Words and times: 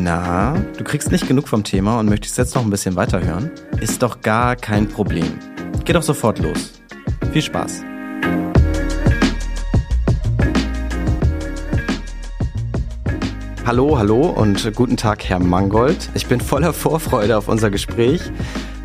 Na, 0.00 0.54
du 0.76 0.84
kriegst 0.84 1.10
nicht 1.10 1.26
genug 1.26 1.48
vom 1.48 1.64
Thema 1.64 1.98
und 1.98 2.08
möchtest 2.08 2.38
jetzt 2.38 2.54
noch 2.54 2.62
ein 2.62 2.70
bisschen 2.70 2.94
weiterhören? 2.94 3.50
Ist 3.80 4.00
doch 4.00 4.20
gar 4.20 4.54
kein 4.54 4.86
Problem. 4.86 5.40
Geh 5.84 5.92
doch 5.92 6.04
sofort 6.04 6.38
los. 6.38 6.80
Viel 7.32 7.42
Spaß. 7.42 7.82
Hallo, 13.66 13.98
hallo 13.98 14.28
und 14.28 14.72
guten 14.76 14.96
Tag, 14.96 15.24
Herr 15.24 15.40
Mangold. 15.40 16.10
Ich 16.14 16.26
bin 16.26 16.40
voller 16.40 16.72
Vorfreude 16.72 17.36
auf 17.36 17.48
unser 17.48 17.70
Gespräch. 17.70 18.22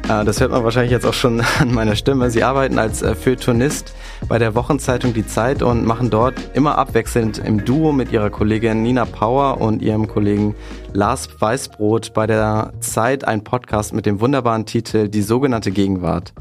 Äh, 0.10 0.26
das 0.26 0.42
hört 0.42 0.52
man 0.52 0.64
wahrscheinlich 0.64 0.92
jetzt 0.92 1.06
auch 1.06 1.14
schon 1.14 1.42
an 1.60 1.74
meiner 1.74 1.96
Stimme. 1.96 2.30
Sie 2.30 2.44
arbeiten 2.44 2.78
als 2.78 3.02
äh, 3.02 3.16
Feuilletonist 3.16 3.94
bei 4.28 4.38
der 4.38 4.56
Wochenzeitung 4.56 5.14
Die 5.14 5.26
Zeit 5.26 5.62
und 5.62 5.86
machen 5.86 6.10
dort 6.10 6.36
immer 6.54 6.78
abwechselnd 6.78 7.40
im 7.40 7.64
Duo 7.64 7.92
mit 7.92 8.12
ihrer 8.12 8.30
Kollegin 8.30 8.84
Nina 8.84 9.06
Power 9.06 9.62
und 9.62 9.82
ihrem 9.82 10.08
Kollegen 10.08 10.56
Lars 10.94 11.30
Weißbrot 11.40 12.14
bei 12.14 12.28
der 12.28 12.74
Zeit 12.80 13.26
ein 13.26 13.44
Podcast 13.44 13.94
mit 13.94 14.06
dem 14.06 14.20
wunderbaren 14.20 14.66
Titel 14.66 15.08
Die 15.08 15.22
sogenannte 15.22 15.72
Gegenwart. 15.72 16.34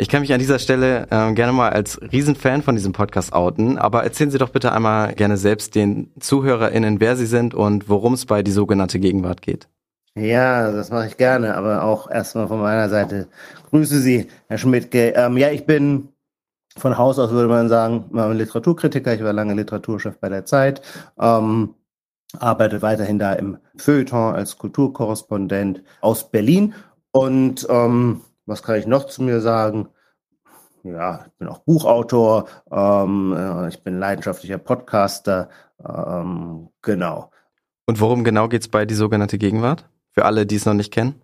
Ich 0.00 0.08
kann 0.08 0.20
mich 0.20 0.32
an 0.32 0.38
dieser 0.38 0.60
Stelle 0.60 1.08
äh, 1.10 1.32
gerne 1.32 1.52
mal 1.52 1.70
als 1.70 2.00
Riesenfan 2.12 2.62
von 2.62 2.76
diesem 2.76 2.92
Podcast 2.92 3.32
outen, 3.32 3.78
aber 3.78 4.04
erzählen 4.04 4.30
Sie 4.30 4.38
doch 4.38 4.50
bitte 4.50 4.70
einmal 4.70 5.14
gerne 5.14 5.36
selbst 5.36 5.74
den 5.74 6.12
ZuhörerInnen, 6.20 7.00
wer 7.00 7.16
Sie 7.16 7.26
sind 7.26 7.52
und 7.52 7.88
worum 7.88 8.14
es 8.14 8.24
bei 8.24 8.44
die 8.44 8.52
sogenannte 8.52 9.00
Gegenwart 9.00 9.42
geht. 9.42 9.68
Ja, 10.18 10.72
das 10.72 10.90
mache 10.90 11.06
ich 11.06 11.16
gerne, 11.16 11.54
aber 11.56 11.84
auch 11.84 12.10
erstmal 12.10 12.48
von 12.48 12.60
meiner 12.60 12.88
Seite. 12.88 13.28
Grüße 13.70 14.00
Sie, 14.00 14.28
Herr 14.48 14.58
Schmidtke. 14.58 15.12
Ähm, 15.14 15.36
ja, 15.36 15.50
ich 15.50 15.66
bin 15.66 16.08
von 16.76 16.98
Haus 16.98 17.18
aus, 17.18 17.30
würde 17.30 17.48
man 17.48 17.68
sagen, 17.68 18.06
Literaturkritiker. 18.12 19.14
Ich 19.14 19.22
war 19.22 19.32
lange 19.32 19.54
Literaturchef 19.54 20.18
bei 20.18 20.28
der 20.28 20.44
Zeit. 20.44 20.82
Ähm, 21.18 21.74
arbeite 22.38 22.82
weiterhin 22.82 23.18
da 23.18 23.32
im 23.34 23.58
Feuilleton 23.76 24.34
als 24.34 24.58
Kulturkorrespondent 24.58 25.82
aus 26.00 26.30
Berlin. 26.30 26.74
Und 27.12 27.66
ähm, 27.70 28.22
was 28.46 28.62
kann 28.62 28.76
ich 28.76 28.86
noch 28.86 29.06
zu 29.06 29.22
mir 29.22 29.40
sagen? 29.40 29.88
Ja, 30.84 31.24
ich 31.26 31.32
bin 31.38 31.48
auch 31.48 31.58
Buchautor, 31.58 32.46
ähm, 32.70 33.34
äh, 33.36 33.68
ich 33.68 33.82
bin 33.82 33.98
leidenschaftlicher 33.98 34.58
Podcaster, 34.58 35.48
ähm, 35.86 36.68
genau. 36.82 37.30
Und 37.86 38.00
worum 38.00 38.22
genau 38.22 38.48
geht's 38.48 38.68
bei 38.68 38.84
die 38.84 38.94
sogenannte 38.94 39.38
Gegenwart? 39.38 39.88
Für 40.10 40.24
alle, 40.24 40.46
die 40.46 40.56
es 40.56 40.66
noch 40.66 40.74
nicht 40.74 40.92
kennen? 40.92 41.20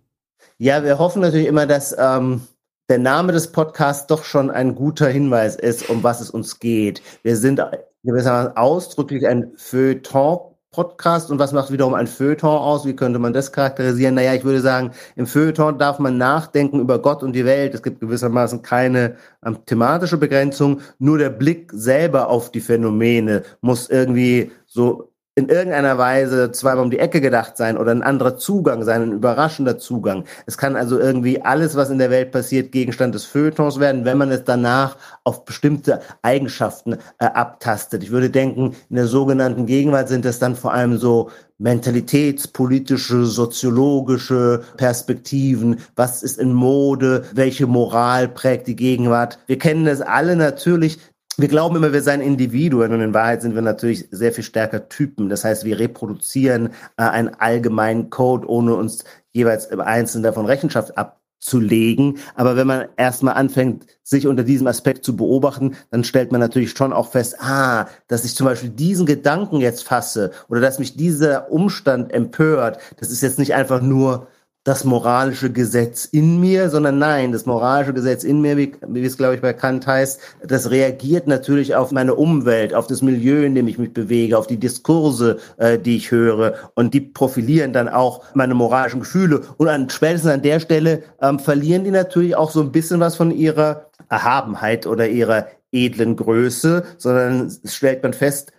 Ja, 0.59 0.85
wir 0.85 0.99
hoffen 0.99 1.23
natürlich 1.23 1.49
immer, 1.49 1.67
dass 1.67 1.95
ähm, 1.99 2.43
der 2.89 2.99
Name 2.99 3.33
des 3.33 3.51
Podcasts 3.51 4.07
doch 4.07 4.25
schon 4.25 4.51
ein 4.51 4.75
guter 4.75 5.09
Hinweis 5.09 5.57
ist, 5.57 5.89
um 5.89 6.03
was 6.03 6.21
es 6.21 6.31
uns 6.31 6.59
geht. 6.59 7.03
Wir 7.23 7.37
sind 7.37 7.61
gewissermaßen 8.05 8.57
ausdrücklich 8.57 9.27
ein 9.27 9.53
Feuilleton-Podcast. 9.57 11.31
Und 11.31 11.39
was 11.39 11.53
macht 11.53 11.73
wiederum 11.73 11.95
ein 11.95 12.07
Feuilleton 12.07 12.59
aus? 12.59 12.85
Wie 12.85 12.95
könnte 12.95 13.19
man 13.19 13.33
das 13.33 13.53
charakterisieren? 13.53 14.15
Naja, 14.15 14.35
ich 14.35 14.45
würde 14.45 14.61
sagen, 14.61 14.93
im 15.17 15.27
Feuilleton 15.27 15.79
darf 15.79 15.99
man 15.99 16.19
nachdenken 16.19 16.79
über 16.79 17.01
Gott 17.01 17.23
und 17.23 17.33
die 17.33 17.47
Welt. 17.47 17.75
Es 17.75 17.83
gibt 17.83 18.01
gewissermaßen 18.01 18.61
keine 18.63 19.17
ähm, 19.45 19.65
thematische 19.65 20.19
Begrenzung. 20.19 20.81
Nur 20.99 21.19
der 21.19 21.31
Blick 21.31 21.73
selber 21.73 22.29
auf 22.29 22.53
die 22.53 22.61
Phänomene 22.61 23.45
muss 23.63 23.89
irgendwie 23.89 24.53
so 24.67 25.14
in 25.37 25.49
irgendeiner 25.49 25.99
Weise 25.99 26.53
zweimal 26.53 26.85
um 26.85 26.91
die 26.91 27.01
Ecke 27.01 27.21
gedacht 27.21 27.57
sein 27.57 27.77
oder 27.77 27.91
ein 27.91 28.05
anderer 28.05 28.37
Zugang 28.37 28.85
sein, 28.85 29.03
ein 29.03 29.13
überraschender 29.13 29.79
Zugang. 29.79 30.25
Es 30.47 30.57
kann 30.57 30.77
also 30.77 30.99
irgendwie 30.99 31.43
alles, 31.43 31.75
was 31.75 31.91
in 31.91 31.99
der 31.99 32.11
Welt 32.11 32.31
passiert, 32.31 32.71
Gegenstand 32.71 33.17
des 33.17 33.25
Feuilletons 33.25 33.81
werden, 33.81 34.05
wenn 34.05 34.17
man 34.17 34.31
es 34.31 34.45
danach 34.45 34.97
auf 35.25 35.45
bestimmte 35.45 36.01
Eigenschaften 36.23 36.95
äh, 37.19 37.25
abtastet. 37.25 38.05
Ich 38.05 38.13
würde 38.13 38.31
denken, 38.31 38.77
in 38.89 38.97
der 38.97 39.09
sogenannten 39.09 39.67
Gegenwart 39.67 40.09
sind 40.09 40.25
es 40.25 40.39
dann 40.39 40.55
vor 40.55 40.73
allem 40.73 40.99
so 40.99 41.31
mentalitätspolitische, 41.59 43.25
soziologische 43.25 44.63
Perspektiven. 44.77 45.81
Was 45.97 46.23
ist 46.23 46.39
in 46.39 46.53
Mode? 46.53 47.25
Welche 47.33 47.67
Moral 47.67 48.29
prägt 48.29 48.69
die 48.69 48.77
Gegenwart? 48.77 49.39
Wir 49.47 49.59
kennen 49.59 49.87
es 49.89 50.01
alle 50.01 50.37
natürlich, 50.37 50.99
wir 51.37 51.49
glauben 51.49 51.77
immer, 51.77 51.93
wir 51.93 52.03
seien 52.03 52.21
Individuen 52.21 52.93
und 52.93 53.01
in 53.01 53.15
Wahrheit 53.15 53.43
sind 53.43 53.55
wir 53.55 53.63
natürlich 53.63 54.07
sehr 54.11 54.33
viel 54.33 54.45
stärker 54.45 54.89
Typen. 54.89 55.29
Das 55.29 55.45
heißt, 55.45 55.65
wir 55.65 55.79
reproduzieren 55.79 56.71
äh, 56.97 57.03
einen 57.03 57.35
allgemeinen 57.35 58.11
Code, 58.11 58.49
ohne 58.49 58.75
uns 58.75 59.05
jeweils 59.33 59.67
im 59.67 59.81
Einzelnen 59.81 60.23
davon 60.23 60.47
Rechenschaft 60.47 60.97
abzulegen. 60.97 62.19
Aber 62.37 62.57
wenn 62.57 62.67
man 62.67 62.87
erstmal 62.97 63.35
anfängt, 63.35 63.87
sich 64.03 64.27
unter 64.27 64.45
diesem 64.45 64.67
Aspekt 64.67 65.05
zu 65.05 65.17
beobachten, 65.17 65.77
dann 65.91 66.05
stellt 66.05 66.31
man 66.31 66.41
natürlich 66.41 66.71
schon 66.71 66.93
auch 66.93 67.11
fest, 67.11 67.37
ah, 67.41 67.87
dass 68.07 68.25
ich 68.25 68.37
zum 68.37 68.47
Beispiel 68.47 68.71
diesen 68.71 69.07
Gedanken 69.07 69.61
jetzt 69.61 69.83
fasse 69.83 70.31
oder 70.49 70.61
dass 70.61 70.79
mich 70.79 70.97
dieser 70.97 71.51
Umstand 71.51 72.13
empört, 72.13 72.79
das 72.99 73.11
ist 73.11 73.23
jetzt 73.23 73.39
nicht 73.39 73.55
einfach 73.55 73.81
nur 73.81 74.29
das 74.65 74.85
moralische 74.85 75.53
Gesetz 75.53 76.07
in 76.07 76.41
mir, 76.41 76.71
sondern 76.71 76.99
nein, 76.99 77.33
das 77.33 77.45
moralische 77.45 77.93
Gesetz 77.93 78.25
in 78.25 78.41
mir, 78.41 78.57
wie, 78.57 78.73
wie 78.89 79.05
es 79.05 79.19
glaube 79.19 79.35
ich 79.35 79.43
bei 79.43 79.53
Kant 79.53 79.87
heißt, 79.87 80.19
das 80.43 80.71
reagiert 80.71 81.27
natürlich 81.27 81.75
auf 81.75 81.93
meine 81.93 82.15
Umwelt, 82.15 82.73
auf 82.73 82.87
das 82.87 83.03
Milieu, 83.03 83.45
in 83.45 83.55
dem 83.55 83.69
ich 83.69 83.77
mich 83.77 83.93
bewege, 83.93 84.39
auf 84.39 84.47
die 84.47 84.57
Diskurse, 84.57 85.39
äh, 85.59 85.79
die 85.79 85.97
ich 85.97 86.11
höre. 86.11 86.55
Und 86.75 86.95
die 86.95 87.03
profilieren 87.03 87.75
dann 87.75 87.91
auch 87.91 88.25
meine 88.33 88.55
moralischen 88.55 89.01
Gefühle. 89.01 89.43
Und 89.59 89.69
an 89.69 89.91
spätestens 89.91 90.31
an 90.31 90.43
der 90.43 90.61
Stelle 90.61 91.03
ähm, 91.21 91.39
verlieren 91.39 91.85
die 91.85 91.91
natürlich 91.91 92.35
auch 92.35 92.51
so 92.51 92.63
ein 92.63 92.73
bisschen 92.73 93.01
was 93.01 93.17
von 93.17 93.31
ihrer 93.31 93.91
Erhabenheit 94.09 94.87
oder 94.87 95.07
ihrer 95.09 95.47
edlen 95.73 96.17
Größe, 96.17 96.85
sondern 96.97 97.53
stellt 97.65 98.03
man 98.03 98.15
fest, 98.15 98.53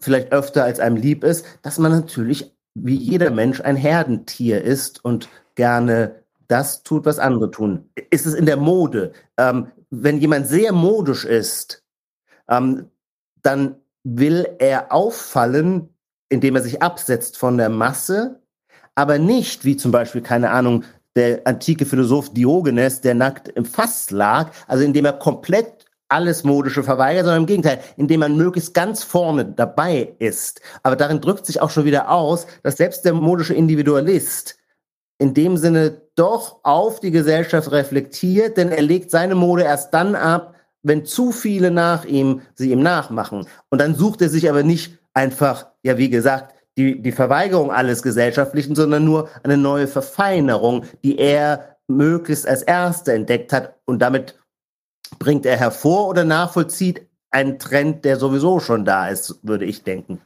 vielleicht 0.00 0.32
öfter 0.32 0.64
als 0.64 0.80
einem 0.80 0.96
lieb 0.96 1.24
ist, 1.24 1.46
dass 1.62 1.78
man 1.78 1.92
natürlich 1.92 2.52
wie 2.84 2.96
jeder 2.96 3.30
Mensch 3.30 3.60
ein 3.60 3.76
Herdentier 3.76 4.62
ist 4.62 5.04
und 5.04 5.28
gerne 5.54 6.22
das 6.48 6.82
tut, 6.82 7.04
was 7.04 7.18
andere 7.18 7.50
tun. 7.50 7.88
Ist 8.10 8.26
es 8.26 8.34
in 8.34 8.46
der 8.46 8.56
Mode? 8.56 9.12
Ähm, 9.36 9.68
wenn 9.90 10.18
jemand 10.18 10.46
sehr 10.48 10.72
modisch 10.72 11.24
ist, 11.24 11.84
ähm, 12.48 12.90
dann 13.42 13.76
will 14.04 14.48
er 14.58 14.92
auffallen, 14.92 15.88
indem 16.28 16.56
er 16.56 16.62
sich 16.62 16.82
absetzt 16.82 17.36
von 17.36 17.56
der 17.56 17.68
Masse, 17.68 18.40
aber 18.94 19.18
nicht 19.18 19.64
wie 19.64 19.76
zum 19.76 19.92
Beispiel, 19.92 20.20
keine 20.20 20.50
Ahnung, 20.50 20.84
der 21.16 21.46
antike 21.46 21.86
Philosoph 21.86 22.32
Diogenes, 22.32 23.00
der 23.00 23.14
nackt 23.14 23.48
im 23.48 23.64
Fass 23.64 24.10
lag, 24.10 24.50
also 24.66 24.84
indem 24.84 25.04
er 25.04 25.14
komplett 25.14 25.79
alles 26.10 26.44
Modische 26.44 26.82
verweigert, 26.82 27.24
sondern 27.24 27.42
im 27.42 27.46
Gegenteil, 27.46 27.80
indem 27.96 28.20
man 28.20 28.36
möglichst 28.36 28.74
ganz 28.74 29.02
vorne 29.02 29.44
dabei 29.44 30.14
ist. 30.18 30.60
Aber 30.82 30.96
darin 30.96 31.20
drückt 31.20 31.46
sich 31.46 31.60
auch 31.60 31.70
schon 31.70 31.84
wieder 31.84 32.10
aus, 32.10 32.46
dass 32.62 32.76
selbst 32.76 33.04
der 33.04 33.14
modische 33.14 33.54
Individualist 33.54 34.56
in 35.18 35.34
dem 35.34 35.56
Sinne 35.56 36.00
doch 36.14 36.60
auf 36.62 37.00
die 37.00 37.10
Gesellschaft 37.10 37.70
reflektiert, 37.70 38.56
denn 38.56 38.70
er 38.70 38.82
legt 38.82 39.10
seine 39.10 39.34
Mode 39.34 39.64
erst 39.64 39.92
dann 39.92 40.14
ab, 40.14 40.54
wenn 40.82 41.04
zu 41.04 41.30
viele 41.30 41.70
nach 41.70 42.04
ihm 42.06 42.40
sie 42.54 42.72
ihm 42.72 42.82
nachmachen. 42.82 43.46
Und 43.68 43.80
dann 43.80 43.94
sucht 43.94 44.22
er 44.22 44.30
sich 44.30 44.48
aber 44.48 44.62
nicht 44.62 44.98
einfach, 45.12 45.66
ja, 45.82 45.98
wie 45.98 46.08
gesagt, 46.08 46.54
die, 46.78 47.02
die 47.02 47.12
Verweigerung 47.12 47.70
alles 47.70 48.02
Gesellschaftlichen, 48.02 48.74
sondern 48.74 49.04
nur 49.04 49.28
eine 49.42 49.58
neue 49.58 49.86
Verfeinerung, 49.86 50.84
die 51.04 51.18
er 51.18 51.76
möglichst 51.86 52.48
als 52.48 52.62
Erste 52.62 53.12
entdeckt 53.12 53.52
hat 53.52 53.74
und 53.84 54.00
damit 54.00 54.39
bringt 55.18 55.46
er 55.46 55.56
hervor 55.56 56.08
oder 56.08 56.24
nachvollzieht 56.24 57.06
einen 57.30 57.58
Trend, 57.58 58.04
der 58.04 58.16
sowieso 58.16 58.60
schon 58.60 58.84
da 58.84 59.08
ist, 59.08 59.38
würde 59.42 59.64
ich 59.64 59.82
denken. 59.82 60.20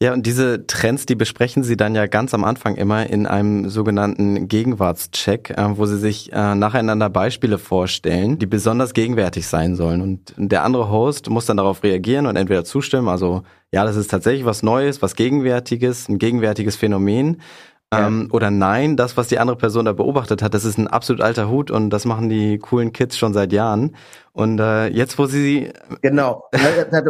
Ja, 0.00 0.12
und 0.12 0.26
diese 0.26 0.64
Trends, 0.68 1.06
die 1.06 1.16
besprechen 1.16 1.64
Sie 1.64 1.76
dann 1.76 1.96
ja 1.96 2.06
ganz 2.06 2.32
am 2.32 2.44
Anfang 2.44 2.76
immer 2.76 3.10
in 3.10 3.26
einem 3.26 3.68
sogenannten 3.68 4.46
Gegenwartscheck, 4.46 5.50
äh, 5.50 5.76
wo 5.76 5.86
Sie 5.86 5.98
sich 5.98 6.32
äh, 6.32 6.54
nacheinander 6.54 7.10
Beispiele 7.10 7.58
vorstellen, 7.58 8.38
die 8.38 8.46
besonders 8.46 8.94
gegenwärtig 8.94 9.48
sein 9.48 9.74
sollen. 9.74 10.00
Und 10.00 10.34
der 10.36 10.62
andere 10.62 10.88
Host 10.88 11.28
muss 11.30 11.46
dann 11.46 11.56
darauf 11.56 11.82
reagieren 11.82 12.26
und 12.26 12.36
entweder 12.36 12.64
zustimmen, 12.64 13.08
also 13.08 13.42
ja, 13.72 13.84
das 13.84 13.96
ist 13.96 14.08
tatsächlich 14.08 14.44
was 14.44 14.62
Neues, 14.62 15.02
was 15.02 15.16
Gegenwärtiges, 15.16 16.08
ein 16.08 16.18
gegenwärtiges 16.18 16.76
Phänomen. 16.76 17.40
Ähm, 17.90 18.28
oder 18.32 18.50
nein, 18.50 18.98
das, 18.98 19.16
was 19.16 19.28
die 19.28 19.38
andere 19.38 19.56
Person 19.56 19.86
da 19.86 19.94
beobachtet 19.94 20.42
hat, 20.42 20.52
das 20.52 20.66
ist 20.66 20.76
ein 20.76 20.88
absolut 20.88 21.22
alter 21.22 21.48
Hut 21.48 21.70
und 21.70 21.88
das 21.88 22.04
machen 22.04 22.28
die 22.28 22.58
coolen 22.58 22.92
Kids 22.92 23.16
schon 23.16 23.32
seit 23.32 23.50
Jahren. 23.50 23.96
Und 24.32 24.60
äh, 24.60 24.88
jetzt, 24.88 25.18
wo 25.18 25.24
sie... 25.24 25.72
Genau. 26.02 26.44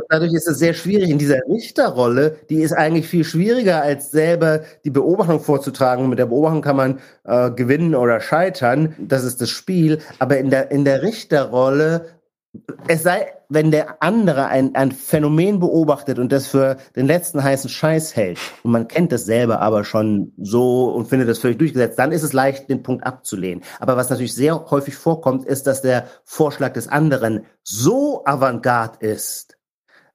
Dadurch 0.08 0.32
ist 0.32 0.46
es 0.46 0.58
sehr 0.60 0.74
schwierig 0.74 1.10
in 1.10 1.18
dieser 1.18 1.40
Richterrolle. 1.48 2.36
Die 2.48 2.62
ist 2.62 2.72
eigentlich 2.72 3.08
viel 3.08 3.24
schwieriger, 3.24 3.82
als 3.82 4.12
selber 4.12 4.60
die 4.84 4.90
Beobachtung 4.90 5.40
vorzutragen. 5.40 6.08
Mit 6.08 6.20
der 6.20 6.26
Beobachtung 6.26 6.62
kann 6.62 6.76
man 6.76 7.00
äh, 7.24 7.50
gewinnen 7.50 7.94
oder 7.96 8.20
scheitern. 8.20 8.94
Das 8.98 9.24
ist 9.24 9.40
das 9.40 9.50
Spiel. 9.50 9.98
Aber 10.20 10.38
in 10.38 10.48
der, 10.48 10.70
in 10.70 10.84
der 10.84 11.02
Richterrolle 11.02 12.06
es 12.86 13.02
sei, 13.02 13.32
wenn 13.48 13.70
der 13.70 14.02
andere 14.02 14.46
ein, 14.46 14.74
ein 14.74 14.92
Phänomen 14.92 15.60
beobachtet 15.60 16.18
und 16.18 16.32
das 16.32 16.46
für 16.46 16.78
den 16.96 17.06
letzten 17.06 17.42
heißen 17.42 17.68
Scheiß 17.68 18.16
hält 18.16 18.38
und 18.62 18.72
man 18.72 18.88
kennt 18.88 19.12
das 19.12 19.26
selber 19.26 19.60
aber 19.60 19.84
schon 19.84 20.32
so 20.38 20.86
und 20.90 21.08
findet 21.08 21.28
das 21.28 21.38
völlig 21.38 21.58
durchgesetzt, 21.58 21.98
dann 21.98 22.12
ist 22.12 22.22
es 22.22 22.32
leicht, 22.32 22.68
den 22.68 22.82
Punkt 22.82 23.06
abzulehnen. 23.06 23.62
Aber 23.80 23.96
was 23.96 24.10
natürlich 24.10 24.34
sehr 24.34 24.70
häufig 24.70 24.96
vorkommt, 24.96 25.44
ist, 25.44 25.66
dass 25.66 25.82
der 25.82 26.06
Vorschlag 26.24 26.72
des 26.72 26.88
anderen 26.88 27.44
so 27.62 28.24
avantgarde 28.24 29.06
ist, 29.06 29.58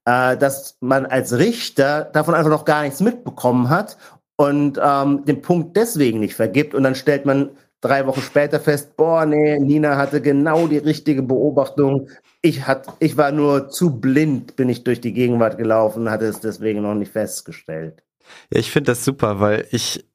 äh, 0.06 0.36
dass 0.38 0.78
man 0.80 1.06
als 1.06 1.38
Richter 1.38 2.06
davon 2.06 2.34
einfach 2.34 2.52
noch 2.52 2.66
gar 2.66 2.84
nichts 2.84 3.00
mitbekommen 3.00 3.70
hat 3.70 3.98
und 4.36 4.80
ähm, 4.84 5.26
den 5.26 5.42
Punkt 5.42 5.78
deswegen 5.78 6.20
nicht 6.20 6.36
vergibt 6.36 6.74
und 6.74 6.84
dann 6.84 6.96
stellt 6.96 7.26
man 7.26 7.52
drei 7.84 8.08
Wochen 8.08 8.22
später 8.22 8.60
fest, 8.60 8.96
boah, 8.96 9.26
nee, 9.26 9.60
Nina 9.60 9.98
hatte 9.98 10.22
genau 10.22 10.68
die 10.68 10.78
richtige 10.78 11.22
Beobachtung. 11.22 12.10
Ich, 12.42 12.66
hat, 12.66 12.88
ich 13.00 13.18
war 13.18 13.32
nur 13.32 13.70
zu 13.70 14.00
blind, 14.00 14.56
bin 14.56 14.70
ich 14.70 14.84
durch 14.84 15.02
die 15.02 15.14
Gegenwart 15.14 15.58
gelaufen, 15.58 16.10
hatte 16.10 16.26
es 16.26 16.40
deswegen 16.40 16.82
noch 16.82 16.96
nicht 16.96 17.12
festgestellt. 17.12 18.04
Ja, 18.52 18.60
ich 18.60 18.72
finde 18.72 18.92
das 18.92 19.04
super, 19.04 19.40
weil 19.40 19.68
ich 19.72 20.06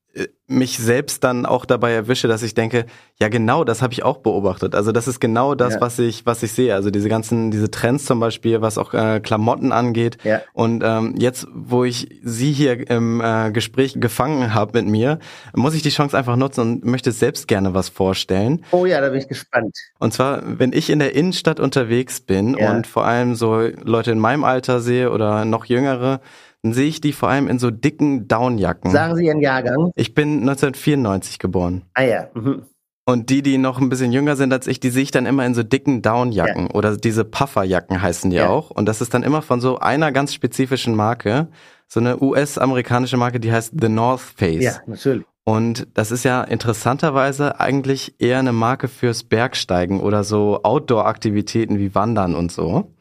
mich 0.49 0.79
selbst 0.79 1.23
dann 1.25 1.45
auch 1.45 1.67
dabei 1.67 1.93
erwische, 1.93 2.27
dass 2.27 2.43
ich 2.43 2.55
denke, 2.55 2.87
ja 3.21 3.29
genau, 3.29 3.65
das 3.65 3.83
habe 3.83 3.93
ich 3.93 4.03
auch 4.03 4.19
beobachtet. 4.19 4.75
Also 4.75 4.93
das 4.93 5.07
ist 5.07 5.21
genau 5.21 5.55
das, 5.55 5.75
ja. 5.75 5.81
was 5.81 5.99
ich, 5.99 6.25
was 6.25 6.43
ich 6.43 6.53
sehe. 6.53 6.75
Also 6.75 6.91
diese 6.91 7.11
ganzen, 7.11 7.51
diese 7.51 7.71
Trends 7.71 8.07
zum 8.07 8.19
Beispiel, 8.19 8.63
was 8.63 8.79
auch 8.79 8.95
äh, 8.95 9.21
Klamotten 9.21 9.73
angeht. 9.73 10.17
Ja. 10.25 10.41
Und 10.55 10.83
ähm, 10.83 11.15
jetzt, 11.19 11.47
wo 11.53 11.85
ich 11.85 12.21
Sie 12.23 12.53
hier 12.53 12.89
im 12.89 13.21
äh, 13.21 13.51
Gespräch 13.53 14.01
gefangen 14.01 14.55
habe 14.55 14.79
mit 14.81 14.91
mir, 14.91 15.19
muss 15.55 15.75
ich 15.75 15.83
die 15.83 15.91
Chance 15.91 16.17
einfach 16.17 16.37
nutzen 16.37 16.61
und 16.63 16.85
möchte 16.85 17.13
selbst 17.13 17.47
gerne 17.47 17.75
was 17.75 17.91
vorstellen. 17.91 18.65
Oh 18.71 18.87
ja, 18.87 19.03
da 19.03 19.11
bin 19.11 19.19
ich 19.19 19.29
gespannt. 19.29 19.77
Und 19.99 20.15
zwar, 20.15 20.43
wenn 20.45 20.73
ich 20.73 20.89
in 20.89 20.99
der 20.99 21.15
Innenstadt 21.15 21.61
unterwegs 21.61 22.21
bin 22.21 22.57
ja. 22.57 22.73
und 22.73 22.87
vor 22.87 23.05
allem 23.05 23.35
so 23.35 23.69
Leute 23.83 24.13
in 24.13 24.19
meinem 24.19 24.45
Alter 24.45 24.81
sehe 24.81 25.11
oder 25.11 25.45
noch 25.45 25.67
jüngere, 25.67 26.21
dann 26.69 26.75
sehe 26.75 26.87
ich 26.87 27.01
die 27.01 27.15
vor 27.15 27.31
allem 27.31 27.49
in 27.49 27.59
so 27.59 27.71
dicken 27.71 28.29
Downjacken. 28.29 28.91
Sagen 28.91 29.17
Sie 29.17 29.25
Ihren 29.25 29.41
Jahrgang? 29.41 29.91
Ich 29.95 30.13
bin 30.13 30.41
1994 30.41 31.39
geboren. 31.39 31.83
Ah 31.95 32.03
ja. 32.03 32.29
Mhm. 32.35 32.65
Und 33.07 33.31
die, 33.31 33.41
die 33.41 33.57
noch 33.57 33.81
ein 33.81 33.89
bisschen 33.89 34.13
jünger 34.13 34.37
sind 34.37 34.53
als 34.53 34.67
ich, 34.67 34.81
die 34.81 34.91
sehe 34.91 35.03
ich 35.03 35.11
dann 35.11 35.25
immer 35.25 35.47
in 35.47 35.55
so 35.55 35.63
dicken 35.63 36.03
Downjacken 36.03 36.67
ja. 36.67 36.75
oder 36.75 36.99
diese 36.99 37.25
Pufferjacken 37.25 38.03
heißen 38.03 38.31
die 38.31 38.37
ja. 38.37 38.51
auch. 38.51 38.71
Und 38.71 38.85
das 38.85 39.01
ist 39.01 39.15
dann 39.15 39.23
immer 39.23 39.41
von 39.41 39.63
so 39.63 39.79
einer 39.79 40.13
ganz 40.13 40.35
spezifischen 40.35 40.95
Marke, 40.95 41.49
so 41.87 42.01
eine 42.01 42.23
US-amerikanische 42.23 43.17
Marke, 43.17 43.41
die 43.41 43.51
heißt 43.51 43.73
The 43.81 43.89
North 43.89 44.21
Face. 44.21 44.63
Ja, 44.63 44.73
natürlich. 44.85 45.25
Und 45.45 45.89
das 45.95 46.11
ist 46.11 46.25
ja 46.25 46.43
interessanterweise 46.43 47.59
eigentlich 47.59 48.17
eher 48.19 48.41
eine 48.41 48.53
Marke 48.53 48.89
fürs 48.89 49.25
Bergsteigen 49.25 50.01
oder 50.01 50.23
so 50.23 50.63
Outdoor-Aktivitäten 50.63 51.79
wie 51.79 51.95
Wandern 51.95 52.35
und 52.35 52.53
so. 52.53 52.93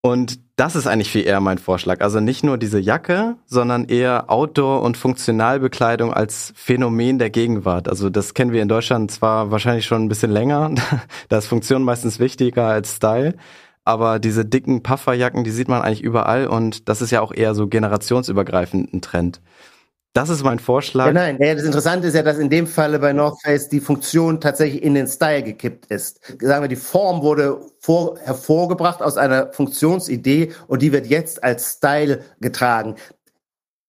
Und 0.00 0.40
das 0.62 0.76
ist 0.76 0.86
eigentlich 0.86 1.10
viel 1.10 1.26
eher 1.26 1.40
mein 1.40 1.58
Vorschlag. 1.58 2.02
Also 2.02 2.20
nicht 2.20 2.44
nur 2.44 2.56
diese 2.56 2.78
Jacke, 2.78 3.34
sondern 3.46 3.86
eher 3.86 4.30
Outdoor- 4.30 4.82
und 4.82 4.96
Funktionalbekleidung 4.96 6.12
als 6.14 6.52
Phänomen 6.54 7.18
der 7.18 7.30
Gegenwart. 7.30 7.88
Also 7.88 8.10
das 8.10 8.32
kennen 8.32 8.52
wir 8.52 8.62
in 8.62 8.68
Deutschland 8.68 9.10
zwar 9.10 9.50
wahrscheinlich 9.50 9.86
schon 9.86 10.04
ein 10.04 10.08
bisschen 10.08 10.30
länger. 10.30 10.70
da 11.28 11.38
ist 11.38 11.48
Funktion 11.48 11.82
meistens 11.82 12.20
wichtiger 12.20 12.68
als 12.68 12.94
Style. 12.94 13.34
Aber 13.84 14.20
diese 14.20 14.44
dicken 14.44 14.84
Pufferjacken, 14.84 15.42
die 15.42 15.50
sieht 15.50 15.66
man 15.66 15.82
eigentlich 15.82 16.00
überall 16.00 16.46
und 16.46 16.88
das 16.88 17.02
ist 17.02 17.10
ja 17.10 17.22
auch 17.22 17.34
eher 17.34 17.56
so 17.56 17.66
generationsübergreifend 17.66 18.94
ein 18.94 19.02
Trend. 19.02 19.40
Das 20.14 20.28
ist 20.28 20.42
mein 20.44 20.58
Vorschlag. 20.58 21.06
Ja, 21.06 21.12
nein, 21.12 21.38
das 21.38 21.62
Interessante 21.62 22.08
ist 22.08 22.14
ja, 22.14 22.22
dass 22.22 22.36
in 22.36 22.50
dem 22.50 22.66
Falle 22.66 22.98
bei 22.98 23.14
North 23.14 23.40
Face 23.42 23.68
die 23.70 23.80
Funktion 23.80 24.40
tatsächlich 24.40 24.82
in 24.82 24.94
den 24.94 25.06
Style 25.06 25.42
gekippt 25.42 25.86
ist. 25.86 26.20
Sagen 26.40 26.62
wir, 26.62 26.68
die 26.68 26.76
Form 26.76 27.22
wurde 27.22 27.60
vor, 27.80 28.18
hervorgebracht 28.18 29.00
aus 29.00 29.16
einer 29.16 29.52
Funktionsidee 29.52 30.52
und 30.66 30.82
die 30.82 30.92
wird 30.92 31.06
jetzt 31.06 31.42
als 31.42 31.76
Style 31.76 32.20
getragen. 32.40 32.96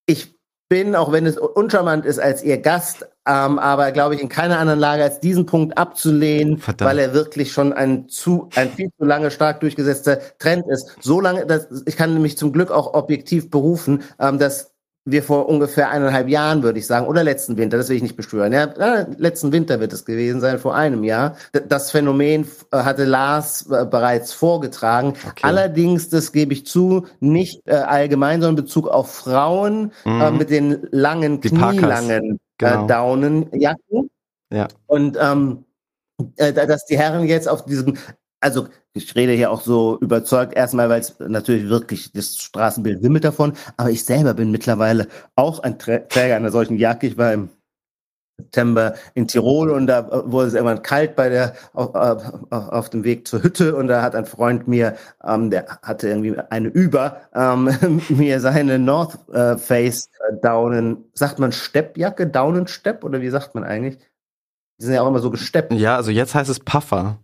Ich 0.05 0.33
bin, 0.69 0.95
auch 0.95 1.11
wenn 1.11 1.25
es 1.25 1.37
uncharmant 1.37 2.05
ist, 2.05 2.19
als 2.19 2.41
ihr 2.41 2.57
Gast, 2.57 3.05
ähm, 3.27 3.59
aber 3.59 3.91
glaube 3.91 4.15
ich 4.15 4.21
in 4.21 4.29
keiner 4.29 4.59
anderen 4.59 4.79
Lage 4.79 5.03
als 5.03 5.19
diesen 5.19 5.45
Punkt 5.45 5.77
abzulehnen, 5.77 6.57
Verdammt. 6.57 6.89
weil 6.89 6.99
er 6.99 7.13
wirklich 7.13 7.51
schon 7.51 7.73
ein 7.73 8.07
zu 8.07 8.49
ein 8.55 8.69
viel 8.71 8.89
zu 8.97 9.05
lange 9.05 9.29
stark 9.29 9.59
durchgesetzter 9.59 10.19
Trend 10.39 10.65
ist. 10.69 10.97
So 11.01 11.21
lange, 11.21 11.45
dass 11.45 11.67
ich 11.85 11.95
kann 11.95 12.13
nämlich 12.13 12.37
zum 12.37 12.53
Glück 12.53 12.71
auch 12.71 12.93
objektiv 12.93 13.49
berufen, 13.49 14.03
ähm, 14.19 14.39
dass 14.39 14.72
wir 15.05 15.21
vor 15.21 15.49
ungefähr 15.49 15.89
eineinhalb 15.89 16.29
Jahren, 16.29 16.63
würde 16.63 16.79
ich 16.79 16.87
sagen, 16.87 17.07
oder 17.07 17.23
letzten 17.23 17.57
Winter, 17.57 17.77
das 17.77 17.89
will 17.89 17.97
ich 17.97 18.03
nicht 18.03 18.15
beschwören. 18.15 18.53
Ja, 18.53 19.05
letzten 19.17 19.51
Winter 19.51 19.79
wird 19.79 19.91
es 19.91 20.05
gewesen 20.05 20.39
sein, 20.39 20.59
vor 20.59 20.75
einem 20.75 21.03
Jahr. 21.03 21.35
Das 21.67 21.91
Phänomen 21.91 22.47
äh, 22.71 22.77
hatte 22.77 23.03
Lars 23.03 23.69
äh, 23.69 23.85
bereits 23.85 24.31
vorgetragen. 24.31 25.09
Okay. 25.09 25.41
Allerdings, 25.41 26.09
das 26.09 26.31
gebe 26.31 26.53
ich 26.53 26.65
zu, 26.65 27.05
nicht 27.19 27.61
äh, 27.65 27.73
allgemein, 27.73 28.41
sondern 28.41 28.57
in 28.57 28.63
Bezug 28.63 28.87
auf 28.87 29.13
Frauen 29.13 29.91
mhm. 30.05 30.21
äh, 30.21 30.31
mit 30.31 30.49
den 30.49 30.87
langen, 30.91 31.41
Die 31.41 31.49
knielangen 31.49 32.39
genau. 32.57 32.87
Daunenjacken. 32.87 34.09
Ja. 34.51 34.67
Und 34.87 35.17
ähm, 35.19 35.65
dass 36.37 36.85
die 36.85 36.97
Herren 36.97 37.25
jetzt 37.25 37.49
auf 37.49 37.65
diesem 37.65 37.97
also 38.43 38.67
ich 38.93 39.15
rede 39.15 39.31
hier 39.31 39.49
auch 39.51 39.61
so 39.61 39.97
überzeugt, 40.01 40.53
erstmal, 40.53 40.89
weil 40.89 40.99
es 40.99 41.15
natürlich 41.19 41.69
wirklich 41.69 42.11
das 42.11 42.37
Straßenbild 42.37 43.01
wimmelt 43.01 43.23
davon, 43.23 43.53
aber 43.77 43.89
ich 43.89 44.05
selber 44.05 44.33
bin 44.33 44.51
mittlerweile 44.51 45.07
auch 45.35 45.59
ein 45.59 45.79
Träger 45.79 46.35
einer 46.35 46.51
solchen 46.51 46.77
Jacke. 46.77 47.07
Ich 47.07 47.17
war 47.17 47.33
im 47.33 47.49
September 48.37 48.95
in 49.13 49.27
Tirol 49.27 49.69
und 49.69 49.87
da 49.87 50.09
wurde 50.25 50.47
es 50.47 50.53
irgendwann 50.53 50.81
kalt 50.81 51.15
bei 51.15 51.29
der 51.29 51.53
auf, 51.73 51.93
auf, 52.51 52.89
dem 52.89 53.03
Weg 53.03 53.27
zur 53.27 53.43
Hütte 53.43 53.75
und 53.75 53.87
da 53.87 54.01
hat 54.01 54.15
ein 54.15 54.25
Freund 54.25 54.67
mir, 54.67 54.95
ähm, 55.23 55.49
der 55.49 55.79
hatte 55.81 56.09
irgendwie 56.09 56.37
eine 56.49 56.67
über, 56.67 57.21
ähm, 57.33 58.01
mir 58.09 58.39
seine 58.39 58.79
North 58.79 59.17
äh, 59.31 59.57
Face 59.57 60.09
äh, 60.27 60.35
Daunen, 60.41 61.05
sagt 61.13 61.39
man 61.39 61.51
Steppjacke, 61.51 62.27
Daunenstepp 62.27 63.03
oder 63.03 63.21
wie 63.21 63.29
sagt 63.29 63.55
man 63.55 63.63
eigentlich? 63.63 63.99
Die 64.79 64.85
sind 64.85 64.95
ja 64.95 65.03
auch 65.03 65.07
immer 65.07 65.19
so 65.19 65.29
gesteppt. 65.29 65.71
Ja, 65.73 65.95
also 65.95 66.11
jetzt 66.11 66.33
heißt 66.33 66.49
es 66.49 66.59
Puffer. 66.59 67.19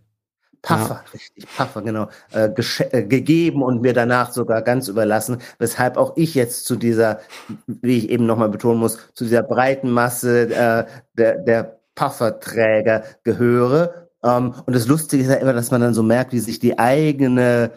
Puffer, 0.62 1.02
ja. 1.04 1.10
richtig, 1.12 1.46
Puffer, 1.56 1.82
genau, 1.82 2.08
äh, 2.32 2.50
äh, 2.90 3.02
gegeben 3.04 3.62
und 3.62 3.80
mir 3.80 3.94
danach 3.94 4.30
sogar 4.32 4.62
ganz 4.62 4.88
überlassen, 4.88 5.38
weshalb 5.58 5.96
auch 5.96 6.16
ich 6.16 6.34
jetzt 6.34 6.66
zu 6.66 6.76
dieser, 6.76 7.20
wie 7.66 7.98
ich 7.98 8.10
eben 8.10 8.26
nochmal 8.26 8.50
betonen 8.50 8.78
muss, 8.78 8.98
zu 9.14 9.24
dieser 9.24 9.42
breiten 9.42 9.90
Masse 9.90 10.50
äh, 10.54 10.86
der, 11.14 11.38
der 11.38 11.80
Pufferträger 11.94 13.04
gehöre. 13.24 14.08
Ähm, 14.22 14.54
und 14.66 14.74
das 14.74 14.86
Lustige 14.86 15.22
ist 15.22 15.30
ja 15.30 15.36
immer, 15.36 15.54
dass 15.54 15.70
man 15.70 15.80
dann 15.80 15.94
so 15.94 16.02
merkt, 16.02 16.32
wie 16.32 16.40
sich 16.40 16.58
die 16.58 16.78
eigene 16.78 17.70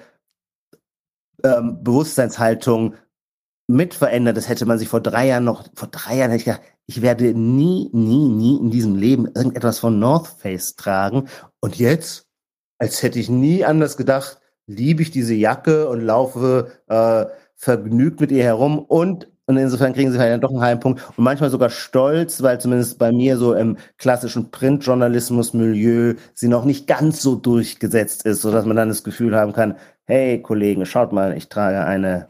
ähm, 1.44 1.84
Bewusstseinshaltung 1.84 2.96
mit 3.68 3.94
verändert. 3.94 4.38
Das 4.38 4.50
hätte 4.50 4.66
man 4.66 4.78
sich 4.78 4.90
vor 4.90 5.02
drei 5.02 5.28
Jahren 5.28 5.46
noch, 5.46 5.66
vor 5.74 5.88
drei 5.88 6.18
Jahren 6.18 6.32
hätte 6.32 6.42
ich 6.42 6.46
gedacht, 6.46 6.62
ich 6.86 7.02
werde 7.02 7.34
nie, 7.34 7.90
nie, 7.94 8.28
nie 8.28 8.58
in 8.58 8.72
diesem 8.72 8.96
Leben 8.96 9.28
irgendetwas 9.28 9.80
von 9.80 10.00
North 10.00 10.28
Face 10.28 10.76
tragen. 10.76 11.30
Und 11.62 11.78
jetzt 11.78 12.23
als 12.84 13.02
hätte 13.02 13.18
ich 13.18 13.30
nie 13.30 13.64
anders 13.64 13.96
gedacht, 13.96 14.42
liebe 14.68 15.02
ich 15.02 15.10
diese 15.10 15.34
Jacke 15.34 15.88
und 15.88 16.02
laufe 16.02 16.74
äh, 16.90 17.26
vergnügt 17.56 18.20
mit 18.20 18.30
ihr 18.30 18.44
herum 18.44 18.80
und 18.80 19.30
und 19.46 19.58
insofern 19.58 19.94
kriegen 19.94 20.12
sie 20.12 20.18
dann 20.18 20.42
doch 20.42 20.52
einen 20.52 20.62
halben 20.62 20.82
Punkt 20.82 21.02
und 21.18 21.24
manchmal 21.24 21.50
sogar 21.50 21.70
stolz, 21.70 22.42
weil 22.44 22.60
zumindest 22.62 22.98
bei 22.98 23.12
mir 23.12 23.38
so 23.38 23.54
im 23.54 23.78
klassischen 23.98 24.52
Printjournalismus-Milieu 24.52 26.16
sie 26.34 26.48
noch 26.48 26.63
nicht 26.66 26.88
ganz 26.88 27.22
so 27.22 27.36
durchgesetzt 27.36 28.25
ist, 28.25 28.42
sodass 28.42 28.66
man 28.66 28.78
dann 28.78 28.90
das 28.90 29.04
Gefühl 29.04 29.36
haben 29.36 29.52
kann, 29.54 29.75
hey 30.06 30.42
Kollegen, 30.42 30.86
schaut 30.86 31.12
mal, 31.13 31.36
ich 31.38 31.50
trage 31.50 31.86
eine 31.86 32.28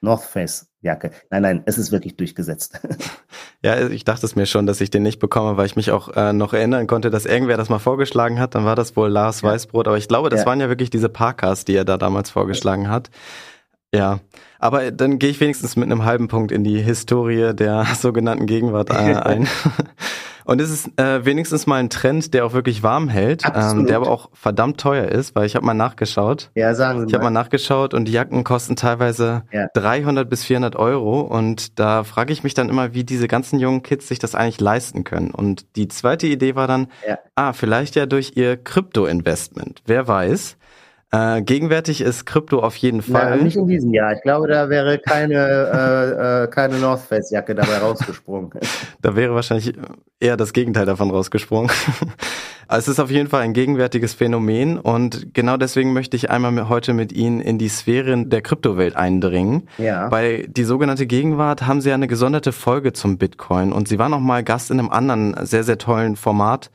North 0.00 0.22
Face 0.22 0.68
Jacke. 0.84 1.10
Nein, 1.30 1.42
nein, 1.42 1.62
es 1.64 1.78
ist 1.78 1.90
wirklich 1.90 2.16
durchgesetzt. 2.16 2.80
Ja, 3.62 3.88
ich 3.88 4.04
dachte 4.04 4.26
es 4.26 4.36
mir 4.36 4.44
schon, 4.44 4.66
dass 4.66 4.82
ich 4.82 4.90
den 4.90 5.02
nicht 5.02 5.18
bekomme, 5.18 5.56
weil 5.56 5.64
ich 5.64 5.74
mich 5.74 5.90
auch 5.90 6.14
äh, 6.14 6.34
noch 6.34 6.52
erinnern 6.52 6.86
konnte, 6.86 7.08
dass 7.10 7.24
irgendwer 7.24 7.56
das 7.56 7.70
mal 7.70 7.78
vorgeschlagen 7.78 8.38
hat. 8.38 8.54
Dann 8.54 8.66
war 8.66 8.76
das 8.76 8.94
wohl 8.94 9.08
Lars 9.08 9.40
ja. 9.40 9.48
Weißbrot. 9.48 9.88
Aber 9.88 9.96
ich 9.96 10.06
glaube, 10.06 10.28
das 10.28 10.40
ja. 10.40 10.46
waren 10.46 10.60
ja 10.60 10.68
wirklich 10.68 10.90
diese 10.90 11.08
Parkas, 11.08 11.64
die 11.64 11.74
er 11.74 11.86
da 11.86 11.96
damals 11.96 12.28
vorgeschlagen 12.28 12.90
hat. 12.90 13.08
Ja, 13.94 14.20
aber 14.58 14.90
dann 14.90 15.18
gehe 15.18 15.30
ich 15.30 15.40
wenigstens 15.40 15.76
mit 15.76 15.84
einem 15.84 16.04
halben 16.04 16.28
Punkt 16.28 16.50
in 16.50 16.64
die 16.64 16.82
Historie 16.82 17.54
der 17.54 17.86
sogenannten 17.98 18.46
Gegenwart 18.46 18.90
äh, 18.90 19.14
ein. 19.14 19.48
Und 20.44 20.60
es 20.60 20.70
ist 20.70 20.98
äh, 20.98 21.24
wenigstens 21.24 21.66
mal 21.66 21.76
ein 21.76 21.90
Trend, 21.90 22.34
der 22.34 22.44
auch 22.44 22.52
wirklich 22.52 22.82
warm 22.82 23.08
hält, 23.08 23.42
ähm, 23.54 23.86
der 23.86 23.96
aber 23.96 24.10
auch 24.10 24.30
verdammt 24.32 24.78
teuer 24.78 25.06
ist, 25.06 25.34
weil 25.34 25.46
ich 25.46 25.56
habe 25.56 25.64
mal 25.64 25.74
nachgeschaut. 25.74 26.50
Ja, 26.54 26.74
sagen 26.74 27.00
Sie 27.00 27.06
Ich 27.06 27.14
habe 27.14 27.24
mal 27.24 27.30
nachgeschaut 27.30 27.94
und 27.94 28.06
die 28.06 28.12
Jacken 28.12 28.44
kosten 28.44 28.76
teilweise 28.76 29.44
ja. 29.52 29.68
300 29.74 30.28
bis 30.28 30.44
400 30.44 30.76
Euro 30.76 31.20
und 31.20 31.78
da 31.78 32.04
frage 32.04 32.32
ich 32.32 32.44
mich 32.44 32.54
dann 32.54 32.68
immer, 32.68 32.94
wie 32.94 33.04
diese 33.04 33.28
ganzen 33.28 33.58
jungen 33.58 33.82
Kids 33.82 34.08
sich 34.08 34.18
das 34.18 34.34
eigentlich 34.34 34.60
leisten 34.60 35.04
können. 35.04 35.30
Und 35.30 35.76
die 35.76 35.88
zweite 35.88 36.26
Idee 36.26 36.54
war 36.54 36.66
dann, 36.66 36.88
ja. 37.06 37.18
ah, 37.34 37.52
vielleicht 37.52 37.96
ja 37.96 38.06
durch 38.06 38.32
ihr 38.36 38.56
Krypto-Investment. 38.56 39.82
Wer 39.86 40.06
weiß. 40.06 40.56
Äh, 41.14 41.42
gegenwärtig 41.42 42.00
ist 42.00 42.26
Krypto 42.26 42.58
auf 42.58 42.74
jeden 42.76 43.00
Fall. 43.00 43.36
Na, 43.36 43.42
nicht 43.44 43.56
in 43.56 43.68
diesem 43.68 43.94
Jahr. 43.94 44.14
Ich 44.14 44.22
glaube, 44.22 44.48
da 44.48 44.68
wäre 44.68 44.98
keine, 44.98 45.34
äh, 45.36 46.44
äh, 46.44 46.48
keine 46.48 46.78
North 46.78 47.02
Face 47.02 47.30
Jacke 47.30 47.54
dabei 47.54 47.78
rausgesprungen. 47.78 48.50
da 49.00 49.14
wäre 49.14 49.32
wahrscheinlich 49.32 49.74
eher 50.18 50.36
das 50.36 50.52
Gegenteil 50.52 50.86
davon 50.86 51.10
rausgesprungen. 51.10 51.70
Also 52.66 52.90
es 52.90 52.96
ist 52.96 53.04
auf 53.04 53.10
jeden 53.10 53.28
Fall 53.28 53.42
ein 53.42 53.52
gegenwärtiges 53.52 54.14
Phänomen 54.14 54.78
und 54.78 55.34
genau 55.34 55.58
deswegen 55.58 55.92
möchte 55.92 56.16
ich 56.16 56.30
einmal 56.30 56.66
heute 56.70 56.94
mit 56.94 57.12
Ihnen 57.12 57.40
in 57.40 57.58
die 57.58 57.68
Sphären 57.68 58.30
der 58.30 58.40
Kryptowelt 58.40 58.96
eindringen. 58.96 59.68
Ja. 59.76 60.08
Bei 60.08 60.46
die 60.48 60.64
sogenannte 60.64 61.06
Gegenwart 61.06 61.66
haben 61.66 61.82
Sie 61.82 61.90
ja 61.90 61.94
eine 61.94 62.08
gesonderte 62.08 62.52
Folge 62.52 62.94
zum 62.94 63.18
Bitcoin 63.18 63.70
und 63.70 63.86
Sie 63.86 63.98
waren 63.98 64.14
auch 64.14 64.20
mal 64.20 64.42
Gast 64.42 64.70
in 64.70 64.78
einem 64.78 64.88
anderen 64.88 65.36
sehr, 65.44 65.62
sehr 65.62 65.76
tollen 65.76 66.16
Format 66.16 66.70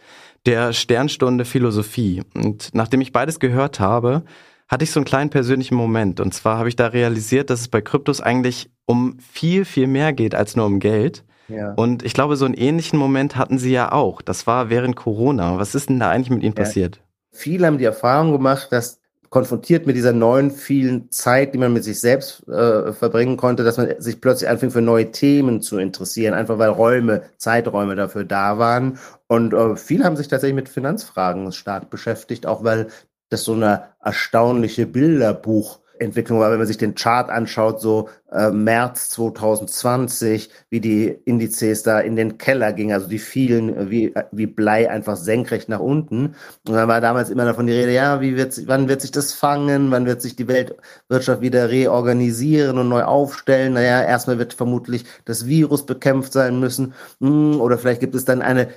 der 0.46 0.74
Sternstunde 0.74 1.46
Philosophie. 1.46 2.24
Und 2.34 2.70
nachdem 2.74 3.02
ich 3.02 3.12
beides 3.12 3.40
gehört 3.40 3.80
habe, 3.80 4.24
hatte 4.68 4.84
ich 4.84 4.92
so 4.92 5.00
einen 5.00 5.06
kleinen 5.06 5.30
persönlichen 5.30 5.76
Moment. 5.76 6.20
Und 6.20 6.34
zwar 6.34 6.58
habe 6.58 6.70
ich 6.70 6.76
da 6.76 6.88
realisiert, 6.88 7.50
dass 7.50 7.62
es 7.62 7.68
bei 7.68 7.82
Kryptos 7.82 8.22
eigentlich 8.22 8.70
um 8.86 9.18
viel, 9.20 9.66
viel 9.66 9.88
mehr 9.88 10.14
geht 10.14 10.36
als 10.36 10.56
nur 10.56 10.66
um 10.66 10.80
Geld. 10.80 11.24
Ja. 11.48 11.74
Und 11.74 12.04
ich 12.04 12.14
glaube, 12.14 12.36
so 12.36 12.46
einen 12.46 12.54
ähnlichen 12.54 13.00
Moment 13.00 13.36
hatten 13.36 13.58
Sie 13.58 13.72
ja 13.72 13.92
auch. 13.92 14.22
Das 14.22 14.46
war 14.46 14.70
während 14.70 14.96
Corona. 14.96 15.58
Was 15.58 15.74
ist 15.74 15.90
denn 15.90 16.00
da 16.00 16.10
eigentlich 16.10 16.30
mit 16.30 16.44
Ihnen 16.44 16.54
ja. 16.56 16.64
passiert? 16.64 17.02
Viele 17.32 17.66
haben 17.68 17.80
die 17.80 17.86
Erfahrung 17.86 18.32
gemacht, 18.32 18.68
dass 18.72 18.99
konfrontiert 19.30 19.86
mit 19.86 19.96
dieser 19.96 20.14
neuen, 20.14 20.52
vielen 20.52 21.12
Zeit, 21.12 21.54
die 21.54 21.58
man 21.58 21.74
mit 21.74 21.84
sich 21.84 22.00
selbst 22.00 22.48
äh, 22.48 22.94
verbringen 22.94 23.38
konnte, 23.38 23.64
dass 23.64 23.78
man 23.78 24.00
sich 24.00 24.22
plötzlich 24.22 24.50
anfing 24.50 24.72
für 24.72 24.82
neue 24.82 25.12
Themen 25.12 25.62
zu 25.62 25.78
interessieren, 25.78 26.34
einfach 26.34 26.58
weil 26.58 26.70
Räume, 26.70 27.24
Zeiträume 27.38 27.96
dafür 27.96 28.24
da 28.24 28.58
waren. 28.58 28.98
Und 29.28 29.54
äh, 29.54 29.76
viele 29.76 30.04
haben 30.04 30.18
sich 30.18 30.28
tatsächlich 30.28 30.56
mit 30.56 30.70
Finanzfragen 30.70 31.52
stark 31.52 31.90
beschäftigt, 31.90 32.48
auch 32.48 32.64
weil 32.64 32.88
das 33.30 33.44
so 33.44 33.54
eine 33.54 33.84
erstaunliche 34.04 34.88
Bilderbuch 34.88 35.80
Entwicklung 36.00 36.40
war, 36.40 36.50
wenn 36.52 36.58
man 36.58 36.68
sich 36.68 36.78
den 36.78 36.96
Chart 36.96 37.30
anschaut, 37.30 37.82
so 37.82 38.10
äh, 38.32 38.52
März 38.52 39.10
2020, 39.10 40.50
wie 40.70 40.80
die 40.80 41.08
Indizes 41.26 41.84
da 41.84 42.00
in 42.00 42.16
den 42.16 42.38
Keller 42.38 42.74
gingen, 42.74 42.94
also 42.94 43.08
die 43.08 43.20
fielen 43.20 43.90
wie, 43.90 44.14
äh, 44.16 44.24
wie 44.32 44.48
Blei 44.48 44.90
einfach 44.90 45.16
senkrecht 45.16 45.70
nach 45.70 45.80
unten. 45.80 46.36
Und 46.68 46.74
dann 46.76 46.88
war 46.88 47.02
damals 47.02 47.30
immer 47.30 47.46
davon 47.46 47.68
die 47.68 47.74
Rede, 47.74 47.94
ja, 47.94 48.22
wie 48.22 48.36
wird, 48.36 48.68
wann 48.68 48.88
wird 48.88 49.02
sich 49.02 49.12
das 49.12 49.34
fangen, 49.34 49.92
wann 49.92 50.06
wird 50.06 50.22
sich 50.22 50.36
die 50.36 50.48
Weltwirtschaft 50.48 51.42
wieder 51.42 51.70
reorganisieren 51.70 52.78
und 52.78 52.90
neu 52.90 53.04
aufstellen? 53.04 53.74
Naja, 53.74 54.04
erstmal 54.04 54.38
wird 54.38 54.54
vermutlich 54.54 55.06
das 55.26 55.46
Virus 55.48 55.86
bekämpft 55.86 56.34
sein 56.34 56.60
müssen, 56.60 56.94
hm, 57.20 57.60
oder 57.60 57.78
vielleicht 57.78 58.02
gibt 58.02 58.16
es 58.16 58.26
dann 58.26 58.42
eine, 58.42 58.68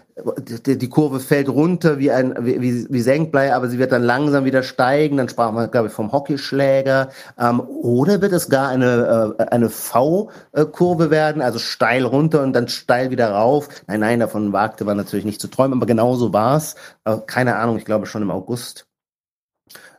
die, 0.67 0.79
die 0.79 0.89
Kurve 0.89 1.21
fällt 1.21 1.49
runter 1.49 1.99
wie 1.99 2.11
ein, 2.11 2.35
wie, 2.41 2.87
wie 2.89 3.01
Senkblei, 3.01 3.55
aber 3.55 3.69
sie 3.69 3.79
wird 3.79 3.93
dann 3.93 4.03
langsam 4.03 4.45
wieder 4.45 4.63
steigen, 4.63 5.17
dann 5.17 5.29
sprach 5.29 5.53
man, 5.53 5.71
glaube 5.71 5.89
ich, 5.89 5.93
vom 5.93 6.13
Hockeyschläger, 6.13 7.11
ähm, 7.39 7.61
oder 7.61 8.21
wird 8.21 8.33
es 8.33 8.49
gar 8.49 8.69
eine, 8.69 9.35
äh, 9.39 9.42
eine 9.51 9.71
V-Kurve 9.71 11.11
werden, 11.11 11.43
also 11.43 11.59
steil 11.59 12.05
runter 12.05 12.43
und 12.43 12.53
dann 12.53 12.69
steil 12.69 13.11
wieder 13.11 13.31
rauf? 13.33 13.69
Nein, 13.87 14.01
nein, 14.01 14.21
davon 14.21 14.53
wagte 14.53 14.85
man 14.85 14.97
natürlich 14.97 15.25
nicht 15.25 15.41
zu 15.41 15.49
träumen, 15.49 15.79
aber 15.79 15.87
genau 15.87 16.15
so 16.15 16.33
war 16.33 16.57
es. 16.57 16.77
Äh, 17.05 17.19
keine 17.27 17.57
Ahnung, 17.57 17.77
ich 17.79 17.85
glaube 17.85 18.07
schon 18.07 18.23
im 18.23 18.31
August. 18.31 18.87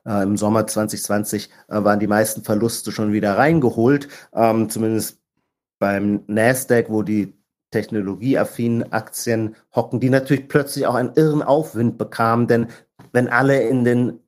Äh, 0.05 0.23
Im 0.23 0.37
Sommer 0.37 0.67
2020 0.67 1.49
äh, 1.69 1.83
waren 1.83 1.99
die 1.99 2.07
meisten 2.07 2.43
Verluste 2.43 2.91
schon 2.91 3.13
wieder 3.13 3.37
reingeholt, 3.37 4.07
ähm, 4.33 4.69
zumindest 4.69 5.19
beim 5.79 6.23
Nasdaq, 6.27 6.89
wo 6.89 7.03
die 7.03 7.37
technologieaffinen 7.71 8.91
Aktien 8.93 9.55
hocken, 9.73 9.99
die 9.99 10.09
natürlich 10.09 10.47
plötzlich 10.47 10.85
auch 10.85 10.95
einen 10.95 11.13
irren 11.15 11.41
Aufwind 11.41 11.97
bekamen, 11.97 12.47
denn 12.47 12.67
wenn 13.11 13.27
alle 13.27 13.61
in 13.63 13.83
den 13.83 14.19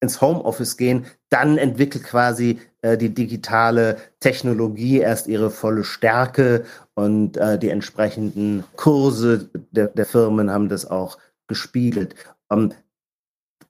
ins 0.00 0.20
Homeoffice 0.20 0.76
gehen, 0.76 1.06
dann 1.32 1.56
entwickelt 1.56 2.04
quasi 2.04 2.60
äh, 2.82 2.98
die 2.98 3.14
digitale 3.14 3.96
Technologie 4.20 4.98
erst 4.98 5.26
ihre 5.28 5.50
volle 5.50 5.82
Stärke 5.82 6.64
und 6.94 7.38
äh, 7.38 7.58
die 7.58 7.70
entsprechenden 7.70 8.64
Kurse 8.76 9.48
der, 9.70 9.88
der 9.88 10.04
Firmen 10.04 10.50
haben 10.50 10.68
das 10.68 10.84
auch 10.84 11.18
gespiegelt. 11.48 12.14
Ähm, 12.50 12.74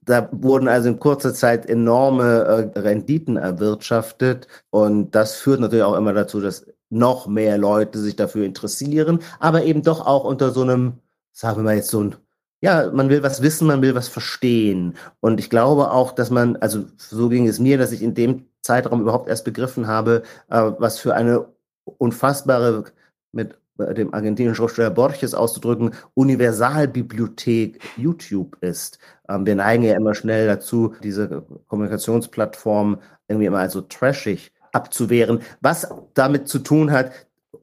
da 0.04 0.28
wurden 0.32 0.66
also 0.66 0.88
in 0.88 0.98
kurzer 0.98 1.32
Zeit 1.32 1.66
enorme 1.66 2.72
äh, 2.74 2.78
Renditen 2.78 3.36
erwirtschaftet 3.36 4.48
und 4.70 5.14
das 5.14 5.36
führt 5.36 5.60
natürlich 5.60 5.84
auch 5.84 5.96
immer 5.96 6.12
dazu, 6.12 6.40
dass 6.40 6.66
noch 6.90 7.28
mehr 7.28 7.58
Leute 7.58 8.00
sich 8.00 8.16
dafür 8.16 8.44
interessieren, 8.44 9.20
aber 9.38 9.62
eben 9.62 9.82
doch 9.82 10.04
auch 10.04 10.24
unter 10.24 10.50
so 10.50 10.62
einem, 10.62 10.94
sagen 11.32 11.58
wir 11.58 11.62
mal 11.62 11.76
jetzt 11.76 11.90
so 11.90 12.02
ein 12.02 12.16
ja, 12.62 12.90
man 12.92 13.10
will 13.10 13.22
was 13.22 13.42
wissen, 13.42 13.66
man 13.66 13.82
will 13.82 13.94
was 13.94 14.08
verstehen. 14.08 14.94
Und 15.20 15.40
ich 15.40 15.50
glaube 15.50 15.90
auch, 15.90 16.12
dass 16.12 16.30
man, 16.30 16.56
also 16.56 16.84
so 16.96 17.28
ging 17.28 17.46
es 17.48 17.58
mir, 17.58 17.76
dass 17.76 17.92
ich 17.92 18.02
in 18.02 18.14
dem 18.14 18.46
Zeitraum 18.62 19.00
überhaupt 19.00 19.28
erst 19.28 19.44
begriffen 19.44 19.88
habe, 19.88 20.22
äh, 20.48 20.70
was 20.78 21.00
für 21.00 21.14
eine 21.14 21.46
unfassbare, 21.98 22.84
mit 23.32 23.58
dem 23.78 24.14
argentinischen 24.14 24.54
Schriftsteller 24.54 24.90
Borges 24.90 25.34
auszudrücken, 25.34 25.94
Universalbibliothek 26.14 27.80
YouTube 27.96 28.56
ist. 28.60 28.98
Ähm, 29.28 29.44
wir 29.44 29.56
neigen 29.56 29.82
ja 29.82 29.96
immer 29.96 30.14
schnell 30.14 30.46
dazu, 30.46 30.94
diese 31.02 31.44
Kommunikationsplattform 31.66 33.00
irgendwie 33.26 33.46
immer 33.46 33.68
so 33.70 33.80
trashig 33.80 34.52
abzuwehren, 34.72 35.40
was 35.60 35.88
damit 36.14 36.48
zu 36.48 36.60
tun 36.60 36.92
hat, 36.92 37.10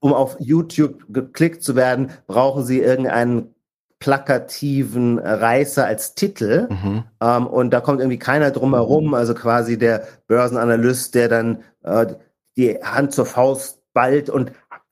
um 0.02 0.14
auf 0.14 0.36
YouTube 0.40 1.06
geklickt 1.10 1.64
zu 1.64 1.76
werden, 1.76 2.12
brauchen 2.28 2.66
Sie 2.66 2.80
irgendeinen 2.80 3.54
plakativen 4.00 5.20
Reißer 5.20 5.86
als 5.86 6.16
Titel. 6.16 6.68
Mhm. 6.70 7.04
Ähm, 7.22 7.48
und 7.48 7.72
da 7.72 7.82
kommt 7.82 8.00
irgendwie 8.00 8.20
keiner 8.20 8.52
drum 8.52 8.74
herum. 8.74 9.14
Also 9.14 9.34
quasi 9.34 9.78
der 9.78 10.08
Börsenanalyst, 10.28 11.16
der 11.16 11.28
dann 11.30 11.64
äh, 11.84 12.08
die 12.58 12.78
Hand 12.82 13.14
zur 13.14 13.26
Faust 13.26 13.82
ballt 13.94 14.30
und 14.30 14.52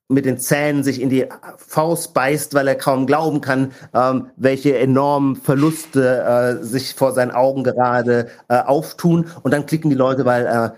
mit 0.09 0.25
den 0.25 0.39
Zähnen 0.39 0.83
sich 0.83 1.01
in 1.01 1.09
die 1.09 1.27
Faust 1.57 2.13
beißt, 2.13 2.53
weil 2.53 2.67
er 2.67 2.75
kaum 2.75 3.07
glauben 3.07 3.41
kann, 3.41 3.73
ähm, 3.93 4.27
welche 4.37 4.77
enormen 4.77 5.35
Verluste 5.35 6.59
äh, 6.61 6.63
sich 6.63 6.95
vor 6.95 7.11
seinen 7.11 7.31
Augen 7.31 7.63
gerade 7.63 8.29
äh, 8.47 8.59
auftun. 8.59 9.27
Und 9.43 9.53
dann 9.53 9.65
klicken 9.65 9.89
die 9.89 9.97
Leute, 9.97 10.23
weil 10.25 10.45
äh, 10.45 10.69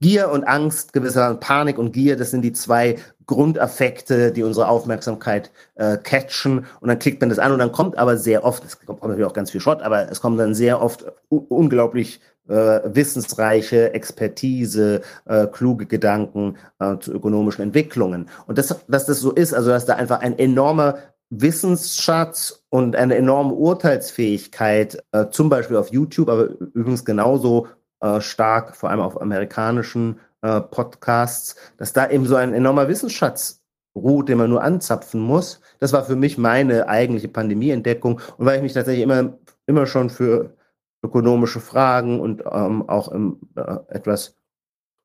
Gier 0.00 0.30
und 0.30 0.44
Angst, 0.44 0.92
gewissermaßen 0.92 1.40
Panik 1.40 1.78
und 1.78 1.92
Gier, 1.92 2.16
das 2.16 2.30
sind 2.30 2.42
die 2.42 2.52
zwei 2.52 2.96
Grundaffekte, 3.26 4.32
die 4.32 4.42
unsere 4.42 4.68
Aufmerksamkeit 4.68 5.50
äh, 5.76 5.96
catchen. 5.96 6.66
Und 6.80 6.88
dann 6.88 6.98
klickt 6.98 7.20
man 7.20 7.30
das 7.30 7.38
an 7.38 7.52
und 7.52 7.58
dann 7.58 7.72
kommt 7.72 7.96
aber 7.98 8.16
sehr 8.16 8.44
oft, 8.44 8.64
es 8.64 8.78
kommt 8.84 9.02
natürlich 9.02 9.26
auch 9.26 9.34
ganz 9.34 9.50
viel 9.50 9.60
Schrott, 9.60 9.82
aber 9.82 10.10
es 10.10 10.20
kommt 10.20 10.38
dann 10.38 10.54
sehr 10.54 10.82
oft 10.82 11.04
unglaublich 11.28 12.20
äh, 12.48 12.80
wissensreiche 12.84 13.92
Expertise, 13.92 15.02
äh, 15.26 15.46
kluge 15.46 15.86
Gedanken 15.86 16.56
äh, 16.78 16.96
zu 16.98 17.12
ökonomischen 17.12 17.62
Entwicklungen. 17.62 18.28
Und 18.46 18.58
das, 18.58 18.74
dass 18.88 19.06
das 19.06 19.20
so 19.20 19.32
ist, 19.32 19.52
also 19.54 19.70
dass 19.70 19.86
da 19.86 19.94
einfach 19.94 20.20
ein 20.20 20.38
enormer 20.38 20.98
Wissensschatz 21.30 22.64
und 22.70 22.96
eine 22.96 23.16
enorme 23.16 23.52
Urteilsfähigkeit, 23.52 25.04
äh, 25.12 25.26
zum 25.30 25.50
Beispiel 25.50 25.76
auf 25.76 25.92
YouTube, 25.92 26.30
aber 26.30 26.44
übrigens 26.44 27.04
genauso 27.04 27.66
äh, 28.00 28.20
stark, 28.20 28.76
vor 28.76 28.90
allem 28.90 29.00
auf 29.00 29.20
amerikanischen 29.20 30.20
äh, 30.42 30.60
Podcasts, 30.60 31.56
dass 31.76 31.92
da 31.92 32.08
eben 32.10 32.26
so 32.26 32.36
ein 32.36 32.54
enormer 32.54 32.88
Wissensschatz 32.88 33.62
ruht, 33.96 34.28
den 34.28 34.38
man 34.38 34.50
nur 34.50 34.62
anzapfen 34.62 35.20
muss. 35.20 35.60
Das 35.80 35.92
war 35.92 36.04
für 36.04 36.16
mich 36.16 36.38
meine 36.38 36.88
eigentliche 36.88 37.28
Pandemieentdeckung 37.28 38.20
und 38.36 38.46
weil 38.46 38.56
ich 38.56 38.62
mich 38.62 38.72
tatsächlich 38.72 39.02
immer, 39.02 39.38
immer 39.66 39.86
schon 39.86 40.10
für 40.10 40.56
ökonomische 41.02 41.60
Fragen 41.60 42.20
und 42.20 42.42
ähm, 42.50 42.88
auch 42.88 43.08
im 43.08 43.38
äh, 43.56 43.76
etwas 43.88 44.36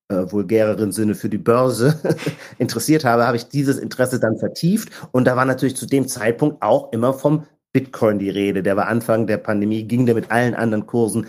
äh, 0.10 0.32
vulgäreren 0.32 0.92
Sinne 0.92 1.16
für 1.16 1.30
die 1.30 1.38
Börse 1.38 2.00
interessiert 2.58 3.06
habe, 3.06 3.26
habe 3.26 3.38
ich 3.38 3.48
dieses 3.48 3.78
Interesse 3.78 4.20
dann 4.20 4.38
vertieft. 4.38 4.90
Und 5.12 5.26
da 5.26 5.36
war 5.36 5.46
natürlich 5.46 5.76
zu 5.76 5.86
dem 5.86 6.08
Zeitpunkt 6.08 6.62
auch 6.62 6.92
immer 6.92 7.14
vom 7.14 7.46
Bitcoin 7.74 8.20
die 8.20 8.30
Rede. 8.30 8.64
Der 8.64 8.76
war 8.76 8.88
Anfang 8.88 9.28
der 9.28 9.38
Pandemie, 9.38 9.84
ging 9.84 10.06
der 10.06 10.16
mit 10.16 10.30
allen 10.32 10.54
anderen 10.54 10.86
Kursen 10.86 11.28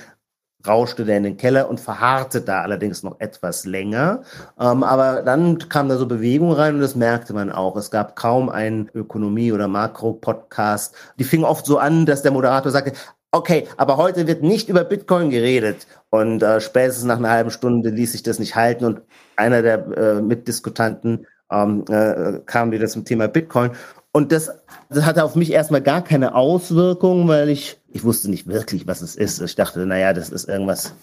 rauschte 0.66 1.04
der 1.04 1.18
in 1.18 1.22
den 1.24 1.36
Keller 1.36 1.68
und 1.68 1.80
verharrte 1.80 2.40
da 2.40 2.62
allerdings 2.62 3.02
noch 3.02 3.20
etwas 3.20 3.64
länger. 3.64 4.22
Ähm, 4.58 4.82
aber 4.82 5.22
dann 5.22 5.58
kam 5.68 5.88
da 5.88 5.96
so 5.96 6.06
Bewegung 6.06 6.52
rein 6.52 6.74
und 6.74 6.80
das 6.80 6.94
merkte 6.94 7.32
man 7.32 7.50
auch. 7.50 7.76
Es 7.76 7.90
gab 7.90 8.16
kaum 8.16 8.48
einen 8.48 8.90
Ökonomie- 8.94 9.52
oder 9.52 9.68
Makro-Podcast. 9.68 10.94
Die 11.18 11.24
fing 11.24 11.44
oft 11.44 11.66
so 11.66 11.78
an, 11.78 12.06
dass 12.06 12.22
der 12.22 12.32
Moderator 12.32 12.72
sagte, 12.72 12.92
okay, 13.32 13.66
aber 13.76 13.96
heute 13.96 14.26
wird 14.26 14.42
nicht 14.42 14.68
über 14.68 14.84
Bitcoin 14.84 15.30
geredet. 15.30 15.86
Und 16.10 16.42
äh, 16.42 16.60
spätestens 16.60 17.04
nach 17.04 17.18
einer 17.18 17.30
halben 17.30 17.50
Stunde 17.50 17.90
ließ 17.90 18.12
sich 18.12 18.22
das 18.22 18.38
nicht 18.38 18.54
halten 18.54 18.84
und 18.84 19.02
einer 19.36 19.62
der 19.62 19.86
äh, 19.96 20.22
Mitdiskutanten 20.22 21.26
ähm, 21.50 21.84
äh, 21.88 22.40
kam 22.46 22.70
wieder 22.70 22.86
zum 22.86 23.04
Thema 23.04 23.28
Bitcoin. 23.28 23.72
Und 24.16 24.30
das, 24.30 24.48
das 24.90 25.04
hatte 25.04 25.24
auf 25.24 25.34
mich 25.34 25.50
erstmal 25.50 25.82
gar 25.82 26.00
keine 26.00 26.36
Auswirkungen, 26.36 27.26
weil 27.26 27.48
ich, 27.48 27.80
ich 27.88 28.04
wusste 28.04 28.30
nicht 28.30 28.46
wirklich, 28.46 28.86
was 28.86 29.02
es 29.02 29.16
ist. 29.16 29.40
Ich 29.40 29.56
dachte, 29.56 29.84
naja, 29.86 30.12
das 30.12 30.30
ist 30.30 30.48
irgendwas. 30.48 30.94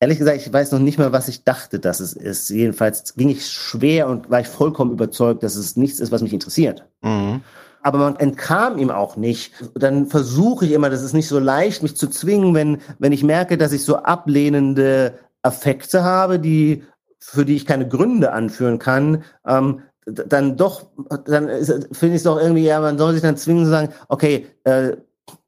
Ehrlich 0.00 0.18
gesagt, 0.18 0.36
ich 0.36 0.52
weiß 0.52 0.72
noch 0.72 0.80
nicht 0.80 0.98
mal, 0.98 1.12
was 1.12 1.28
ich 1.28 1.44
dachte, 1.44 1.80
dass 1.80 2.00
es 2.00 2.12
ist. 2.12 2.50
Jedenfalls 2.50 3.14
ging 3.14 3.30
ich 3.30 3.46
schwer 3.46 4.08
und 4.08 4.28
war 4.28 4.40
ich 4.40 4.48
vollkommen 4.48 4.92
überzeugt, 4.92 5.42
dass 5.42 5.56
es 5.56 5.76
nichts 5.76 5.98
ist, 5.98 6.12
was 6.12 6.20
mich 6.20 6.34
interessiert. 6.34 6.84
Mhm. 7.00 7.40
Aber 7.80 7.98
man 7.98 8.16
entkam 8.16 8.76
ihm 8.76 8.90
auch 8.90 9.16
nicht. 9.16 9.54
Dann 9.74 10.06
versuche 10.06 10.66
ich 10.66 10.72
immer, 10.72 10.90
das 10.90 11.02
ist 11.02 11.14
nicht 11.14 11.28
so 11.28 11.38
leicht, 11.38 11.82
mich 11.82 11.96
zu 11.96 12.08
zwingen, 12.08 12.54
wenn, 12.54 12.82
wenn 12.98 13.12
ich 13.12 13.24
merke, 13.24 13.56
dass 13.56 13.72
ich 13.72 13.82
so 13.82 13.96
ablehnende 13.96 15.18
Affekte 15.40 16.04
habe, 16.04 16.38
die 16.38 16.84
für 17.18 17.46
die 17.46 17.56
ich 17.56 17.64
keine 17.64 17.88
Gründe 17.88 18.32
anführen 18.32 18.78
kann, 18.78 19.24
ähm, 19.46 19.80
dann 20.06 20.56
doch, 20.56 20.86
dann 21.26 21.48
finde 21.92 22.14
ich 22.14 22.14
es 22.14 22.22
doch 22.24 22.38
irgendwie, 22.38 22.64
ja, 22.64 22.80
man 22.80 22.98
soll 22.98 23.14
sich 23.14 23.22
dann 23.22 23.36
zwingen 23.36 23.64
zu 23.64 23.70
sagen, 23.70 23.92
okay, 24.08 24.46
äh, 24.64 24.96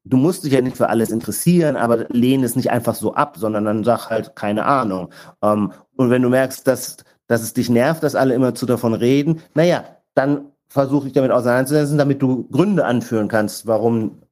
du 0.05 0.17
musst 0.17 0.45
dich 0.45 0.53
ja 0.53 0.61
nicht 0.61 0.77
für 0.77 0.89
alles 0.89 1.11
interessieren, 1.11 1.77
aber 1.77 2.07
lehne 2.09 2.47
es 2.47 2.57
nicht 2.57 2.71
einfach 2.71 2.95
so 2.95 3.15
ab, 3.15 3.37
sondern 3.37 3.65
dann 3.65 3.85
sag 3.85 4.09
halt, 4.09 4.37
keine 4.37 4.65
Ahnung. 4.65 5.11
Ähm, 5.43 5.73
und 5.97 6.11
wenn 6.11 6.23
du 6.23 6.29
merkst, 6.29 6.67
dass, 6.67 6.99
dass 7.27 7.43
es 7.43 7.53
dich 7.53 7.69
nervt, 7.69 8.03
dass 8.03 8.15
alle 8.15 8.35
immer 8.35 8.55
zu 8.55 8.67
davon 8.67 8.95
reden, 8.95 9.43
naja, 9.55 9.85
dann 10.15 10.53
versuche 10.69 11.09
ich 11.09 11.13
damit 11.13 11.31
auseinanderzusetzen, 11.31 11.99
damit 11.99 12.23
du 12.23 12.49
Gründe 12.49 12.85
anführen 12.85 13.29
kannst, 13.29 13.67
warum, 13.67 14.23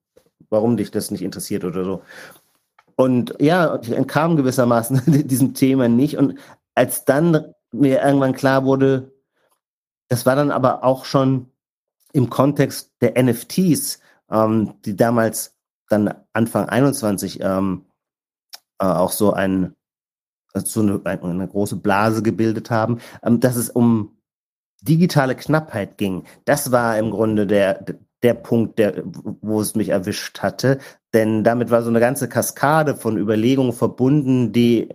warum 0.48 0.76
dich 0.76 0.90
das 0.90 1.10
nicht 1.10 1.22
interessiert 1.22 1.64
oder 1.64 1.84
so. 1.84 2.02
Und 2.96 3.34
ja, 3.40 3.78
ich 3.82 3.90
entkam 3.90 4.36
gewissermaßen 4.36 5.02
diesem 5.26 5.54
Thema 5.54 5.88
nicht. 5.88 6.16
Und 6.16 6.38
als 6.74 7.04
dann 7.04 7.54
mir 7.72 8.02
irgendwann 8.02 8.34
klar 8.34 8.64
wurde, 8.64 9.13
das 10.08 10.26
war 10.26 10.36
dann 10.36 10.50
aber 10.50 10.84
auch 10.84 11.04
schon 11.04 11.50
im 12.12 12.30
Kontext 12.30 12.92
der 13.00 13.20
NFTs, 13.22 14.00
ähm, 14.30 14.74
die 14.84 14.96
damals 14.96 15.56
dann 15.88 16.14
Anfang 16.32 16.68
21 16.68 17.40
ähm, 17.42 17.86
äh, 18.78 18.86
auch 18.86 19.12
so 19.12 19.32
ein 19.32 19.74
so 20.56 20.80
eine, 20.80 21.00
eine 21.04 21.48
große 21.48 21.76
Blase 21.76 22.22
gebildet 22.22 22.70
haben, 22.70 23.00
ähm, 23.24 23.40
dass 23.40 23.56
es 23.56 23.70
um 23.70 24.16
digitale 24.82 25.34
Knappheit 25.34 25.98
ging. 25.98 26.24
Das 26.44 26.70
war 26.70 26.96
im 26.98 27.10
Grunde 27.10 27.46
der, 27.46 27.84
der 28.22 28.34
Punkt, 28.34 28.78
der, 28.78 29.02
wo 29.04 29.60
es 29.60 29.74
mich 29.74 29.88
erwischt 29.88 30.40
hatte. 30.40 30.78
Denn 31.12 31.42
damit 31.42 31.70
war 31.70 31.82
so 31.82 31.90
eine 31.90 32.00
ganze 32.00 32.28
Kaskade 32.28 32.94
von 32.94 33.16
Überlegungen 33.16 33.72
verbunden, 33.72 34.52
die 34.52 34.90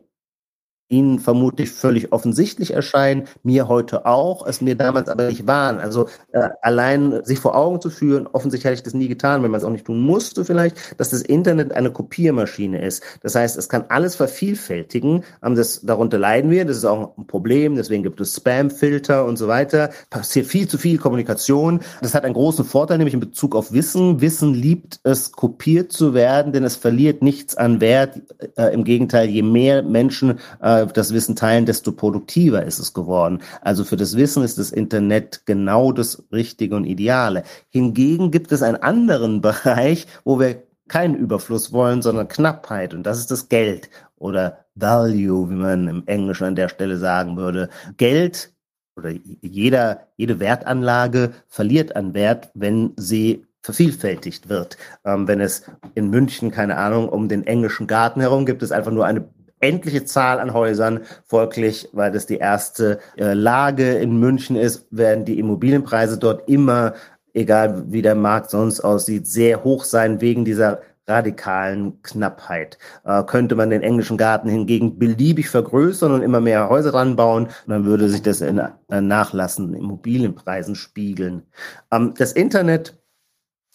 Ihnen 0.90 1.20
vermutlich 1.20 1.72
völlig 1.72 2.12
offensichtlich 2.12 2.74
erscheinen, 2.74 3.28
mir 3.44 3.68
heute 3.68 4.06
auch, 4.06 4.46
es 4.46 4.60
mir 4.60 4.76
damals 4.76 5.08
aber 5.08 5.28
nicht 5.28 5.46
waren. 5.46 5.80
Also 5.80 6.08
äh, 6.32 6.50
allein 6.62 7.24
sich 7.24 7.40
vor 7.40 7.56
Augen 7.56 7.80
zu 7.80 7.90
führen, 7.92 8.28
offensichtlich 8.28 8.66
hätte 8.66 8.80
ich 8.80 8.84
das 8.84 8.94
nie 8.96 9.08
getan, 9.08 9.44
wenn 9.44 9.52
man 9.52 9.60
es 9.60 9.64
auch 9.64 9.72
nicht 9.72 9.86
tun 9.86 10.02
musste 10.02 10.44
vielleicht, 10.44 11.00
dass 11.00 11.10
das 11.10 11.22
Internet 11.22 11.74
eine 11.74 11.92
Kopiermaschine 11.92 12.82
ist. 12.82 13.04
Das 13.22 13.36
heißt, 13.36 13.58
es 13.58 13.70
kann 13.70 13.86
alles 13.90 14.16
vervielfältigen. 14.16 15.24
Das, 15.42 15.82
darunter 15.82 16.18
leiden 16.18 16.50
wir, 16.50 16.66
das 16.66 16.78
ist 16.78 16.86
auch 16.86 17.18
ein 17.18 17.28
Problem, 17.28 17.76
deswegen 17.76 18.02
gibt 18.02 18.20
es 18.20 18.36
Spamfilter 18.36 19.26
und 19.26 19.38
so 19.38 19.48
weiter. 19.48 19.92
Passiert 20.10 20.48
viel 20.48 20.68
zu 20.68 20.78
viel 20.78 20.98
Kommunikation. 20.98 21.82
Das 22.02 22.16
hat 22.16 22.24
einen 22.24 22.34
großen 22.34 22.66
Vorteil, 22.66 22.98
nämlich 22.98 23.14
in 23.14 23.20
Bezug 23.20 23.56
auf 23.56 23.72
Wissen. 23.72 24.22
Wissen 24.22 24.56
liebt 24.56 25.00
es, 25.04 25.32
kopiert 25.32 25.92
zu 25.92 26.16
werden, 26.16 26.52
denn 26.52 26.64
es 26.64 26.76
verliert 26.76 27.22
nichts 27.22 27.56
an 27.56 27.80
Wert. 27.80 28.22
Äh, 28.58 28.74
Im 28.74 28.84
Gegenteil, 28.84 29.30
je 29.30 29.44
mehr 29.44 29.84
Menschen 29.84 30.40
äh, 30.62 30.79
das 30.88 31.14
Wissen 31.14 31.36
teilen, 31.36 31.66
desto 31.66 31.92
produktiver 31.92 32.64
ist 32.64 32.80
es 32.80 32.94
geworden. 32.94 33.42
Also 33.62 33.84
für 33.84 33.98
das 33.98 34.16
Wissen 34.16 34.44
ist 34.44 34.58
das 34.58 34.72
Internet 34.72 35.46
genau 35.46 35.92
das 35.92 36.24
Richtige 36.32 36.76
und 36.76 36.86
Ideale. 36.86 37.44
Hingegen 37.70 38.32
gibt 38.32 38.52
es 38.52 38.62
einen 38.62 38.78
anderen 38.78 39.42
Bereich, 39.50 40.08
wo 40.24 40.40
wir 40.40 40.64
keinen 40.88 41.16
Überfluss 41.16 41.72
wollen, 41.72 42.02
sondern 42.02 42.28
Knappheit. 42.28 42.94
Und 42.94 43.04
das 43.04 43.20
ist 43.20 43.32
das 43.32 43.48
Geld 43.48 43.90
oder 44.18 44.66
Value, 44.76 45.50
wie 45.50 45.56
man 45.56 45.88
im 45.88 46.04
Englischen 46.08 46.46
an 46.46 46.56
der 46.56 46.70
Stelle 46.70 46.98
sagen 46.98 47.38
würde. 47.38 47.70
Geld 47.98 48.52
oder 48.98 49.12
jeder, 49.42 50.08
jede 50.18 50.40
Wertanlage 50.40 51.32
verliert 51.48 51.96
an 51.96 52.14
Wert, 52.14 52.50
wenn 52.54 52.94
sie 52.98 53.46
vervielfältigt 53.62 54.50
wird. 54.50 54.78
Ähm, 55.06 55.28
wenn 55.28 55.42
es 55.42 55.64
in 55.96 56.10
München, 56.10 56.52
keine 56.52 56.78
Ahnung, 56.78 57.10
um 57.10 57.28
den 57.28 57.46
englischen 57.46 57.88
Garten 57.88 58.22
herum 58.22 58.46
gibt 58.46 58.64
es 58.64 58.72
einfach 58.72 58.92
nur 58.92 59.06
eine 59.06 59.30
endliche 59.60 60.06
Zahl 60.06 60.40
an 60.40 60.54
Häusern. 60.54 61.02
Folglich, 61.26 61.90
weil 61.94 62.12
das 62.12 62.26
die 62.26 62.38
erste 62.38 63.00
äh, 63.18 63.34
Lage 63.34 63.94
in 63.94 64.20
München 64.20 64.56
ist, 64.56 64.88
werden 64.92 65.26
die 65.26 65.40
Immobilienpreise 65.40 66.18
dort 66.18 66.48
immer, 66.50 66.94
egal 67.34 67.84
wie 67.92 68.02
der 68.02 68.16
Markt 68.16 68.50
sonst 68.50 68.82
aussieht, 68.82 69.28
sehr 69.28 69.64
hoch 69.64 69.84
sein 69.84 70.22
wegen 70.22 70.46
dieser 70.46 70.82
radikalen 71.10 72.02
Knappheit. 72.04 72.78
Äh, 73.04 73.24
könnte 73.24 73.56
man 73.56 73.72
den 73.72 73.82
englischen 73.82 74.18
Garten 74.18 74.48
hingegen 74.48 75.00
beliebig 75.00 75.50
vergrößern 75.50 76.12
und 76.12 76.22
immer 76.22 76.40
mehr 76.40 76.70
Häuser 76.70 76.92
dran 76.92 77.16
bauen, 77.16 77.50
dann 77.68 77.86
würde 77.86 78.08
sich 78.08 78.22
das 78.22 78.42
in 78.42 78.60
äh, 78.60 79.02
nachlassenden 79.02 79.76
Immobilienpreisen 79.76 80.76
spiegeln. 80.76 81.44
Ähm, 81.92 82.14
das 82.18 82.32
Internet 82.34 82.99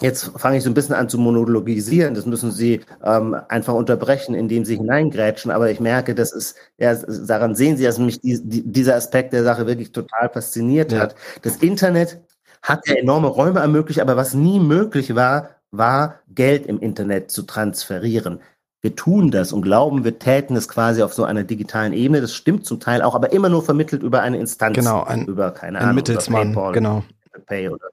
Jetzt 0.01 0.33
fange 0.37 0.57
ich 0.57 0.65
so 0.65 0.71
ein 0.71 0.75
bisschen 0.75 0.95
an 0.95 1.09
zu 1.09 1.19
monologisieren. 1.19 2.15
Das 2.15 2.27
müssen 2.27 2.51
Sie 2.51 2.81
ähm, 3.05 3.37
einfach 3.49 3.75
unterbrechen, 3.75 4.35
indem 4.35 4.65
Sie 4.65 4.77
hineingrätschen. 4.77 5.53
Aber 5.53 5.71
ich 5.71 5.79
merke, 5.79 6.17
das 6.17 6.33
ist, 6.33 6.57
ja, 6.79 6.95
daran 6.95 7.55
sehen 7.55 7.77
Sie, 7.77 7.85
dass 7.85 7.99
mich 7.99 8.21
die, 8.21 8.41
die, 8.43 8.63
dieser 8.65 8.97
Aspekt 8.97 9.33
der 9.33 9.45
Sache 9.45 9.69
wirklich 9.69 9.93
total 9.93 10.31
fasziniert 10.31 10.91
ja. 10.91 10.99
hat. 10.99 11.15
Das 11.43 11.57
Internet 11.57 12.21
hat 12.61 12.89
ja 12.89 12.97
enorme 12.97 13.29
Räume 13.29 13.61
ermöglicht, 13.61 14.01
aber 14.01 14.17
was 14.17 14.35
nie 14.35 14.59
möglich 14.59 15.15
war, 15.15 15.51
war 15.71 16.21
Geld 16.29 16.67
im 16.67 16.81
Internet 16.81 17.31
zu 17.31 17.43
transferieren. 17.43 18.41
Wir 18.81 18.97
tun 18.97 19.31
das 19.31 19.53
und 19.53 19.63
glauben, 19.63 20.05
wir 20.05 20.19
täten 20.19 20.57
es 20.57 20.69
quasi 20.69 21.03
auf 21.03 21.15
so 21.15 21.25
einer 21.25 21.45
digitalen 21.45 21.93
Ebene. 21.93 22.21
Das 22.21 22.35
stimmt 22.35 22.67
zum 22.67 22.81
Teil 22.81 23.01
auch, 23.01 23.15
aber 23.15 23.33
immer 23.33 23.49
nur 23.49 23.63
vermittelt 23.63 24.03
über 24.03 24.23
eine 24.23 24.39
Instanz. 24.39 24.77
Genau, 24.77 25.05
ein, 25.05 25.27
über 25.27 25.53
keine 25.53 25.79
ein 25.79 25.85
Ahnung, 25.85 25.95
Mittelsmann, 25.97 26.53
PayPal, 26.53 26.73
genau. 26.73 27.05
Pay 27.47 27.69
oder 27.69 27.89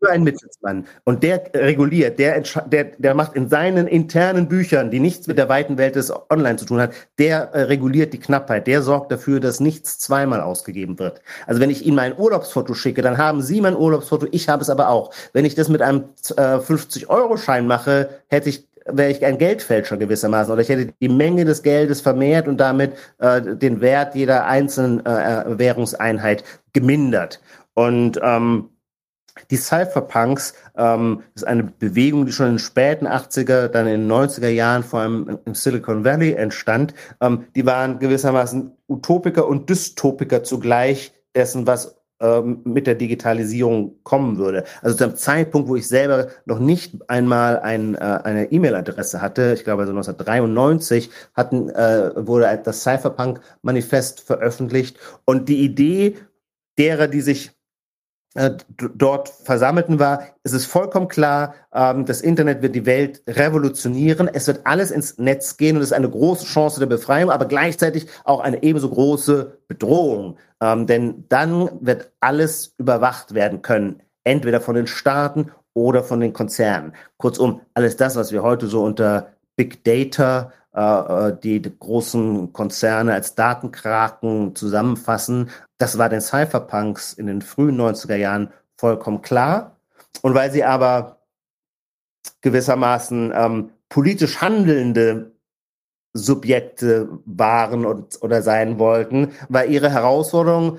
für 0.00 0.10
einen 0.10 0.24
Mittelsmann. 0.24 0.86
Und 1.04 1.22
der 1.22 1.42
reguliert, 1.54 2.18
der, 2.18 2.42
der, 2.66 2.84
der 2.84 3.14
macht 3.14 3.34
in 3.34 3.48
seinen 3.48 3.86
internen 3.86 4.48
Büchern, 4.48 4.90
die 4.90 4.98
nichts 4.98 5.26
mit 5.26 5.38
der 5.38 5.48
weiten 5.48 5.78
Welt 5.78 5.94
des 5.94 6.12
Online 6.30 6.56
zu 6.56 6.64
tun 6.64 6.80
hat, 6.80 6.92
der 7.18 7.50
äh, 7.52 7.62
reguliert 7.62 8.12
die 8.12 8.18
Knappheit, 8.18 8.66
der 8.66 8.82
sorgt 8.82 9.12
dafür, 9.12 9.40
dass 9.40 9.60
nichts 9.60 9.98
zweimal 9.98 10.40
ausgegeben 10.40 10.98
wird. 10.98 11.20
Also 11.46 11.60
wenn 11.60 11.70
ich 11.70 11.84
Ihnen 11.84 11.96
mein 11.96 12.18
Urlaubsfoto 12.18 12.74
schicke, 12.74 13.02
dann 13.02 13.18
haben 13.18 13.42
Sie 13.42 13.60
mein 13.60 13.76
Urlaubsfoto, 13.76 14.26
ich 14.30 14.48
habe 14.48 14.62
es 14.62 14.70
aber 14.70 14.88
auch. 14.88 15.12
Wenn 15.32 15.44
ich 15.44 15.54
das 15.54 15.68
mit 15.68 15.82
einem 15.82 16.04
äh, 16.36 16.56
50-Euro-Schein 16.56 17.66
mache, 17.66 18.08
hätte 18.28 18.48
ich 18.48 18.68
wäre 18.86 19.10
ich 19.10 19.24
ein 19.24 19.38
Geldfälscher 19.38 19.98
gewissermaßen 19.98 20.52
oder 20.52 20.62
ich 20.62 20.68
hätte 20.68 20.92
die 21.00 21.08
Menge 21.08 21.44
des 21.44 21.62
Geldes 21.62 22.00
vermehrt 22.00 22.48
und 22.48 22.56
damit 22.56 22.94
äh, 23.18 23.40
den 23.56 23.80
Wert 23.80 24.14
jeder 24.14 24.46
einzelnen 24.46 25.04
äh, 25.04 25.42
äh 25.42 25.58
Währungseinheit 25.58 26.42
gemindert. 26.72 27.40
Und 27.74 28.18
ähm, 28.22 28.70
die 29.50 29.56
Cypherpunks 29.56 30.54
ähm, 30.76 31.22
ist 31.34 31.46
eine 31.46 31.64
Bewegung, 31.64 32.26
die 32.26 32.32
schon 32.32 32.46
in 32.46 32.52
den 32.54 32.58
späten 32.58 33.06
80er, 33.06 33.68
dann 33.68 33.86
in 33.86 34.08
den 34.08 34.10
90er 34.10 34.48
Jahren 34.48 34.82
vor 34.82 35.00
allem 35.00 35.38
im 35.44 35.54
Silicon 35.54 36.04
Valley 36.04 36.32
entstand. 36.32 36.94
Ähm, 37.20 37.44
die 37.54 37.66
waren 37.66 37.98
gewissermaßen 37.98 38.72
Utopiker 38.88 39.46
und 39.46 39.68
Dystopiker 39.70 40.42
zugleich 40.42 41.12
dessen, 41.34 41.66
was 41.66 42.00
ähm, 42.20 42.60
mit 42.64 42.86
der 42.86 42.96
Digitalisierung 42.96 43.94
kommen 44.02 44.36
würde. 44.36 44.64
Also 44.82 44.94
zum 44.96 45.16
Zeitpunkt, 45.16 45.68
wo 45.68 45.76
ich 45.76 45.88
selber 45.88 46.28
noch 46.44 46.58
nicht 46.58 46.98
einmal 47.08 47.60
ein, 47.60 47.94
äh, 47.94 47.98
eine 47.98 48.52
E-Mail-Adresse 48.52 49.22
hatte, 49.22 49.54
ich 49.54 49.64
glaube 49.64 49.82
also 49.82 49.92
1993, 49.92 51.10
hatten, 51.32 51.70
äh, 51.70 52.10
wurde 52.14 52.60
das 52.62 52.82
Cypherpunk-Manifest 52.82 54.20
veröffentlicht 54.20 54.98
und 55.24 55.48
die 55.48 55.64
Idee 55.64 56.18
derer, 56.76 57.08
die 57.08 57.22
sich 57.22 57.52
dort 58.94 59.28
versammelten 59.28 59.98
war, 59.98 60.22
es 60.44 60.52
ist 60.52 60.66
vollkommen 60.66 61.08
klar, 61.08 61.54
ähm, 61.74 62.06
das 62.06 62.20
Internet 62.20 62.62
wird 62.62 62.76
die 62.76 62.86
Welt 62.86 63.22
revolutionieren. 63.26 64.28
Es 64.28 64.46
wird 64.46 64.60
alles 64.64 64.92
ins 64.92 65.18
Netz 65.18 65.56
gehen 65.56 65.76
und 65.76 65.82
es 65.82 65.88
ist 65.88 65.96
eine 65.96 66.08
große 66.08 66.46
Chance 66.46 66.78
der 66.78 66.86
Befreiung, 66.86 67.30
aber 67.30 67.46
gleichzeitig 67.46 68.06
auch 68.24 68.40
eine 68.40 68.62
ebenso 68.62 68.88
große 68.88 69.58
Bedrohung. 69.66 70.38
Ähm, 70.60 70.86
denn 70.86 71.24
dann 71.28 71.70
wird 71.80 72.12
alles 72.20 72.74
überwacht 72.78 73.34
werden 73.34 73.62
können, 73.62 74.00
entweder 74.22 74.60
von 74.60 74.76
den 74.76 74.86
Staaten 74.86 75.50
oder 75.74 76.04
von 76.04 76.20
den 76.20 76.32
Konzernen. 76.32 76.92
Kurzum, 77.16 77.62
alles 77.74 77.96
das, 77.96 78.14
was 78.14 78.30
wir 78.30 78.42
heute 78.42 78.68
so 78.68 78.84
unter 78.84 79.32
Big 79.56 79.82
Data 79.84 80.42
äh, 80.42 80.46
äh, 80.46 80.59
die 80.72 81.62
großen 81.80 82.52
Konzerne 82.52 83.14
als 83.14 83.34
Datenkraken 83.34 84.54
zusammenfassen. 84.54 85.50
Das 85.78 85.98
war 85.98 86.08
den 86.08 86.20
Cypherpunks 86.20 87.12
in 87.12 87.26
den 87.26 87.42
frühen 87.42 87.80
90er 87.80 88.14
Jahren 88.14 88.52
vollkommen 88.76 89.20
klar. 89.20 89.80
Und 90.22 90.34
weil 90.34 90.52
sie 90.52 90.64
aber 90.64 91.20
gewissermaßen 92.40 93.32
ähm, 93.34 93.70
politisch 93.88 94.40
handelnde 94.40 95.32
Subjekte 96.12 97.08
waren 97.24 97.84
und, 97.86 98.22
oder 98.22 98.42
sein 98.42 98.78
wollten, 98.78 99.32
war 99.48 99.64
ihre 99.64 99.90
Herausforderung, 99.90 100.78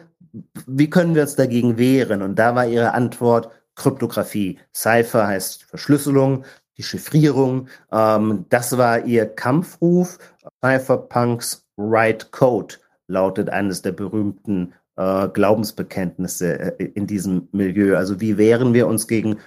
wie 0.65 0.89
können 0.89 1.15
wir 1.15 1.23
uns 1.23 1.35
dagegen 1.35 1.77
wehren? 1.77 2.21
Und 2.21 2.35
da 2.35 2.55
war 2.55 2.65
ihre 2.65 2.93
Antwort 2.93 3.49
Kryptographie. 3.75 4.59
Cypher 4.73 5.27
heißt 5.27 5.63
Verschlüsselung, 5.63 6.43
die 6.81 6.87
Chiffrierung. 6.87 7.67
Ähm, 7.91 8.45
das 8.49 8.75
war 8.77 9.05
ihr 9.05 9.27
Kampfruf. 9.27 10.17
Cypherpunks 10.63 11.67
Right 11.77 12.31
Code 12.31 12.75
lautet 13.07 13.49
eines 13.49 13.83
der 13.83 13.91
berühmten 13.91 14.73
äh, 14.95 15.27
Glaubensbekenntnisse 15.29 16.79
äh, 16.79 16.85
in 16.85 17.05
diesem 17.07 17.49
Milieu. 17.51 17.97
Also 17.97 18.19
wie 18.19 18.37
wehren 18.37 18.73
wir 18.73 18.87
uns 18.87 19.07
gegen 19.07 19.37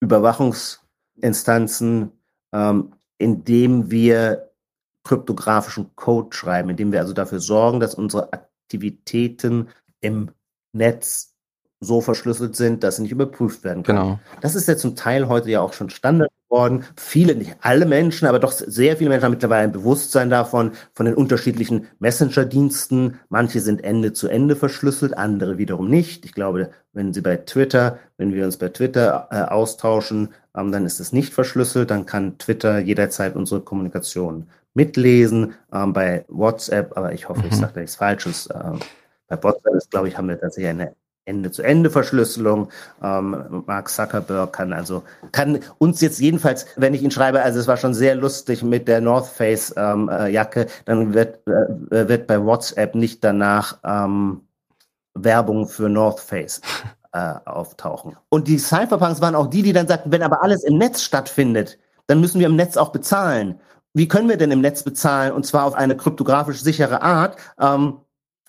Überwachungsinstanzen, 0.00 2.10
ähm, 2.52 2.92
indem 3.18 3.90
wir 3.90 4.50
kryptografischen 5.04 5.94
Code 5.94 6.36
schreiben, 6.36 6.70
indem 6.70 6.90
wir 6.92 7.00
also 7.00 7.12
dafür 7.12 7.40
sorgen, 7.40 7.80
dass 7.80 7.94
unsere 7.94 8.32
Aktivitäten 8.32 9.68
im 10.00 10.30
Netz 10.72 11.29
so 11.80 12.02
verschlüsselt 12.02 12.56
sind, 12.56 12.84
dass 12.84 12.96
sie 12.96 13.02
nicht 13.02 13.12
überprüft 13.12 13.64
werden 13.64 13.82
können. 13.82 13.98
Genau. 13.98 14.20
Das 14.42 14.54
ist 14.54 14.68
ja 14.68 14.76
zum 14.76 14.96
Teil 14.96 15.28
heute 15.28 15.50
ja 15.50 15.62
auch 15.62 15.72
schon 15.72 15.88
Standard 15.88 16.30
geworden. 16.48 16.84
Viele, 16.96 17.34
nicht 17.34 17.56
alle 17.62 17.86
Menschen, 17.86 18.28
aber 18.28 18.38
doch 18.38 18.52
sehr 18.52 18.98
viele 18.98 19.08
Menschen 19.08 19.24
haben 19.24 19.32
mittlerweile 19.32 19.64
ein 19.64 19.72
Bewusstsein 19.72 20.28
davon, 20.28 20.72
von 20.92 21.06
den 21.06 21.14
unterschiedlichen 21.14 21.86
Messenger-Diensten. 21.98 23.18
Manche 23.30 23.60
sind 23.60 23.82
Ende 23.82 24.12
zu 24.12 24.28
Ende 24.28 24.56
verschlüsselt, 24.56 25.16
andere 25.16 25.56
wiederum 25.56 25.88
nicht. 25.88 26.26
Ich 26.26 26.34
glaube, 26.34 26.70
wenn 26.92 27.14
Sie 27.14 27.22
bei 27.22 27.36
Twitter, 27.36 27.98
wenn 28.18 28.34
wir 28.34 28.44
uns 28.44 28.58
bei 28.58 28.68
Twitter 28.68 29.28
äh, 29.30 29.42
austauschen, 29.42 30.34
ähm, 30.54 30.72
dann 30.72 30.84
ist 30.84 31.00
es 31.00 31.12
nicht 31.12 31.32
verschlüsselt. 31.32 31.90
Dann 31.90 32.04
kann 32.04 32.36
Twitter 32.36 32.78
jederzeit 32.78 33.36
unsere 33.36 33.62
Kommunikation 33.62 34.48
mitlesen. 34.74 35.54
Ähm, 35.72 35.94
bei 35.94 36.26
WhatsApp, 36.28 36.96
aber 36.96 37.14
ich 37.14 37.28
hoffe, 37.30 37.42
ich 37.46 37.52
mhm. 37.52 37.60
sage 37.60 37.80
nichts 37.80 37.96
Falsches. 37.96 38.48
Äh, 38.48 38.72
bei 39.28 39.42
WhatsApp 39.42 39.74
ist, 39.76 39.90
glaube 39.90 40.08
ich, 40.08 40.18
haben 40.18 40.28
wir 40.28 40.38
tatsächlich 40.38 40.70
eine 40.70 40.94
Ende-zu-Ende-Verschlüsselung. 41.24 42.68
Ähm, 43.02 43.62
Mark 43.66 43.88
Zuckerberg 43.88 44.52
kann 44.52 44.72
also, 44.72 45.02
kann 45.32 45.60
uns 45.78 46.00
jetzt 46.00 46.20
jedenfalls, 46.20 46.66
wenn 46.76 46.94
ich 46.94 47.02
ihn 47.02 47.10
schreibe, 47.10 47.42
also 47.42 47.58
es 47.58 47.66
war 47.66 47.76
schon 47.76 47.94
sehr 47.94 48.14
lustig 48.14 48.62
mit 48.62 48.88
der 48.88 49.00
North 49.00 49.26
Face 49.26 49.72
ähm, 49.76 50.08
äh, 50.08 50.28
Jacke, 50.28 50.66
dann 50.84 51.14
wird, 51.14 51.46
äh, 51.46 52.08
wird 52.08 52.26
bei 52.26 52.42
WhatsApp 52.42 52.94
nicht 52.94 53.22
danach 53.22 53.78
ähm, 53.84 54.42
Werbung 55.14 55.68
für 55.68 55.88
North 55.88 56.20
Face 56.20 56.60
äh, 57.12 57.34
auftauchen. 57.44 58.16
Und 58.28 58.48
die 58.48 58.58
Cypherpunks 58.58 59.20
waren 59.20 59.34
auch 59.34 59.48
die, 59.48 59.62
die 59.62 59.72
dann 59.72 59.88
sagten, 59.88 60.12
wenn 60.12 60.22
aber 60.22 60.42
alles 60.42 60.64
im 60.64 60.78
Netz 60.78 61.02
stattfindet, 61.02 61.78
dann 62.06 62.20
müssen 62.20 62.40
wir 62.40 62.46
im 62.46 62.56
Netz 62.56 62.76
auch 62.76 62.90
bezahlen. 62.90 63.60
Wie 63.92 64.08
können 64.08 64.28
wir 64.28 64.36
denn 64.36 64.52
im 64.52 64.60
Netz 64.60 64.82
bezahlen? 64.82 65.32
Und 65.32 65.46
zwar 65.46 65.64
auf 65.64 65.74
eine 65.74 65.96
kryptografisch 65.96 66.62
sichere 66.62 67.02
Art. 67.02 67.36
Ähm, 67.58 67.98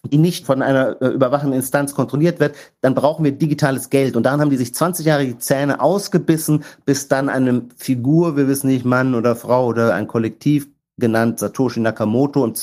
die 0.09 0.17
nicht 0.17 0.45
von 0.45 0.61
einer 0.61 1.01
äh, 1.01 1.07
überwachenden 1.07 1.59
Instanz 1.59 1.93
kontrolliert 1.93 2.39
wird, 2.39 2.55
dann 2.81 2.95
brauchen 2.95 3.23
wir 3.23 3.31
digitales 3.31 3.89
Geld. 3.89 4.15
Und 4.15 4.23
daran 4.23 4.41
haben 4.41 4.49
die 4.49 4.57
sich 4.57 4.73
20 4.73 5.05
Jahre 5.05 5.25
die 5.25 5.37
Zähne 5.37 5.79
ausgebissen, 5.79 6.63
bis 6.85 7.07
dann 7.07 7.29
eine 7.29 7.63
Figur, 7.77 8.35
wir 8.35 8.47
wissen 8.47 8.67
nicht, 8.67 8.85
Mann 8.85 9.13
oder 9.13 9.35
Frau 9.35 9.67
oder 9.67 9.93
ein 9.93 10.07
Kollektiv 10.07 10.67
genannt, 10.97 11.39
Satoshi 11.39 11.79
Nakamoto 11.79 12.45
im 12.45 12.53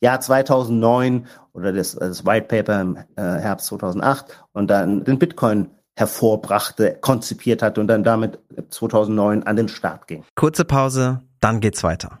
Jahr 0.00 0.20
2009 0.20 1.26
oder 1.52 1.72
das, 1.72 1.94
das 1.94 2.24
White 2.26 2.46
Paper 2.48 2.80
im 2.80 2.96
äh, 2.96 3.22
Herbst 3.22 3.66
2008 3.66 4.44
und 4.52 4.68
dann 4.68 5.04
den 5.04 5.18
Bitcoin 5.18 5.70
hervorbrachte, 5.96 6.98
konzipiert 7.00 7.62
hatte 7.62 7.80
und 7.80 7.88
dann 7.88 8.04
damit 8.04 8.38
2009 8.68 9.44
an 9.44 9.56
den 9.56 9.68
Start 9.68 10.06
ging. 10.06 10.24
Kurze 10.34 10.66
Pause, 10.66 11.22
dann 11.40 11.60
geht's 11.60 11.82
weiter. 11.82 12.20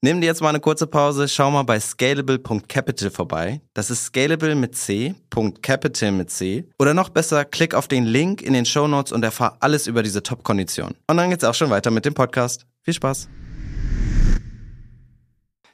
Nimm 0.00 0.20
dir 0.20 0.28
jetzt 0.28 0.40
mal 0.42 0.50
eine 0.50 0.60
kurze 0.60 0.86
Pause, 0.86 1.26
schau 1.26 1.50
mal 1.50 1.64
bei 1.64 1.80
scalable.capital 1.80 3.10
vorbei. 3.10 3.60
Das 3.74 3.90
ist 3.90 4.04
scalable 4.04 4.54
mit 4.54 4.76
C, 4.76 5.16
.capital 5.60 6.12
mit 6.12 6.30
C. 6.30 6.68
Oder 6.78 6.94
noch 6.94 7.08
besser, 7.08 7.44
klick 7.44 7.74
auf 7.74 7.88
den 7.88 8.04
Link 8.04 8.40
in 8.40 8.52
den 8.52 8.64
Show 8.64 8.86
Notes 8.86 9.10
und 9.10 9.24
erfahr 9.24 9.56
alles 9.58 9.88
über 9.88 10.04
diese 10.04 10.22
Top-Kondition. 10.22 10.94
Und 11.08 11.16
dann 11.16 11.30
geht's 11.30 11.42
auch 11.42 11.54
schon 11.54 11.70
weiter 11.70 11.90
mit 11.90 12.04
dem 12.04 12.14
Podcast. 12.14 12.64
Viel 12.82 12.94
Spaß! 12.94 13.28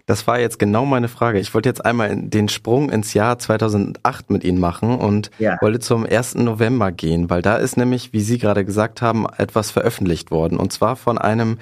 Das 0.06 0.26
war 0.26 0.40
jetzt 0.40 0.58
genau 0.58 0.86
meine 0.86 1.08
Frage. 1.08 1.38
Ich 1.38 1.52
wollte 1.52 1.68
jetzt 1.68 1.84
einmal 1.84 2.16
den 2.16 2.48
Sprung 2.48 2.88
ins 2.88 3.12
Jahr 3.12 3.38
2008 3.38 4.30
mit 4.30 4.42
Ihnen 4.42 4.58
machen 4.58 4.98
und 4.98 5.30
ja. 5.38 5.58
wollte 5.60 5.80
zum 5.80 6.06
1. 6.06 6.36
November 6.36 6.92
gehen, 6.92 7.28
weil 7.28 7.42
da 7.42 7.56
ist 7.56 7.76
nämlich, 7.76 8.14
wie 8.14 8.20
Sie 8.20 8.38
gerade 8.38 8.64
gesagt 8.64 9.02
haben, 9.02 9.26
etwas 9.36 9.70
veröffentlicht 9.70 10.30
worden. 10.30 10.58
Und 10.58 10.72
zwar 10.72 10.96
von 10.96 11.18
einem 11.18 11.58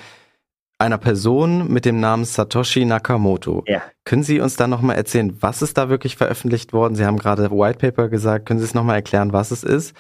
einer 0.83 0.99
Person 0.99 1.73
mit 1.73 1.85
dem 1.85 2.01
Namen 2.01 2.25
Satoshi 2.25 2.85
Nakamoto. 2.85 3.63
Ja. 3.67 3.83
Können 4.05 4.25
Sie 4.25 4.41
uns 4.41 4.57
da 4.57 4.67
nochmal 4.67 4.97
erzählen, 4.97 5.37
was 5.41 5.63
ist 5.63 5.79
da 5.79 5.89
wirklich 5.89 6.17
veröffentlicht 6.17 6.73
worden? 6.73 6.97
Sie 6.97 7.07
haben 7.07 7.19
gerade 7.19 7.51
White 7.51 7.79
Paper 7.79 8.09
gesagt. 8.09 8.47
Können 8.47 8.59
Sie 8.59 8.67
es 8.67 8.75
nochmal 8.75 8.97
erklären, 8.97 9.33
was 9.33 9.53
es 9.53 9.63
ist? 9.63 9.95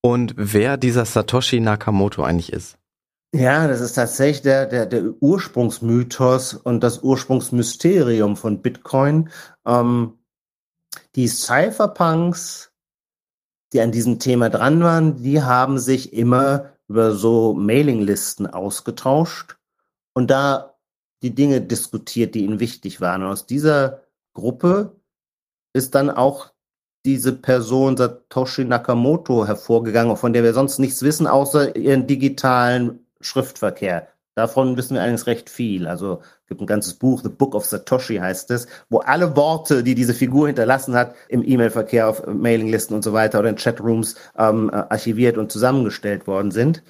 Und 0.00 0.34
wer 0.36 0.76
dieser 0.76 1.04
Satoshi 1.04 1.60
Nakamoto 1.60 2.22
eigentlich 2.22 2.52
ist? 2.52 2.78
Ja, 3.34 3.68
das 3.68 3.80
ist 3.80 3.94
tatsächlich 3.94 4.42
der, 4.42 4.66
der, 4.66 4.86
der 4.86 5.02
Ursprungsmythos 5.20 6.54
und 6.54 6.82
das 6.82 7.02
Ursprungsmysterium 7.02 8.36
von 8.36 8.62
Bitcoin. 8.62 9.28
Ähm, 9.66 10.18
die 11.16 11.28
Cypherpunks, 11.28 12.72
die 13.72 13.80
an 13.80 13.92
diesem 13.92 14.20
Thema 14.20 14.50
dran 14.50 14.82
waren, 14.82 15.22
die 15.22 15.42
haben 15.42 15.78
sich 15.78 16.12
immer 16.12 16.70
über 16.88 17.12
so 17.12 17.54
Mailinglisten 17.54 18.46
ausgetauscht 18.46 19.56
und 20.14 20.30
da 20.30 20.74
die 21.22 21.34
Dinge 21.34 21.60
diskutiert, 21.60 22.34
die 22.34 22.44
ihnen 22.44 22.60
wichtig 22.60 23.00
waren. 23.00 23.22
Und 23.22 23.28
aus 23.28 23.46
dieser 23.46 24.02
Gruppe 24.34 24.96
ist 25.72 25.94
dann 25.94 26.10
auch 26.10 26.52
diese 27.04 27.32
Person 27.32 27.96
Satoshi 27.96 28.64
Nakamoto 28.64 29.46
hervorgegangen, 29.46 30.16
von 30.16 30.32
der 30.32 30.42
wir 30.42 30.54
sonst 30.54 30.78
nichts 30.78 31.02
wissen, 31.02 31.26
außer 31.26 31.76
ihren 31.76 32.06
digitalen 32.06 33.06
Schriftverkehr. 33.20 34.08
Davon 34.36 34.76
wissen 34.76 34.94
wir 34.94 35.00
allerdings 35.00 35.26
recht 35.26 35.48
viel. 35.48 35.86
Also 35.86 36.20
gibt 36.48 36.60
ein 36.60 36.66
ganzes 36.66 36.94
Buch, 36.94 37.22
The 37.22 37.28
Book 37.28 37.54
of 37.54 37.64
Satoshi 37.64 38.16
heißt 38.16 38.50
es, 38.50 38.66
wo 38.88 38.98
alle 38.98 39.36
Worte, 39.36 39.82
die 39.82 39.94
diese 39.94 40.14
Figur 40.14 40.46
hinterlassen 40.46 40.94
hat, 40.94 41.14
im 41.28 41.42
E-Mail-Verkehr, 41.42 42.08
auf 42.08 42.26
Mailinglisten 42.26 42.94
und 42.96 43.02
so 43.02 43.12
weiter 43.12 43.38
oder 43.38 43.50
in 43.50 43.56
Chatrooms 43.56 44.16
ähm, 44.36 44.70
archiviert 44.70 45.38
und 45.38 45.52
zusammengestellt 45.52 46.26
worden 46.26 46.50
sind 46.50 46.82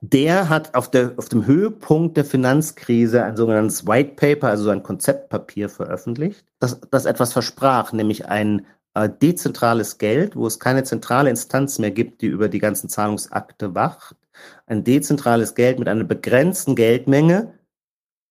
der 0.00 0.48
hat 0.48 0.74
auf, 0.74 0.90
der, 0.90 1.12
auf 1.16 1.28
dem 1.28 1.46
Höhepunkt 1.46 2.16
der 2.16 2.24
Finanzkrise 2.24 3.22
ein 3.24 3.36
sogenanntes 3.36 3.86
White 3.86 4.14
Paper, 4.16 4.48
also 4.48 4.70
ein 4.70 4.82
Konzeptpapier 4.82 5.68
veröffentlicht, 5.68 6.46
das, 6.58 6.80
das 6.90 7.04
etwas 7.04 7.32
versprach, 7.32 7.92
nämlich 7.92 8.26
ein 8.26 8.66
äh, 8.94 9.08
dezentrales 9.10 9.98
Geld, 9.98 10.36
wo 10.36 10.46
es 10.46 10.58
keine 10.58 10.84
zentrale 10.84 11.30
Instanz 11.30 11.78
mehr 11.78 11.90
gibt, 11.90 12.22
die 12.22 12.26
über 12.26 12.48
die 12.48 12.60
ganzen 12.60 12.88
Zahlungsakte 12.88 13.74
wacht. 13.74 14.16
Ein 14.66 14.84
dezentrales 14.84 15.54
Geld 15.54 15.78
mit 15.78 15.88
einer 15.88 16.04
begrenzten 16.04 16.76
Geldmenge, 16.76 17.58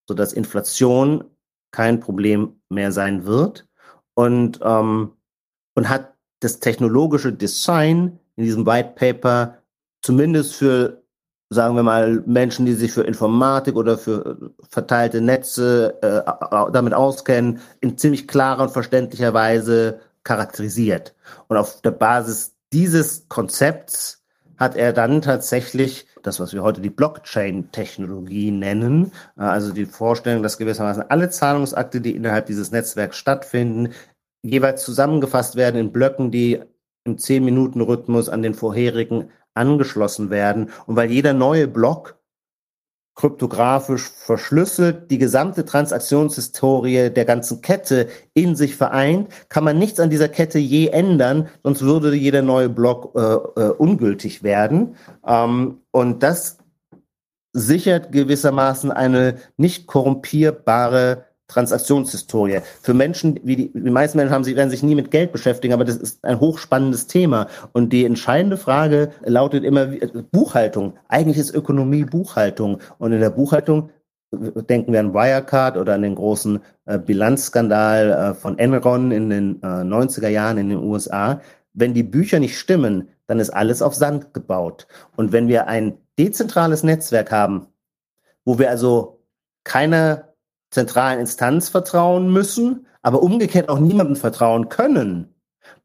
sodass 0.07 0.33
Inflation 0.33 1.23
kein 1.71 1.99
Problem 1.99 2.61
mehr 2.69 2.91
sein 2.91 3.25
wird. 3.25 3.67
Und, 4.15 4.59
ähm, 4.63 5.13
und 5.75 5.89
hat 5.89 6.13
das 6.39 6.59
technologische 6.59 7.33
Design 7.33 8.19
in 8.35 8.43
diesem 8.43 8.65
White 8.65 8.93
Paper 8.95 9.57
zumindest 10.01 10.55
für 10.55 11.02
sagen 11.53 11.75
wir 11.75 11.83
mal, 11.83 12.23
Menschen, 12.25 12.65
die 12.65 12.73
sich 12.73 12.91
für 12.91 13.03
Informatik 13.03 13.75
oder 13.75 13.97
für 13.97 14.51
verteilte 14.69 15.21
Netze 15.21 15.95
äh, 16.01 16.71
damit 16.71 16.93
auskennen, 16.93 17.59
in 17.81 17.97
ziemlich 17.97 18.27
klarer 18.27 18.63
und 18.63 18.71
verständlicher 18.71 19.33
Weise 19.33 19.99
charakterisiert. 20.23 21.15
Und 21.47 21.57
auf 21.57 21.81
der 21.81 21.91
Basis 21.91 22.55
dieses 22.73 23.27
Konzepts 23.29 24.23
hat 24.57 24.75
er 24.75 24.93
dann 24.93 25.21
tatsächlich 25.21 26.07
das, 26.23 26.39
was 26.39 26.53
wir 26.53 26.63
heute 26.63 26.81
die 26.81 26.89
Blockchain-Technologie 26.89 28.51
nennen, 28.51 29.11
äh, 29.37 29.43
also 29.43 29.71
die 29.71 29.85
Vorstellung, 29.85 30.41
dass 30.41 30.57
gewissermaßen 30.57 31.03
alle 31.09 31.29
Zahlungsakte, 31.29 32.01
die 32.01 32.15
innerhalb 32.15 32.47
dieses 32.47 32.71
Netzwerks 32.71 33.17
stattfinden, 33.17 33.89
jeweils 34.41 34.83
zusammengefasst 34.83 35.55
werden 35.55 35.79
in 35.79 35.91
Blöcken, 35.91 36.31
die 36.31 36.61
im 37.05 37.17
10-Minuten-Rhythmus 37.17 38.29
an 38.29 38.41
den 38.41 38.53
vorherigen 38.53 39.29
angeschlossen 39.53 40.29
werden. 40.29 40.69
Und 40.85 40.95
weil 40.95 41.11
jeder 41.11 41.33
neue 41.33 41.67
Block 41.67 42.17
kryptografisch 43.15 44.09
verschlüsselt 44.09 45.11
die 45.11 45.19
gesamte 45.19 45.65
Transaktionshistorie 45.65 47.11
der 47.11 47.25
ganzen 47.25 47.61
Kette 47.61 48.07
in 48.33 48.55
sich 48.55 48.75
vereint, 48.75 49.29
kann 49.49 49.63
man 49.63 49.77
nichts 49.77 49.99
an 49.99 50.09
dieser 50.09 50.29
Kette 50.29 50.57
je 50.57 50.87
ändern, 50.87 51.47
sonst 51.61 51.81
würde 51.81 52.15
jeder 52.15 52.41
neue 52.41 52.69
Block 52.69 53.15
äh, 53.15 53.19
äh, 53.19 53.69
ungültig 53.69 54.41
werden. 54.41 54.95
Ähm, 55.25 55.79
und 55.91 56.23
das 56.23 56.57
sichert 57.51 58.11
gewissermaßen 58.11 58.91
eine 58.91 59.35
nicht 59.57 59.85
korrumpierbare 59.85 61.25
Transaktionshistorie. 61.53 62.59
Für 62.81 62.93
Menschen, 62.93 63.39
wie 63.43 63.55
die, 63.55 63.71
die 63.73 63.89
meisten 63.91 64.17
Menschen 64.17 64.33
haben, 64.33 64.43
sie 64.43 64.55
werden 64.55 64.69
sich 64.69 64.83
nie 64.83 64.95
mit 64.95 65.11
Geld 65.11 65.31
beschäftigen, 65.31 65.73
aber 65.73 65.85
das 65.85 65.97
ist 65.97 66.23
ein 66.25 66.39
hochspannendes 66.39 67.07
Thema. 67.07 67.47
Und 67.71 67.93
die 67.93 68.05
entscheidende 68.05 68.57
Frage 68.57 69.11
lautet 69.23 69.63
immer 69.63 69.87
Buchhaltung. 70.31 70.93
Eigentlich 71.07 71.37
ist 71.37 71.53
Ökonomie 71.53 72.03
Buchhaltung. 72.03 72.79
Und 72.97 73.11
in 73.11 73.19
der 73.19 73.29
Buchhaltung 73.29 73.89
denken 74.31 74.93
wir 74.93 74.99
an 74.99 75.13
Wirecard 75.13 75.77
oder 75.77 75.93
an 75.93 76.01
den 76.01 76.15
großen 76.15 76.59
äh, 76.85 76.97
Bilanzskandal 76.97 78.11
äh, 78.11 78.33
von 78.33 78.57
Enron 78.57 79.11
in 79.11 79.29
den 79.29 79.61
äh, 79.61 79.67
90er 79.67 80.29
Jahren 80.29 80.57
in 80.57 80.69
den 80.69 80.79
USA. 80.79 81.39
Wenn 81.73 81.93
die 81.93 82.03
Bücher 82.03 82.39
nicht 82.39 82.57
stimmen, 82.57 83.09
dann 83.27 83.39
ist 83.39 83.51
alles 83.51 83.81
auf 83.83 83.93
Sand 83.93 84.33
gebaut. 84.33 84.87
Und 85.15 85.31
wenn 85.31 85.47
wir 85.47 85.67
ein 85.67 85.97
dezentrales 86.17 86.83
Netzwerk 86.83 87.31
haben, 87.31 87.67
wo 88.43 88.57
wir 88.57 88.69
also 88.69 89.19
keine 89.63 90.32
zentralen 90.73 91.19
Instanz 91.19 91.69
vertrauen 91.69 92.31
müssen, 92.31 92.87
aber 93.01 93.21
umgekehrt 93.21 93.69
auch 93.69 93.79
niemandem 93.79 94.15
vertrauen 94.15 94.69
können, 94.69 95.33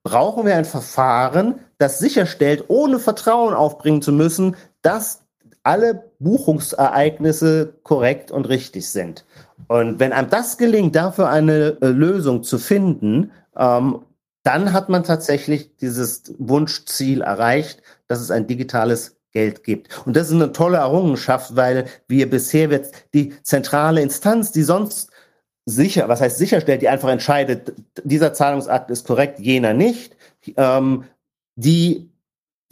brauchen 0.03 0.47
wir 0.47 0.57
ein 0.57 0.65
Verfahren, 0.65 1.57
das 1.79 1.99
sicherstellt, 1.99 2.65
ohne 2.69 2.99
Vertrauen 2.99 3.55
aufbringen 3.55 4.03
zu 4.03 4.13
müssen, 4.13 4.57
dass 4.83 5.23
alle 5.63 6.11
Buchungsereignisse 6.19 7.75
korrekt 7.83 8.31
und 8.31 8.49
richtig 8.49 8.89
sind. 8.89 9.27
Und 9.67 10.01
wenn 10.01 10.13
einem 10.13 10.31
das 10.31 10.57
gelingt, 10.57 10.97
dafür 10.97 11.29
eine 11.29 11.77
äh, 11.83 11.89
Lösung 11.89 12.43
zu 12.43 12.59
finden, 12.59 13.33
ähm, 13.57 14.01
dann 14.45 14.73
hat 14.73 14.89
man 14.89 15.05
tatsächlich 15.05 15.77
dieses 15.77 16.33
Wunschziel 16.39 17.21
erreicht, 17.21 17.83
dass 18.07 18.21
es 18.21 18.31
ein 18.31 18.47
digitales 18.47 19.18
Geld 19.33 19.65
gibt. 19.65 20.07
Und 20.07 20.17
das 20.17 20.29
ist 20.29 20.35
eine 20.35 20.53
tolle 20.53 20.79
Errungenschaft, 20.79 21.55
weil 21.57 21.87
wir 22.07 22.29
bisher 22.29 22.71
wird 22.71 22.93
die 23.15 23.35
zentrale 23.43 24.01
Instanz, 24.01 24.53
die 24.53 24.63
sonst 24.63 25.11
sicher, 25.67 26.09
was 26.09 26.21
heißt 26.21 26.39
sicherstellt, 26.39 26.83
die 26.83 26.89
einfach 26.89 27.11
entscheidet, 27.11 27.75
dieser 28.03 28.33
Zahlungsakt 28.33 28.91
ist 28.91 29.07
korrekt, 29.07 29.39
jener 29.39 29.75
nicht, 29.75 30.17
ähm, 30.57 31.05
die 31.57 32.11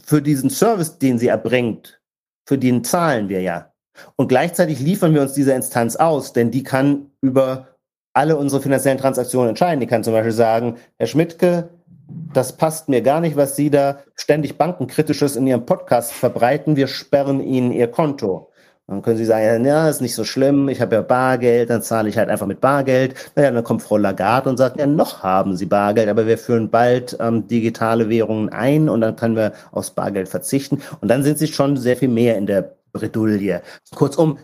für 0.03 0.23
diesen 0.23 0.51
Service, 0.51 0.99
den 0.99 1.19
sie 1.19 1.29
erbringt, 1.29 2.01
für 2.47 2.57
den 2.57 2.85
zahlen 2.85 3.29
wir 3.29 3.43
ja. 3.43 3.73
Und 4.17 4.29
gleichzeitig 4.29 4.79
liefern 4.81 5.15
wir 5.15 5.23
uns 5.23 5.33
diese 5.33 5.53
Instanz 5.53 5.97
aus, 5.97 6.33
denn 6.33 6.51
die 6.51 6.63
kann 6.63 7.11
über 7.21 7.77
alle 8.15 8.37
unsere 8.37 8.63
finanziellen 8.63 8.99
Transaktionen 8.99 9.51
entscheiden. 9.51 9.81
Die 9.81 9.87
kann 9.87 10.05
zum 10.05 10.15
Beispiel 10.15 10.33
sagen, 10.33 10.77
Herr 10.99 11.07
Schmidtke, 11.07 11.69
das 12.09 12.57
passt 12.57 12.89
mir 12.89 13.03
gar 13.03 13.21
nicht, 13.21 13.37
was 13.37 13.57
Sie 13.57 13.71
da 13.71 13.99
ständig 14.15 14.59
Bankenkritisches 14.59 15.37
in 15.37 15.47
Ihrem 15.47 15.67
Podcast 15.67 16.13
verbreiten. 16.13 16.77
Wir 16.77 16.87
sperren 16.87 17.41
Ihnen 17.41 17.73
Ihr 17.73 17.89
Konto. 17.89 18.51
Dann 18.89 19.03
können 19.03 19.17
Sie 19.17 19.25
sagen, 19.25 19.65
ja, 19.65 19.89
ist 19.89 20.01
nicht 20.01 20.15
so 20.15 20.23
schlimm, 20.23 20.69
ich 20.69 20.81
habe 20.81 20.95
ja 20.95 21.03
Bargeld, 21.03 21.71
dann 21.71 21.83
zahle 21.83 22.09
ich 22.09 22.17
halt 22.19 22.29
einfach 22.29 22.47
mit 22.47 22.61
Bargeld. 22.61 23.17
Naja, 23.35 23.51
dann 23.51 23.65
kommt 23.65 23.83
Frau 23.83 23.97
Lagarde 23.97 24.49
und 24.49 24.59
sagt, 24.59 24.79
ja, 24.79 24.87
noch 24.87 25.25
haben 25.25 25.57
Sie 25.57 25.67
Bargeld, 25.67 26.09
aber 26.09 26.29
wir 26.29 26.39
führen 26.39 26.71
bald 26.71 27.17
ähm, 27.19 27.49
digitale 27.49 28.09
Währungen 28.09 28.49
ein 28.51 28.89
und 28.89 29.01
dann 29.01 29.17
können 29.17 29.35
wir 29.35 29.53
aufs 29.73 29.91
Bargeld 29.91 30.29
verzichten. 30.29 30.81
Und 31.01 31.09
dann 31.09 31.25
sind 31.25 31.39
Sie 31.39 31.49
schon 31.49 31.77
sehr 31.77 31.97
viel 31.97 32.09
mehr 32.09 32.37
in 32.37 32.47
der 32.47 32.77
Bredouille. 32.93 33.61
Kurzum, 33.97 34.39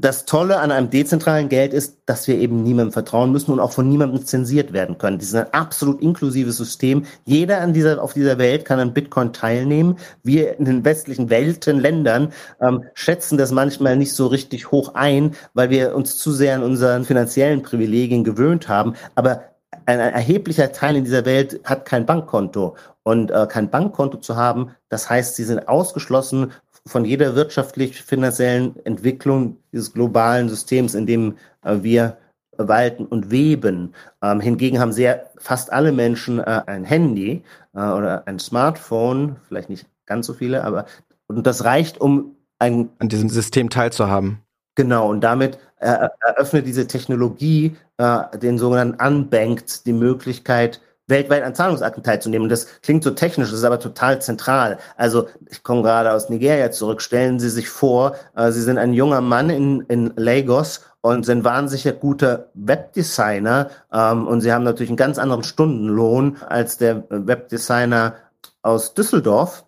das 0.00 0.26
Tolle 0.26 0.60
an 0.60 0.70
einem 0.70 0.90
dezentralen 0.90 1.48
Geld 1.48 1.74
ist, 1.74 1.98
dass 2.06 2.28
wir 2.28 2.36
eben 2.36 2.62
niemandem 2.62 2.92
vertrauen 2.92 3.32
müssen 3.32 3.50
und 3.50 3.58
auch 3.58 3.72
von 3.72 3.88
niemandem 3.88 4.24
zensiert 4.24 4.72
werden 4.72 4.96
können. 4.96 5.18
Das 5.18 5.26
ist 5.26 5.34
ein 5.34 5.52
absolut 5.52 6.00
inklusives 6.00 6.56
System. 6.56 7.04
Jeder 7.24 7.60
an 7.60 7.72
dieser, 7.72 8.00
auf 8.00 8.14
dieser 8.14 8.38
Welt 8.38 8.64
kann 8.64 8.78
an 8.78 8.94
Bitcoin 8.94 9.32
teilnehmen. 9.32 9.98
Wir 10.22 10.56
in 10.56 10.66
den 10.66 10.84
westlichen 10.84 11.30
Welten, 11.30 11.80
Ländern 11.80 12.32
ähm, 12.60 12.84
schätzen 12.94 13.38
das 13.38 13.50
manchmal 13.50 13.96
nicht 13.96 14.14
so 14.14 14.28
richtig 14.28 14.70
hoch 14.70 14.94
ein, 14.94 15.34
weil 15.54 15.70
wir 15.70 15.96
uns 15.96 16.16
zu 16.16 16.30
sehr 16.30 16.54
an 16.54 16.62
unseren 16.62 17.04
finanziellen 17.04 17.62
Privilegien 17.62 18.22
gewöhnt 18.22 18.68
haben. 18.68 18.94
Aber 19.16 19.42
ein 19.86 19.98
erheblicher 19.98 20.70
Teil 20.70 20.96
in 20.96 21.04
dieser 21.04 21.24
Welt 21.24 21.60
hat 21.64 21.86
kein 21.86 22.06
Bankkonto. 22.06 22.76
Und 23.02 23.30
äh, 23.30 23.46
kein 23.48 23.70
Bankkonto 23.70 24.18
zu 24.18 24.36
haben, 24.36 24.72
das 24.90 25.08
heißt, 25.08 25.34
sie 25.34 25.44
sind 25.44 25.66
ausgeschlossen 25.66 26.52
von 26.88 27.04
jeder 27.04 27.34
wirtschaftlich-finanziellen 27.34 28.74
Entwicklung 28.84 29.58
dieses 29.72 29.92
globalen 29.92 30.48
Systems, 30.48 30.94
in 30.94 31.06
dem 31.06 31.36
äh, 31.62 31.76
wir 31.82 32.16
walten 32.56 33.06
und 33.06 33.30
weben. 33.30 33.94
Ähm, 34.22 34.40
hingegen 34.40 34.80
haben 34.80 34.92
sehr 34.92 35.30
fast 35.38 35.72
alle 35.72 35.92
Menschen 35.92 36.40
äh, 36.40 36.62
ein 36.66 36.84
Handy 36.84 37.42
äh, 37.74 37.78
oder 37.78 38.26
ein 38.26 38.38
Smartphone, 38.38 39.36
vielleicht 39.46 39.70
nicht 39.70 39.86
ganz 40.06 40.26
so 40.26 40.34
viele, 40.34 40.64
aber 40.64 40.86
und 41.28 41.46
das 41.46 41.64
reicht, 41.64 42.00
um 42.00 42.36
ein 42.58 42.90
an 42.98 43.08
diesem 43.08 43.28
System 43.28 43.70
teilzuhaben. 43.70 44.42
Genau, 44.74 45.10
und 45.10 45.20
damit 45.22 45.58
äh, 45.78 46.08
eröffnet 46.20 46.66
diese 46.66 46.86
Technologie 46.86 47.76
äh, 47.98 48.38
den 48.38 48.58
sogenannten 48.58 49.00
Unbanked 49.04 49.86
die 49.86 49.92
Möglichkeit, 49.92 50.80
weltweit 51.08 51.42
an 51.42 51.54
Zahlungsakten 51.54 52.02
teilzunehmen. 52.02 52.44
Und 52.44 52.50
das 52.50 52.66
klingt 52.82 53.02
so 53.02 53.10
technisch, 53.10 53.50
das 53.50 53.58
ist 53.58 53.64
aber 53.64 53.80
total 53.80 54.20
zentral. 54.22 54.78
Also 54.96 55.28
ich 55.50 55.62
komme 55.62 55.82
gerade 55.82 56.12
aus 56.12 56.28
Nigeria 56.28 56.70
zurück. 56.70 57.02
Stellen 57.02 57.40
Sie 57.40 57.50
sich 57.50 57.68
vor, 57.68 58.14
äh, 58.36 58.52
Sie 58.52 58.62
sind 58.62 58.78
ein 58.78 58.92
junger 58.92 59.20
Mann 59.20 59.50
in, 59.50 59.80
in 59.88 60.12
Lagos 60.16 60.82
und 61.00 61.24
sind 61.24 61.44
wahnsinnig 61.44 62.00
guter 62.00 62.50
Webdesigner 62.54 63.70
ähm, 63.92 64.26
und 64.26 64.42
Sie 64.42 64.52
haben 64.52 64.64
natürlich 64.64 64.90
einen 64.90 64.96
ganz 64.96 65.18
anderen 65.18 65.42
Stundenlohn 65.42 66.36
als 66.48 66.76
der 66.76 67.04
Webdesigner 67.08 68.14
aus 68.62 68.94
Düsseldorf. 68.94 69.64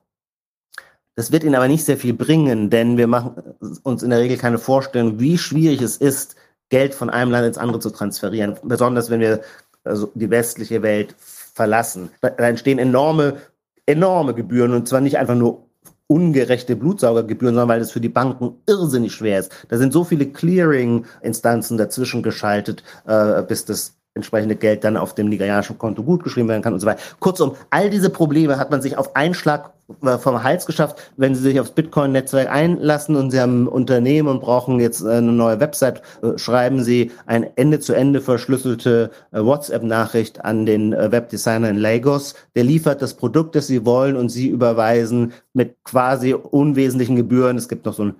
Das 1.16 1.33
wird 1.33 1.44
Ihnen 1.44 1.55
aber 1.55 1.68
nicht 1.68 1.85
sehr 1.85 1.96
viel 1.96 2.14
bringen, 2.14 2.70
denn 2.70 2.96
wir 2.96 3.07
machen 3.07 3.35
uns 3.83 4.03
in 4.03 4.11
der 4.11 4.20
Regel 4.20 4.38
keine 4.38 4.59
Vorstellung, 4.59 5.18
wie 5.18 5.38
schwierig 5.38 5.83
es 5.83 5.96
ist, 5.96 6.37
Geld 6.70 6.94
von 6.94 7.11
einem 7.11 7.31
Land 7.31 7.46
ins 7.46 7.59
andere 7.59 7.81
zu 7.81 7.90
transferieren. 7.90 8.57
Besonders 8.62 9.11
wenn 9.11 9.20
wir 9.20 9.40
also 9.85 10.11
die 10.14 10.31
westliche 10.31 10.83
Welt 10.83 11.14
verlassen. 11.19 12.11
Da 12.21 12.29
entstehen 12.29 12.79
enorme, 12.79 13.38
enorme 13.87 14.35
Gebühren 14.35 14.73
und 14.73 14.88
zwar 14.88 15.01
nicht 15.01 15.19
einfach 15.19 15.35
nur 15.35 15.71
ungerechte 16.07 16.75
Blutsaugergebühren, 16.75 17.55
sondern 17.55 17.69
weil 17.69 17.81
es 17.81 17.93
für 17.93 18.01
die 18.01 18.09
Banken 18.09 18.57
irrsinnig 18.66 19.14
schwer 19.14 19.38
ist. 19.38 19.53
Da 19.69 19.79
sind 19.79 19.93
so 19.93 20.03
viele 20.03 20.27
Clearing-Instanzen 20.27 21.79
dazwischen 21.79 22.25
geschaltet, 22.25 22.83
äh, 23.07 23.43
bis 23.43 23.64
das 23.64 24.00
entsprechende 24.14 24.57
Geld 24.57 24.85
dann 24.85 24.96
auf 24.96 25.14
dem 25.14 25.29
nigerianischen 25.29 25.79
Konto 25.79 26.03
gutgeschrieben 26.03 26.49
werden 26.49 26.62
kann 26.62 26.73
und 26.73 26.81
so 26.81 26.87
weiter. 26.87 27.01
Kurzum, 27.20 27.55
all 27.70 27.90
diese 27.90 28.11
Probleme 28.11 28.59
hat 28.59 28.70
man 28.70 28.83
sich 28.83 28.96
auf 28.99 29.14
einen 29.14 29.35
Schlag 29.35 29.73
äh, 30.03 30.18
vom 30.18 30.42
Hals 30.42 30.66
geschafft, 30.66 31.12
wenn 31.16 31.35
Sie 31.35 31.42
sich 31.42 31.61
aufs 31.61 31.70
Bitcoin-Netzwerk 31.70 32.51
einlassen 32.51 33.14
und 33.14 33.31
Sie 33.31 33.40
haben 33.40 33.64
ein 33.64 33.68
Unternehmen 33.68 34.29
und 34.29 34.40
brauchen 34.40 34.81
jetzt 34.81 35.03
äh, 35.03 35.11
eine 35.11 35.33
neue 35.33 35.61
Website, 35.61 36.03
äh, 36.23 36.37
schreiben 36.38 36.83
Sie 36.83 37.12
eine 37.27 37.57
Ende-zu-Ende 37.57 38.20
verschlüsselte 38.20 39.11
WhatsApp-Nachricht 39.31 40.44
an 40.44 40.66
den 40.66 40.92
Webdesigner 40.92 41.70
in 41.70 41.77
Lagos. 41.77 42.35
Der 42.57 42.64
liefert 42.64 43.03
das 43.03 43.14
Produkt, 43.14 43.55
das 43.55 43.68
Sie 43.68 43.87
wollen 43.87 44.16
und 44.16 44.29
Sie 44.29 44.49
überweisen 44.49 45.33
mit 45.53 45.77
quasi 45.85 46.35
unwesentlichen 46.35 47.16
Gebühren. 47.16 47.57
Es 47.57 47.68
gibt 47.68 47.87
noch 47.87 47.94
so 47.94 48.05
ein 48.05 48.14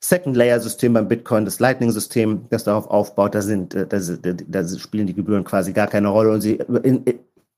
Second-Layer-System 0.00 0.92
beim 0.92 1.08
Bitcoin, 1.08 1.44
das 1.44 1.60
Lightning-System, 1.60 2.46
das 2.50 2.64
darauf 2.64 2.88
aufbaut, 2.88 3.34
da 3.34 3.42
sind, 3.42 3.74
da, 3.74 3.84
da 3.86 4.68
spielen 4.68 5.06
die 5.06 5.14
Gebühren 5.14 5.44
quasi 5.44 5.72
gar 5.72 5.88
keine 5.88 6.08
Rolle 6.08 6.30
und 6.30 6.40
sie 6.40 6.60
in, 6.82 7.04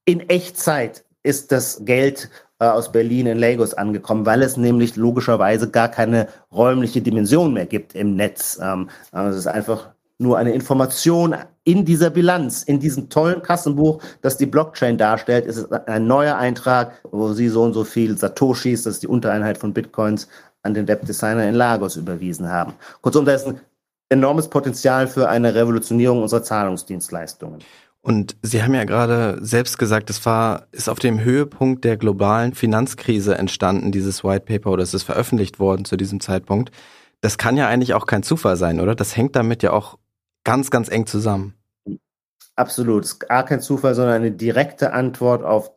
in 0.04 0.28
Echtzeit 0.28 1.04
ist 1.22 1.52
das 1.52 1.84
Geld 1.84 2.30
äh, 2.60 2.64
aus 2.64 2.92
Berlin 2.92 3.26
in 3.26 3.38
Lagos 3.38 3.74
angekommen, 3.74 4.26
weil 4.26 4.42
es 4.42 4.56
nämlich 4.56 4.96
logischerweise 4.96 5.70
gar 5.70 5.88
keine 5.88 6.28
räumliche 6.52 7.02
Dimension 7.02 7.52
mehr 7.52 7.66
gibt 7.66 7.94
im 7.94 8.16
Netz. 8.16 8.58
Ähm, 8.62 8.88
also 9.12 9.30
es 9.30 9.44
ist 9.44 9.46
einfach 9.46 9.90
nur 10.18 10.36
eine 10.36 10.52
Information 10.52 11.34
in 11.64 11.84
dieser 11.84 12.10
Bilanz, 12.10 12.62
in 12.62 12.78
diesem 12.78 13.08
tollen 13.08 13.42
Kassenbuch, 13.42 14.02
das 14.20 14.36
die 14.36 14.46
Blockchain 14.46 14.98
darstellt, 14.98 15.46
ist 15.46 15.56
es 15.56 15.72
ein 15.72 16.06
neuer 16.06 16.36
Eintrag, 16.36 16.92
wo 17.10 17.32
Sie 17.32 17.48
so 17.48 17.62
und 17.62 17.72
so 17.72 17.84
viel 17.84 18.18
Satoshis, 18.18 18.82
das 18.82 18.94
ist 18.94 19.02
die 19.02 19.08
Untereinheit 19.08 19.56
von 19.56 19.72
Bitcoins, 19.72 20.28
an 20.62 20.74
den 20.74 20.88
Webdesigner 20.88 21.48
in 21.48 21.54
Lagos 21.54 21.96
überwiesen 21.96 22.48
haben. 22.48 22.74
Kurzum, 23.00 23.24
da 23.24 23.34
ist 23.34 23.46
ein 23.46 23.60
enormes 24.08 24.48
Potenzial 24.48 25.06
für 25.06 25.28
eine 25.28 25.54
Revolutionierung 25.54 26.22
unserer 26.22 26.42
Zahlungsdienstleistungen. 26.42 27.60
Und 28.02 28.36
Sie 28.42 28.62
haben 28.62 28.74
ja 28.74 28.84
gerade 28.84 29.38
selbst 29.42 29.78
gesagt, 29.78 30.08
es 30.08 30.24
war, 30.24 30.66
ist 30.72 30.88
auf 30.88 30.98
dem 30.98 31.20
Höhepunkt 31.20 31.84
der 31.84 31.96
globalen 31.96 32.54
Finanzkrise 32.54 33.36
entstanden, 33.36 33.92
dieses 33.92 34.24
White 34.24 34.46
Paper, 34.46 34.70
oder 34.70 34.82
es 34.82 34.94
ist 34.94 35.02
veröffentlicht 35.02 35.58
worden 35.58 35.84
zu 35.84 35.96
diesem 35.96 36.20
Zeitpunkt. 36.20 36.70
Das 37.20 37.36
kann 37.36 37.58
ja 37.58 37.68
eigentlich 37.68 37.92
auch 37.92 38.06
kein 38.06 38.22
Zufall 38.22 38.56
sein, 38.56 38.80
oder? 38.80 38.94
Das 38.94 39.16
hängt 39.16 39.36
damit 39.36 39.62
ja 39.62 39.72
auch 39.72 39.98
ganz, 40.44 40.70
ganz 40.70 40.88
eng 40.88 41.06
zusammen. 41.06 41.54
Absolut. 42.56 43.04
Es 43.04 43.12
ist 43.12 43.20
gar 43.20 43.44
kein 43.44 43.60
Zufall, 43.60 43.94
sondern 43.94 44.16
eine 44.16 44.32
direkte 44.32 44.94
Antwort 44.94 45.44
auf, 45.44 45.70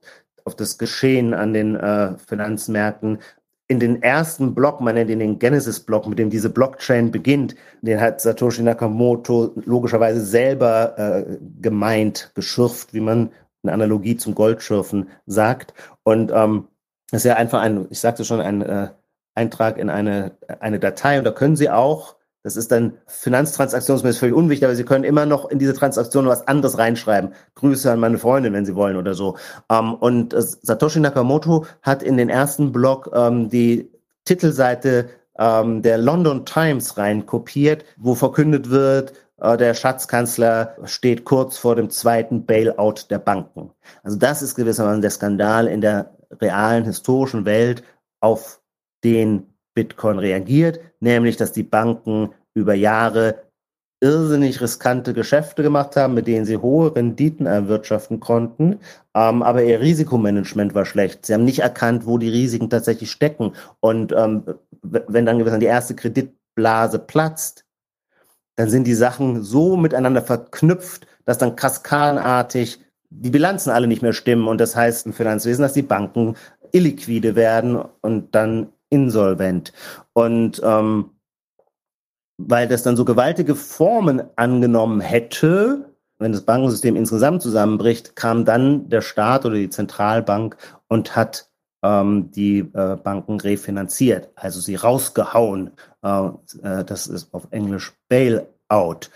auf 0.45 0.55
das 0.55 0.77
Geschehen 0.77 1.33
an 1.33 1.53
den 1.53 1.75
äh, 1.75 2.17
Finanzmärkten, 2.17 3.19
in 3.67 3.79
den 3.79 4.03
ersten 4.03 4.53
Block, 4.53 4.81
man 4.81 4.95
nennt 4.95 5.09
ihn 5.09 5.19
den 5.19 5.39
Genesis-Block, 5.39 6.07
mit 6.07 6.19
dem 6.19 6.29
diese 6.29 6.49
Blockchain 6.49 7.11
beginnt, 7.11 7.55
den 7.81 7.99
hat 7.99 8.21
Satoshi 8.21 8.61
Nakamoto 8.61 9.53
logischerweise 9.65 10.23
selber 10.23 10.97
äh, 10.97 11.37
gemeint, 11.61 12.31
geschürft, 12.35 12.93
wie 12.93 12.99
man 12.99 13.31
in 13.63 13.69
Analogie 13.69 14.17
zum 14.17 14.35
Goldschürfen 14.35 15.09
sagt. 15.25 15.73
Und 16.03 16.31
ähm, 16.33 16.67
ist 17.11 17.25
ja 17.25 17.35
einfach 17.35 17.61
ein, 17.61 17.87
ich 17.89 17.99
sagte 17.99 18.25
schon, 18.25 18.41
ein 18.41 18.61
äh, 18.61 18.89
Eintrag 19.35 19.77
in 19.77 19.89
eine, 19.89 20.37
eine 20.59 20.79
Datei. 20.79 21.17
Und 21.17 21.23
da 21.23 21.31
können 21.31 21.55
Sie 21.55 21.69
auch 21.69 22.15
das 22.43 22.57
ist 22.57 22.71
dann 22.71 22.97
finanztransaktionsmäßig 23.07 24.19
völlig 24.19 24.35
unwichtig, 24.35 24.65
aber 24.65 24.75
Sie 24.75 24.83
können 24.83 25.05
immer 25.05 25.25
noch 25.25 25.49
in 25.49 25.59
diese 25.59 25.73
Transaktion 25.73 26.27
was 26.27 26.45
anderes 26.47 26.77
reinschreiben. 26.77 27.33
Grüße 27.55 27.89
an 27.89 27.99
meine 27.99 28.17
Freundin, 28.17 28.53
wenn 28.53 28.65
Sie 28.65 28.75
wollen 28.75 28.97
oder 28.97 29.13
so. 29.13 29.37
Ähm, 29.69 29.93
und 29.95 30.35
Satoshi 30.37 30.99
Nakamoto 30.99 31.65
hat 31.81 32.03
in 32.03 32.17
den 32.17 32.29
ersten 32.29 32.73
Blog 32.73 33.09
ähm, 33.13 33.49
die 33.49 33.89
Titelseite 34.25 35.09
ähm, 35.39 35.81
der 35.81 35.97
London 35.97 36.45
Times 36.45 36.97
rein 36.97 37.25
kopiert, 37.25 37.85
wo 37.97 38.13
verkündet 38.13 38.69
wird, 38.69 39.13
äh, 39.39 39.57
der 39.57 39.73
Schatzkanzler 39.73 40.75
steht 40.83 41.23
kurz 41.23 41.57
vor 41.57 41.75
dem 41.75 41.89
zweiten 41.89 42.45
Bailout 42.45 43.07
der 43.09 43.19
Banken. 43.19 43.71
Also 44.03 44.17
das 44.17 44.41
ist 44.41 44.55
gewissermaßen 44.55 45.01
der 45.01 45.11
Skandal 45.11 45.67
in 45.67 45.81
der 45.81 46.11
realen 46.41 46.83
historischen 46.83 47.45
Welt, 47.45 47.83
auf 48.19 48.61
den 49.03 49.52
Bitcoin 49.73 50.19
reagiert, 50.19 50.79
nämlich 50.99 51.37
dass 51.37 51.51
die 51.51 51.63
Banken 51.63 52.29
über 52.53 52.73
Jahre 52.73 53.43
irrsinnig 54.03 54.59
riskante 54.59 55.13
Geschäfte 55.13 55.63
gemacht 55.63 55.95
haben, 55.95 56.13
mit 56.13 56.27
denen 56.27 56.45
sie 56.45 56.57
hohe 56.57 56.93
Renditen 56.93 57.45
erwirtschaften 57.45 58.19
konnten, 58.19 58.79
ähm, 59.15 59.41
aber 59.41 59.63
ihr 59.63 59.79
Risikomanagement 59.79 60.75
war 60.75 60.85
schlecht. 60.85 61.25
Sie 61.25 61.33
haben 61.33 61.45
nicht 61.45 61.59
erkannt, 61.59 62.05
wo 62.05 62.17
die 62.17 62.29
Risiken 62.29 62.69
tatsächlich 62.69 63.11
stecken. 63.11 63.53
Und 63.79 64.11
ähm, 64.11 64.43
wenn 64.81 65.25
dann 65.25 65.39
gewiss 65.39 65.57
die 65.57 65.65
erste 65.65 65.95
Kreditblase 65.95 66.99
platzt, 66.99 67.63
dann 68.57 68.69
sind 68.69 68.85
die 68.85 68.93
Sachen 68.93 69.41
so 69.41 69.77
miteinander 69.77 70.21
verknüpft, 70.21 71.07
dass 71.23 71.37
dann 71.37 71.55
kaskadenartig 71.55 72.81
die 73.09 73.29
Bilanzen 73.29 73.69
alle 73.69 73.87
nicht 73.87 74.01
mehr 74.01 74.13
stimmen. 74.13 74.49
Und 74.49 74.59
das 74.59 74.75
heißt 74.75 75.05
im 75.05 75.13
Finanzwesen, 75.13 75.61
dass 75.61 75.73
die 75.73 75.81
Banken 75.81 76.35
illiquide 76.73 77.37
werden 77.37 77.81
und 78.01 78.35
dann 78.35 78.72
insolvent. 78.93 79.73
Und 80.13 80.61
ähm, 80.63 81.09
weil 82.37 82.67
das 82.67 82.83
dann 82.83 82.95
so 82.95 83.05
gewaltige 83.05 83.55
Formen 83.55 84.21
angenommen 84.35 85.01
hätte, 85.01 85.93
wenn 86.19 86.31
das 86.31 86.45
Bankensystem 86.45 86.95
insgesamt 86.95 87.41
zusammenbricht, 87.41 88.15
kam 88.15 88.45
dann 88.45 88.89
der 88.89 89.01
Staat 89.01 89.45
oder 89.45 89.55
die 89.55 89.69
Zentralbank 89.69 90.57
und 90.87 91.15
hat 91.15 91.49
ähm, 91.83 92.31
die 92.31 92.59
äh, 92.59 92.95
Banken 92.95 93.39
refinanziert, 93.39 94.29
also 94.35 94.59
sie 94.59 94.75
rausgehauen. 94.75 95.71
Äh, 96.03 96.27
äh, 96.61 96.85
das 96.85 97.07
ist 97.07 97.33
auf 97.33 97.47
Englisch 97.51 97.93
Bailout. 98.07 99.09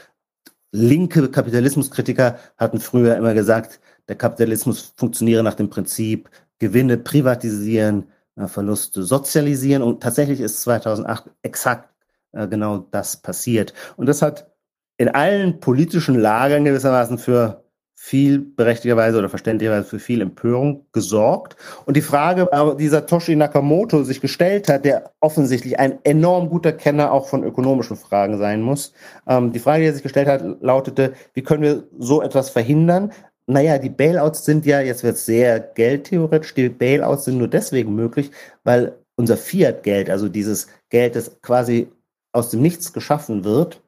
Linke 0.72 1.30
Kapitalismuskritiker 1.30 2.38
hatten 2.58 2.80
früher 2.80 3.16
immer 3.16 3.34
gesagt, 3.34 3.80
der 4.10 4.16
Kapitalismus 4.16 4.94
funktioniere 4.96 5.44
nach 5.44 5.56
dem 5.56 5.70
Prinzip 5.70 6.30
Gewinne 6.60 6.98
privatisieren, 6.98 8.06
Verluste 8.46 9.04
sozialisieren 9.04 9.82
und 9.82 10.02
tatsächlich 10.04 10.40
ist 10.40 10.62
2008 10.62 11.32
exakt 11.42 11.90
äh, 12.34 12.48
genau 12.48 12.80
das 12.92 13.18
passiert. 13.18 13.74
Und 13.96 14.08
das 14.08 14.22
hat 14.22 14.52
in 14.98 15.10
allen 15.10 15.60
politischen 15.60 16.16
Lagern 16.16 16.66
gewissermaßen 16.66 17.18
für 17.18 17.64
viel 18.00 18.38
berechtigterweise 18.40 19.18
oder 19.18 19.28
verständlicherweise 19.28 19.84
für 19.90 19.98
viel 19.98 20.22
Empörung 20.22 20.86
gesorgt. 20.94 21.56
Und 21.86 21.98
die 21.98 22.02
Frage, 22.02 22.48
die 22.80 22.88
Satoshi 22.88 23.36
Nakamoto 23.36 24.04
sich 24.04 24.22
gestellt 24.22 24.70
hat, 24.70 24.86
der 24.86 25.14
offensichtlich 25.20 25.80
ein 25.80 25.98
enorm 26.04 26.50
guter 26.50 26.74
Kenner 26.74 27.12
auch 27.12 27.28
von 27.28 27.44
ökonomischen 27.44 27.98
Fragen 27.98 28.38
sein 28.38 28.62
muss, 28.62 28.94
ähm, 29.28 29.52
die 29.52 29.60
Frage, 29.60 29.82
die 29.82 29.88
er 29.88 29.94
sich 29.94 30.04
gestellt 30.04 30.28
hat, 30.28 30.44
lautete, 30.62 31.14
wie 31.34 31.42
können 31.42 31.64
wir 31.64 31.86
so 31.98 32.22
etwas 32.22 32.52
verhindern? 32.52 33.12
Naja, 33.50 33.78
die 33.78 33.90
Bailouts 33.90 34.44
sind 34.44 34.66
ja, 34.66 34.82
jetzt 34.82 35.04
wird 35.04 35.16
es 35.16 35.26
sehr 35.26 35.60
geldtheoretisch, 35.62 36.54
die 36.54 36.68
Bailouts 36.68 37.26
sind 37.26 37.38
nur 37.38 37.48
deswegen 37.48 37.96
möglich, 37.96 38.32
weil 38.66 38.98
unser 39.16 39.38
Fiat-Geld, 39.38 40.10
also 40.10 40.28
dieses 40.28 40.68
Geld, 40.90 41.16
das 41.16 41.42
quasi 41.42 41.88
aus 42.34 42.50
dem 42.50 42.62
Nichts 42.62 42.92
geschaffen 42.92 43.46
wird, 43.46 43.82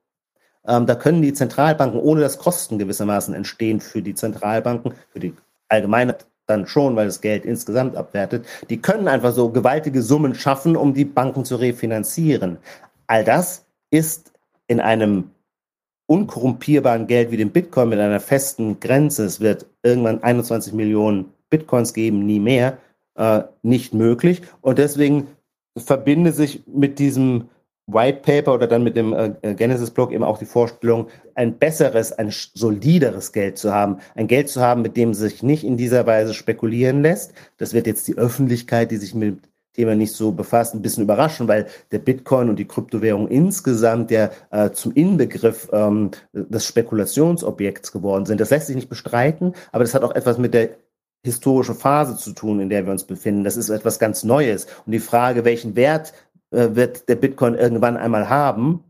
ähm, 0.65 0.85
da 0.85 0.95
können 0.95 1.21
die 1.21 1.33
Zentralbanken, 1.33 1.99
ohne 1.99 2.21
dass 2.21 2.37
Kosten 2.37 2.79
gewissermaßen 2.79 3.33
entstehen 3.33 3.81
für 3.81 4.01
die 4.01 4.15
Zentralbanken, 4.15 4.93
für 5.11 5.19
die 5.19 5.33
Allgemeine 5.67 6.15
dann 6.45 6.65
schon, 6.65 6.95
weil 6.95 7.05
das 7.05 7.21
Geld 7.21 7.45
insgesamt 7.45 7.95
abwertet, 7.95 8.45
die 8.69 8.81
können 8.81 9.07
einfach 9.07 9.33
so 9.33 9.49
gewaltige 9.49 10.01
Summen 10.01 10.35
schaffen, 10.35 10.75
um 10.75 10.93
die 10.93 11.05
Banken 11.05 11.43
zu 11.45 11.57
refinanzieren. 11.57 12.57
All 13.07 13.23
das 13.23 13.65
ist 13.91 14.31
in 14.67 14.79
einem 14.79 15.31
unkorrumpierbaren 16.09 17.05
Geld 17.05 17.29
wie 17.29 17.37
dem 17.37 17.51
Bitcoin 17.51 17.89
mit 17.89 17.99
einer 17.99 18.19
festen 18.19 18.79
Grenze, 18.79 19.25
es 19.25 19.39
wird 19.39 19.67
irgendwann 19.83 20.23
21 20.23 20.73
Millionen 20.73 21.33
Bitcoins 21.51 21.93
geben, 21.93 22.25
nie 22.25 22.39
mehr, 22.39 22.79
äh, 23.15 23.43
nicht 23.61 23.93
möglich. 23.93 24.41
Und 24.61 24.79
deswegen 24.79 25.27
verbinde 25.77 26.31
sich 26.31 26.63
mit 26.65 26.97
diesem 26.97 27.49
White 27.85 28.21
Paper 28.23 28.55
oder 28.55 28.65
dann 28.65 28.83
mit 28.83 28.97
dem 28.97 29.13
äh, 29.13 29.53
Genesis-Blog 29.53 30.11
eben 30.11 30.23
auch 30.23 30.39
die 30.39 30.45
Vorstellung, 30.45 31.07
ein 31.35 31.59
besseres, 31.59 32.11
ein 32.11 32.31
solideres 32.31 33.31
Geld 33.31 33.59
zu 33.59 33.71
haben. 33.71 33.99
Ein 34.15 34.27
Geld 34.27 34.49
zu 34.49 34.61
haben, 34.61 34.81
mit 34.81 34.97
dem 34.97 35.13
sich 35.13 35.43
nicht 35.43 35.63
in 35.63 35.77
dieser 35.77 36.07
Weise 36.07 36.33
spekulieren 36.33 37.03
lässt. 37.03 37.33
Das 37.57 37.73
wird 37.73 37.85
jetzt 37.85 38.07
die 38.07 38.17
Öffentlichkeit, 38.17 38.89
die 38.89 38.97
sich 38.97 39.13
mit 39.13 39.37
Thema 39.73 39.95
nicht 39.95 40.13
so 40.13 40.31
befasst, 40.31 40.73
ein 40.73 40.81
bisschen 40.81 41.03
überraschen, 41.03 41.47
weil 41.47 41.67
der 41.91 41.99
Bitcoin 41.99 42.49
und 42.49 42.57
die 42.57 42.67
Kryptowährung 42.67 43.27
insgesamt 43.27 44.11
ja 44.11 44.29
äh, 44.51 44.71
zum 44.71 44.93
Inbegriff 44.93 45.69
ähm, 45.71 46.11
des 46.33 46.65
Spekulationsobjekts 46.65 47.91
geworden 47.91 48.25
sind. 48.25 48.41
Das 48.41 48.49
lässt 48.49 48.67
sich 48.67 48.75
nicht 48.75 48.89
bestreiten, 48.89 49.53
aber 49.71 49.83
das 49.83 49.93
hat 49.93 50.03
auch 50.03 50.15
etwas 50.15 50.37
mit 50.37 50.53
der 50.53 50.69
historischen 51.23 51.75
Phase 51.75 52.17
zu 52.17 52.31
tun, 52.33 52.59
in 52.59 52.69
der 52.69 52.85
wir 52.85 52.91
uns 52.91 53.03
befinden. 53.03 53.43
Das 53.43 53.57
ist 53.57 53.69
etwas 53.69 53.99
ganz 53.99 54.23
Neues. 54.23 54.67
Und 54.85 54.93
die 54.93 54.99
Frage, 54.99 55.45
welchen 55.45 55.75
Wert 55.75 56.13
äh, 56.51 56.69
wird 56.73 57.09
der 57.09 57.15
Bitcoin 57.15 57.55
irgendwann 57.55 57.97
einmal 57.97 58.29
haben, 58.29 58.83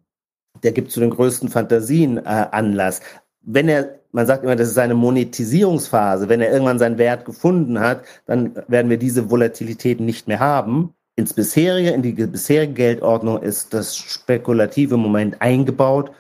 der 0.64 0.72
gibt 0.72 0.92
zu 0.92 1.00
den 1.00 1.10
größten 1.10 1.50
Fantasien 1.50 2.18
äh, 2.18 2.48
Anlass. 2.52 3.02
Wenn 3.42 3.68
er, 3.68 3.99
man 4.12 4.26
sagt 4.26 4.44
immer, 4.44 4.56
das 4.56 4.70
ist 4.70 4.78
eine 4.78 4.96
Monetisierungsphase, 4.96 6.30
wenn 6.30 6.42
er 6.42 6.52
irgendwann 6.52 6.80
seinen 6.80 6.98
Wert 6.98 7.26
gefunden 7.26 7.80
hat, 7.80 8.04
dann 8.26 8.56
werden 8.68 8.90
wir 8.90 8.98
diese 8.98 9.30
Volatilität 9.30 10.00
nicht 10.00 10.28
mehr 10.28 10.40
haben. 10.40 10.94
Ins 11.16 11.34
bisherige, 11.34 11.90
in 11.90 12.02
die 12.02 12.14
bisherige 12.14 12.74
Geldordnung 12.74 13.42
ist 13.42 13.74
das 13.74 13.96
spekulative 13.96 14.98
Moment 14.98 15.42
eingebaut. 15.42 16.12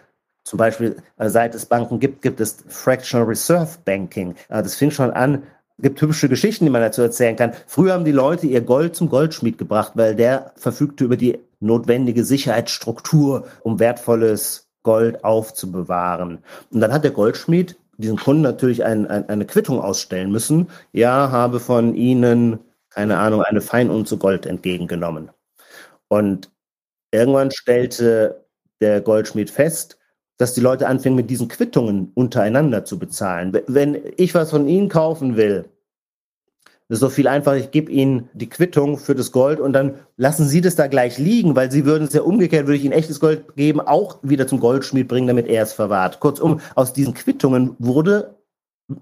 Zum 0.44 0.58
Beispiel, 0.58 0.98
äh, 1.18 1.30
seit 1.30 1.56
es 1.56 1.66
Banken 1.66 2.00
gibt, 2.00 2.22
gibt 2.22 2.40
es 2.40 2.58
Fractional 2.68 3.28
Reserve 3.28 3.78
Banking. 3.86 4.36
Äh, 4.50 4.62
das 4.64 4.76
fing 4.76 4.92
schon 4.92 5.12
an 5.12 5.44
gibt 5.82 6.02
hübsche 6.02 6.30
Geschichten, 6.30 6.66
die 6.66 6.72
man 6.72 6.82
dazu 6.82 7.02
erzählen 7.02 7.36
kann. 7.36 7.54
Früher 7.68 7.94
haben 7.94 8.06
die 8.06 8.12
Leute 8.12 8.48
ihr 8.48 8.62
Gold 8.62 8.96
zum 8.96 9.10
Goldschmied 9.10 9.58
gebracht, 9.58 9.94
weil 9.96 10.16
der 10.16 10.52
verfügte 10.56 11.06
über 11.06 11.18
die 11.18 11.40
notwendige 11.60 12.24
Sicherheitsstruktur, 12.24 13.48
um 13.62 13.80
wertvolles 13.80 14.69
Gold 14.84 15.24
aufzubewahren. 15.24 16.40
Und 16.72 16.80
dann 16.80 16.94
hat 16.94 17.04
der 17.04 17.12
Goldschmied 17.12 17.78
diesen 17.98 18.18
Kunden 18.18 18.42
natürlich 18.42 18.84
ein, 18.84 19.08
ein, 19.08 19.28
eine 19.28 19.46
Quittung 19.46 19.82
ausstellen 19.82 20.32
müssen. 20.32 20.70
Ja, 20.94 21.32
habe 21.32 21.60
von 21.60 21.96
ihnen, 21.96 22.60
keine 22.90 23.18
Ahnung, 23.18 23.42
eine 23.42 23.62
Feinunze 23.62 24.18
Gold 24.18 24.46
entgegengenommen. 24.46 25.30
Und 26.08 26.50
irgendwann 27.12 27.52
stellte 27.52 28.46
der 28.82 29.02
Goldschmied 29.02 29.50
fest, 29.50 29.98
dass 30.38 30.54
die 30.54 30.62
Leute 30.62 30.88
anfangen, 30.88 31.16
mit 31.16 31.30
diesen 31.30 31.50
Quittungen 31.50 32.12
untereinander 32.16 32.86
zu 32.86 32.98
bezahlen. 32.98 33.52
Wenn 33.68 34.02
ich 34.16 34.34
was 34.34 34.52
von 34.52 34.68
Ihnen 34.68 34.88
kaufen 34.88 35.36
will, 35.36 35.66
das 36.90 36.96
ist 36.96 37.02
so 37.02 37.10
viel 37.10 37.28
einfacher, 37.28 37.58
ich 37.58 37.70
gebe 37.70 37.92
Ihnen 37.92 38.30
die 38.34 38.50
Quittung 38.50 38.98
für 38.98 39.14
das 39.14 39.32
Gold 39.32 39.60
und 39.60 39.74
dann 39.74 39.94
lassen 40.18 40.48
Sie 40.48 40.60
das 40.60 40.76
da 40.76 40.88
gleich 40.88 41.20
liegen, 41.20 41.56
weil 41.56 41.72
Sie 41.72 41.86
würden 41.86 42.08
es 42.08 42.14
ja 42.14 42.24
umgekehrt, 42.24 42.66
würde 42.66 42.78
ich 42.78 42.84
Ihnen 42.84 42.94
echtes 42.94 43.20
Gold 43.20 43.56
geben, 43.56 43.80
auch 43.80 44.18
wieder 44.24 44.48
zum 44.48 44.60
Goldschmied 44.60 45.08
bringen, 45.08 45.28
damit 45.28 45.48
er 45.48 45.62
es 45.62 45.74
verwahrt. 45.74 46.20
Kurzum, 46.20 46.62
aus 46.74 46.92
diesen 46.92 47.14
Quittungen 47.14 47.76
wurde 47.78 48.36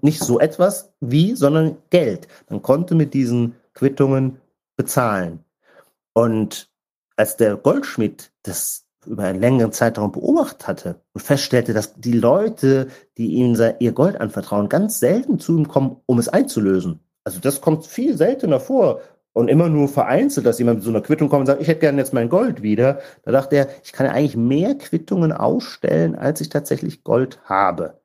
nicht 0.02 0.22
so 0.22 0.38
etwas 0.38 0.92
wie, 1.00 1.34
sondern 1.34 1.78
Geld. 1.88 2.28
Man 2.50 2.60
konnte 2.60 2.94
mit 2.94 3.14
diesen 3.14 3.54
Quittungen 3.72 4.36
bezahlen. 4.76 5.40
Und 6.12 6.68
als 7.16 7.38
der 7.38 7.56
Goldschmied 7.56 8.30
das 8.42 8.84
über 9.06 9.24
einen 9.24 9.40
längeren 9.40 9.72
Zeitraum 9.72 10.12
beobachtet 10.12 10.68
hatte 10.68 11.00
und 11.14 11.22
feststellte, 11.22 11.72
dass 11.72 11.94
die 11.94 12.12
Leute, 12.12 12.88
die 13.16 13.28
ihm 13.36 13.56
ihr 13.78 13.92
Gold 13.92 14.20
anvertrauen, 14.20 14.68
ganz 14.68 15.00
selten 15.00 15.38
zu 15.38 15.56
ihm 15.56 15.68
kommen, 15.68 15.96
um 16.04 16.18
es 16.18 16.28
einzulösen. 16.28 17.00
Also 17.28 17.40
das 17.40 17.60
kommt 17.60 17.86
viel 17.86 18.16
seltener 18.16 18.60
vor 18.60 19.00
und 19.32 19.48
immer 19.48 19.68
nur 19.68 19.88
vereinzelt, 19.88 20.46
dass 20.46 20.58
jemand 20.58 20.78
mit 20.78 20.84
so 20.84 20.90
einer 20.90 21.00
Quittung 21.00 21.28
kommt 21.28 21.40
und 21.40 21.46
sagt, 21.46 21.60
ich 21.60 21.68
hätte 21.68 21.80
gerne 21.80 21.98
jetzt 21.98 22.12
mein 22.12 22.28
Gold 22.28 22.62
wieder. 22.62 23.00
Da 23.24 23.32
dachte 23.32 23.56
er, 23.56 23.68
ich 23.84 23.92
kann 23.92 24.06
ja 24.06 24.12
eigentlich 24.12 24.36
mehr 24.36 24.74
Quittungen 24.76 25.32
ausstellen, 25.32 26.16
als 26.16 26.40
ich 26.40 26.48
tatsächlich 26.48 27.04
Gold 27.04 27.40
habe. 27.44 28.00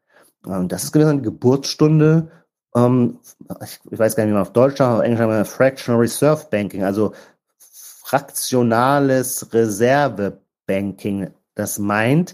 Und 0.45 0.71
das 0.71 0.83
ist 0.83 0.91
gewiss 0.91 1.07
eine 1.07 1.21
Geburtsstunde 1.21 2.29
ähm, 2.75 3.19
ich 3.91 3.99
weiß 3.99 4.15
gar 4.15 4.23
nicht, 4.23 4.31
wie 4.31 4.33
man 4.33 4.41
auf 4.41 4.53
Deutsch 4.53 4.77
sagt, 4.77 4.97
auf 4.97 5.03
Englisch 5.03 5.19
haben 5.19 5.31
wir 5.31 5.45
Fractional 5.45 6.01
Reserve 6.01 6.47
Banking, 6.49 6.83
also 6.83 7.13
fraktionales 8.03 9.53
Reserve 9.53 10.39
Banking. 10.65 11.29
Das 11.55 11.77
meint, 11.77 12.33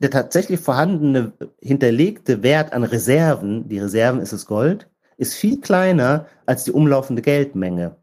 der 0.00 0.10
tatsächlich 0.10 0.60
vorhandene 0.60 1.32
hinterlegte 1.60 2.42
Wert 2.42 2.72
an 2.72 2.84
Reserven, 2.84 3.68
die 3.68 3.78
Reserven 3.78 4.20
ist 4.20 4.32
das 4.32 4.46
Gold, 4.46 4.88
ist 5.18 5.34
viel 5.34 5.60
kleiner 5.60 6.26
als 6.46 6.64
die 6.64 6.72
umlaufende 6.72 7.20
Geldmenge. 7.22 7.96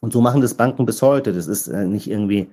Und 0.00 0.12
so 0.12 0.20
machen 0.20 0.40
das 0.40 0.54
Banken 0.54 0.86
bis 0.86 1.02
heute. 1.02 1.32
Das 1.32 1.46
ist 1.46 1.68
äh, 1.68 1.84
nicht 1.84 2.10
irgendwie 2.10 2.48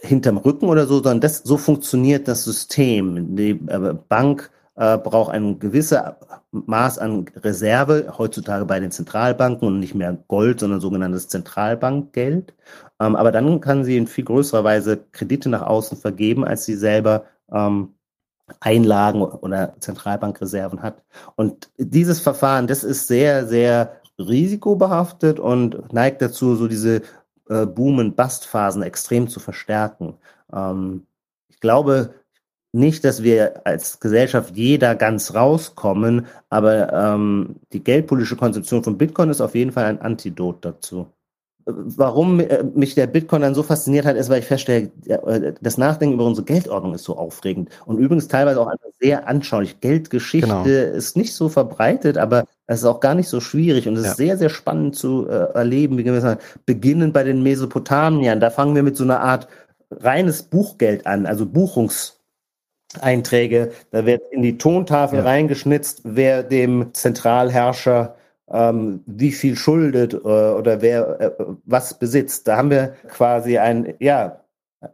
hinterm 0.00 0.38
Rücken 0.38 0.68
oder 0.68 0.86
so, 0.86 0.96
sondern 0.96 1.20
das, 1.20 1.38
so 1.38 1.56
funktioniert 1.56 2.28
das 2.28 2.44
System. 2.44 3.36
Die 3.36 3.50
äh, 3.50 3.94
Bank 4.08 4.50
äh, 4.74 4.98
braucht 4.98 5.32
ein 5.32 5.58
gewisses 5.58 5.98
Maß 6.50 6.98
an 6.98 7.26
Reserve, 7.36 8.14
heutzutage 8.18 8.64
bei 8.64 8.80
den 8.80 8.90
Zentralbanken 8.90 9.68
und 9.68 9.78
nicht 9.78 9.94
mehr 9.94 10.16
Gold, 10.28 10.60
sondern 10.60 10.80
sogenanntes 10.80 11.28
Zentralbankgeld. 11.28 12.54
Ähm, 13.00 13.16
aber 13.16 13.32
dann 13.32 13.60
kann 13.60 13.84
sie 13.84 13.96
in 13.96 14.06
viel 14.06 14.24
größerer 14.24 14.64
Weise 14.64 14.98
Kredite 15.12 15.48
nach 15.48 15.62
außen 15.62 15.98
vergeben, 15.98 16.44
als 16.44 16.64
sie 16.64 16.74
selber 16.74 17.24
ähm, 17.52 17.94
Einlagen 18.60 19.22
oder 19.22 19.74
Zentralbankreserven 19.80 20.82
hat. 20.82 21.02
Und 21.36 21.70
dieses 21.76 22.20
Verfahren, 22.20 22.66
das 22.66 22.84
ist 22.84 23.06
sehr, 23.06 23.46
sehr 23.46 24.00
risikobehaftet 24.18 25.38
und 25.38 25.92
neigt 25.92 26.22
dazu, 26.22 26.56
so 26.56 26.68
diese 26.68 27.02
äh, 27.48 27.66
Boom- 27.66 27.98
und 27.98 28.16
Bust-Phasen 28.16 28.82
extrem 28.82 29.28
zu 29.28 29.40
verstärken. 29.40 30.14
Ähm, 30.52 31.06
ich 31.48 31.60
glaube, 31.60 32.14
nicht, 32.72 33.04
dass 33.04 33.22
wir 33.22 33.66
als 33.66 33.98
Gesellschaft 34.00 34.56
jeder 34.56 34.94
ganz 34.94 35.34
rauskommen, 35.34 36.26
aber 36.50 36.92
ähm, 36.92 37.56
die 37.72 37.82
geldpolitische 37.82 38.36
Konzeption 38.36 38.84
von 38.84 38.98
Bitcoin 38.98 39.30
ist 39.30 39.40
auf 39.40 39.54
jeden 39.54 39.72
Fall 39.72 39.84
ein 39.84 40.02
Antidot 40.02 40.64
dazu. 40.64 41.06
Warum 41.70 42.40
äh, 42.40 42.62
mich 42.74 42.94
der 42.94 43.06
Bitcoin 43.06 43.42
dann 43.42 43.54
so 43.54 43.62
fasziniert 43.62 44.06
hat, 44.06 44.16
ist, 44.16 44.30
weil 44.30 44.40
ich 44.40 44.46
feststelle, 44.46 44.90
äh, 45.06 45.52
das 45.60 45.76
Nachdenken 45.76 46.14
über 46.14 46.24
unsere 46.24 46.46
Geldordnung 46.46 46.94
ist 46.94 47.04
so 47.04 47.16
aufregend 47.16 47.68
und 47.84 47.98
übrigens 47.98 48.26
teilweise 48.26 48.60
auch 48.60 48.72
sehr 49.00 49.28
anschaulich. 49.28 49.80
Geldgeschichte 49.80 50.48
genau. 50.48 50.64
ist 50.64 51.16
nicht 51.16 51.34
so 51.34 51.50
verbreitet, 51.50 52.16
aber 52.16 52.44
es 52.66 52.78
ist 52.78 52.84
auch 52.86 53.00
gar 53.00 53.14
nicht 53.14 53.28
so 53.28 53.40
schwierig 53.40 53.86
und 53.86 53.96
es 53.96 54.04
ja. 54.04 54.10
ist 54.10 54.16
sehr, 54.16 54.38
sehr 54.38 54.48
spannend 54.48 54.96
zu 54.96 55.28
äh, 55.28 55.52
erleben. 55.52 55.98
Wie 55.98 56.04
wir 56.06 56.20
sagen, 56.20 56.40
beginnen 56.64 57.12
bei 57.12 57.22
den 57.22 57.42
Mesopotamiern. 57.42 58.40
Da 58.40 58.48
fangen 58.48 58.74
wir 58.74 58.82
mit 58.82 58.96
so 58.96 59.04
einer 59.04 59.20
Art 59.20 59.46
reines 59.90 60.42
Buchgeld 60.42 61.06
an, 61.06 61.26
also 61.26 61.44
Buchungs 61.44 62.18
Einträge. 63.00 63.72
Da 63.90 64.06
wird 64.06 64.22
in 64.30 64.42
die 64.42 64.56
Tontafel 64.56 65.18
ja. 65.18 65.24
reingeschnitzt, 65.24 66.00
wer 66.04 66.42
dem 66.42 66.94
Zentralherrscher 66.94 68.14
ähm, 68.50 69.02
wie 69.06 69.32
viel 69.32 69.56
schuldet 69.56 70.14
äh, 70.14 70.16
oder 70.16 70.80
wer 70.80 71.20
äh, 71.20 71.44
was 71.64 71.98
besitzt. 71.98 72.48
Da 72.48 72.56
haben 72.56 72.70
wir 72.70 72.94
quasi 73.08 73.58
ein, 73.58 73.94
ja, 74.00 74.40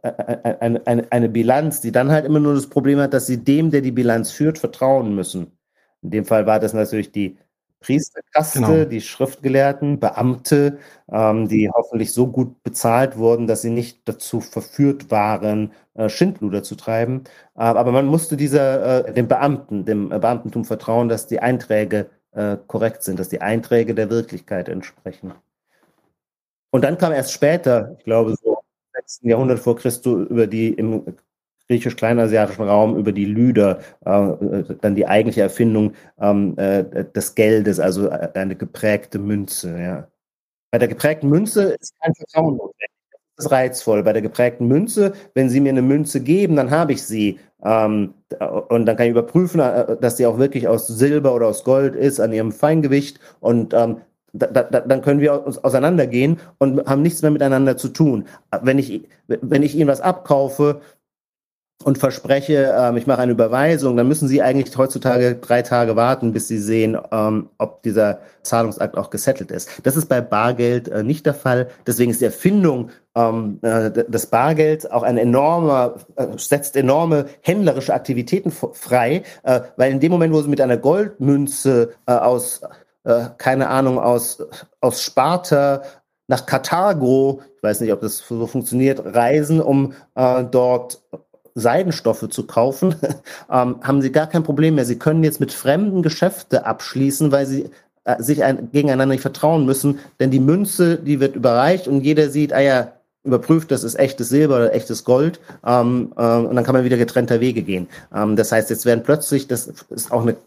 eine, 0.01 0.85
eine, 0.85 1.11
eine 1.11 1.29
Bilanz, 1.29 1.81
die 1.81 1.91
dann 1.91 2.11
halt 2.11 2.25
immer 2.25 2.39
nur 2.39 2.55
das 2.55 2.67
Problem 2.67 2.99
hat, 2.99 3.13
dass 3.13 3.27
sie 3.27 3.43
dem, 3.43 3.71
der 3.71 3.81
die 3.81 3.91
Bilanz 3.91 4.31
führt, 4.31 4.57
vertrauen 4.57 5.13
müssen. 5.13 5.51
In 6.01 6.11
dem 6.11 6.25
Fall 6.25 6.45
war 6.45 6.59
das 6.59 6.73
natürlich 6.73 7.11
die 7.11 7.37
Priesterkaste, 7.85 8.59
genau. 8.61 8.85
die 8.85 9.01
Schriftgelehrten, 9.01 9.99
Beamte, 9.99 10.79
ähm, 11.11 11.47
die 11.47 11.69
hoffentlich 11.69 12.13
so 12.13 12.27
gut 12.27 12.63
bezahlt 12.63 13.15
wurden, 13.17 13.45
dass 13.45 13.61
sie 13.61 13.69
nicht 13.69 14.07
dazu 14.07 14.41
verführt 14.41 15.11
waren, 15.11 15.71
äh, 15.93 16.09
Schindluder 16.09 16.63
zu 16.63 16.75
treiben. 16.75 17.25
Äh, 17.55 17.61
aber 17.61 17.91
man 17.91 18.07
musste 18.07 18.37
dieser, 18.37 19.07
äh, 19.07 19.13
dem 19.13 19.27
Beamten, 19.27 19.85
dem 19.85 20.09
Beamtentum 20.09 20.65
vertrauen, 20.65 21.09
dass 21.09 21.27
die 21.27 21.39
Einträge 21.39 22.09
äh, 22.35 22.57
korrekt 22.67 23.03
sind, 23.03 23.19
dass 23.19 23.29
die 23.29 23.41
Einträge 23.41 23.95
der 23.95 24.09
Wirklichkeit 24.09 24.69
entsprechen. 24.69 25.33
Und 26.71 26.83
dann 26.83 26.97
kam 26.97 27.13
erst 27.13 27.31
später, 27.31 27.95
ich 27.97 28.03
glaube 28.03 28.35
so 28.35 28.53
im 28.53 29.01
6. 29.01 29.19
Jahrhundert 29.23 29.59
vor 29.59 29.75
Christus, 29.77 30.27
über 30.29 30.45
die 30.45 30.69
im 30.73 31.03
griechisch-kleinasiatischen 31.67 32.65
Raum 32.65 32.97
über 32.97 33.11
die 33.11 33.25
Lyder, 33.25 33.79
äh, 34.05 34.75
dann 34.81 34.95
die 34.95 35.07
eigentliche 35.07 35.41
Erfindung 35.41 35.93
ähm, 36.19 36.57
äh, 36.57 37.05
des 37.05 37.35
Geldes, 37.35 37.79
also 37.79 38.09
eine 38.09 38.55
geprägte 38.55 39.19
Münze. 39.19 39.79
Ja. 39.79 40.07
Bei 40.71 40.77
der 40.77 40.87
geprägten 40.87 41.29
Münze 41.29 41.75
ist 41.79 41.93
kein 42.01 42.13
Vertrauen 42.13 42.57
notwendig. 42.57 42.89
Das 43.37 43.45
ist 43.45 43.51
reizvoll. 43.51 44.03
Bei 44.03 44.13
der 44.13 44.21
geprägten 44.21 44.67
Münze, 44.67 45.13
wenn 45.33 45.49
Sie 45.49 45.59
mir 45.59 45.69
eine 45.69 45.81
Münze 45.81 46.21
geben, 46.21 46.55
dann 46.55 46.71
habe 46.71 46.93
ich 46.93 47.03
sie. 47.03 47.39
Ähm, 47.65 48.13
und 48.69 48.85
dann 48.85 48.95
kann 48.95 49.07
ich 49.07 49.11
überprüfen, 49.11 49.59
äh, 49.59 49.97
dass 49.99 50.17
sie 50.17 50.25
auch 50.25 50.37
wirklich 50.37 50.67
aus 50.67 50.87
Silber 50.87 51.33
oder 51.33 51.47
aus 51.47 51.63
Gold 51.63 51.95
ist, 51.95 52.19
an 52.19 52.31
ihrem 52.31 52.51
Feingewicht. 52.51 53.19
Und 53.39 53.73
ähm, 53.73 53.97
da, 54.33 54.47
da, 54.47 54.81
dann 54.81 55.01
können 55.01 55.21
wir 55.21 55.45
uns 55.45 55.63
auseinandergehen 55.63 56.39
und 56.59 56.85
haben 56.87 57.01
nichts 57.01 57.21
mehr 57.21 57.31
miteinander 57.31 57.77
zu 57.77 57.89
tun. 57.89 58.25
Wenn 58.61 58.77
ich, 58.77 59.07
wenn 59.27 59.63
ich 59.63 59.75
Ihnen 59.75 59.87
was 59.87 60.01
abkaufe, 60.01 60.81
und 61.83 61.97
verspreche, 61.97 62.73
ähm, 62.77 62.97
ich 62.97 63.05
mache 63.05 63.21
eine 63.21 63.33
Überweisung, 63.33 63.97
dann 63.97 64.07
müssen 64.07 64.27
Sie 64.27 64.41
eigentlich 64.41 64.75
heutzutage 64.77 65.35
drei 65.35 65.61
Tage 65.61 65.95
warten, 65.95 66.31
bis 66.31 66.47
Sie 66.47 66.57
sehen, 66.57 66.97
ähm, 67.11 67.49
ob 67.57 67.83
dieser 67.83 68.19
Zahlungsakt 68.43 68.97
auch 68.97 69.09
gesettelt 69.09 69.51
ist. 69.51 69.69
Das 69.83 69.97
ist 69.97 70.07
bei 70.07 70.21
Bargeld 70.21 70.87
äh, 70.87 71.03
nicht 71.03 71.25
der 71.25 71.33
Fall. 71.33 71.67
Deswegen 71.85 72.11
ist 72.11 72.21
die 72.21 72.25
Erfindung 72.25 72.91
ähm, 73.15 73.59
äh, 73.61 73.91
des 73.91 74.27
Bargelds 74.27 74.85
auch 74.85 75.03
ein 75.03 75.17
enormer, 75.17 75.95
äh, 76.15 76.27
setzt 76.37 76.75
enorme 76.75 77.25
händlerische 77.41 77.93
Aktivitäten 77.93 78.51
frei, 78.51 79.23
äh, 79.43 79.61
weil 79.77 79.91
in 79.91 79.99
dem 79.99 80.11
Moment, 80.11 80.33
wo 80.33 80.41
Sie 80.41 80.49
mit 80.49 80.61
einer 80.61 80.77
Goldmünze 80.77 81.93
äh, 82.07 82.11
aus 82.11 82.61
äh, 83.05 83.29
keine 83.37 83.69
Ahnung, 83.69 83.99
aus, 83.99 84.43
aus 84.81 85.01
Sparta 85.01 85.83
nach 86.27 86.45
Karthago, 86.45 87.41
ich 87.55 87.63
weiß 87.63 87.81
nicht, 87.81 87.93
ob 87.93 88.01
das 88.01 88.17
so 88.27 88.47
funktioniert, 88.47 88.99
reisen, 89.05 89.61
um 89.61 89.93
äh, 90.15 90.43
dort 90.43 91.01
Seidenstoffe 91.53 92.27
zu 92.29 92.47
kaufen, 92.47 92.95
ähm, 93.49 93.77
haben 93.81 94.01
sie 94.01 94.11
gar 94.11 94.27
kein 94.27 94.43
Problem 94.43 94.75
mehr. 94.75 94.85
Sie 94.85 94.99
können 94.99 95.23
jetzt 95.23 95.39
mit 95.39 95.53
Fremden 95.53 96.01
Geschäfte 96.01 96.65
abschließen, 96.65 97.31
weil 97.31 97.45
sie 97.45 97.69
äh, 98.03 98.21
sich 98.21 98.43
ein, 98.43 98.71
gegeneinander 98.71 99.13
nicht 99.13 99.21
vertrauen 99.21 99.65
müssen, 99.65 99.99
denn 100.19 100.31
die 100.31 100.39
Münze, 100.39 100.97
die 100.97 101.19
wird 101.19 101.35
überreicht 101.35 101.87
und 101.87 102.01
jeder 102.01 102.29
sieht, 102.29 102.53
ah 102.53 102.59
ja, 102.59 102.93
überprüft, 103.25 103.71
das 103.71 103.83
ist 103.83 103.95
echtes 103.95 104.29
Silber 104.29 104.57
oder 104.57 104.73
echtes 104.73 105.03
Gold 105.03 105.39
ähm, 105.65 106.13
äh, 106.15 106.21
und 106.21 106.55
dann 106.55 106.63
kann 106.63 106.75
man 106.75 106.85
wieder 106.85 106.97
getrennter 106.97 107.39
Wege 107.39 107.63
gehen. 107.63 107.87
Ähm, 108.13 108.35
das 108.35 108.51
heißt, 108.51 108.69
jetzt 108.69 108.85
werden 108.85 109.03
plötzlich, 109.03 109.47
das 109.47 109.67
ist 109.89 110.11
auch 110.11 110.21
eine 110.21 110.37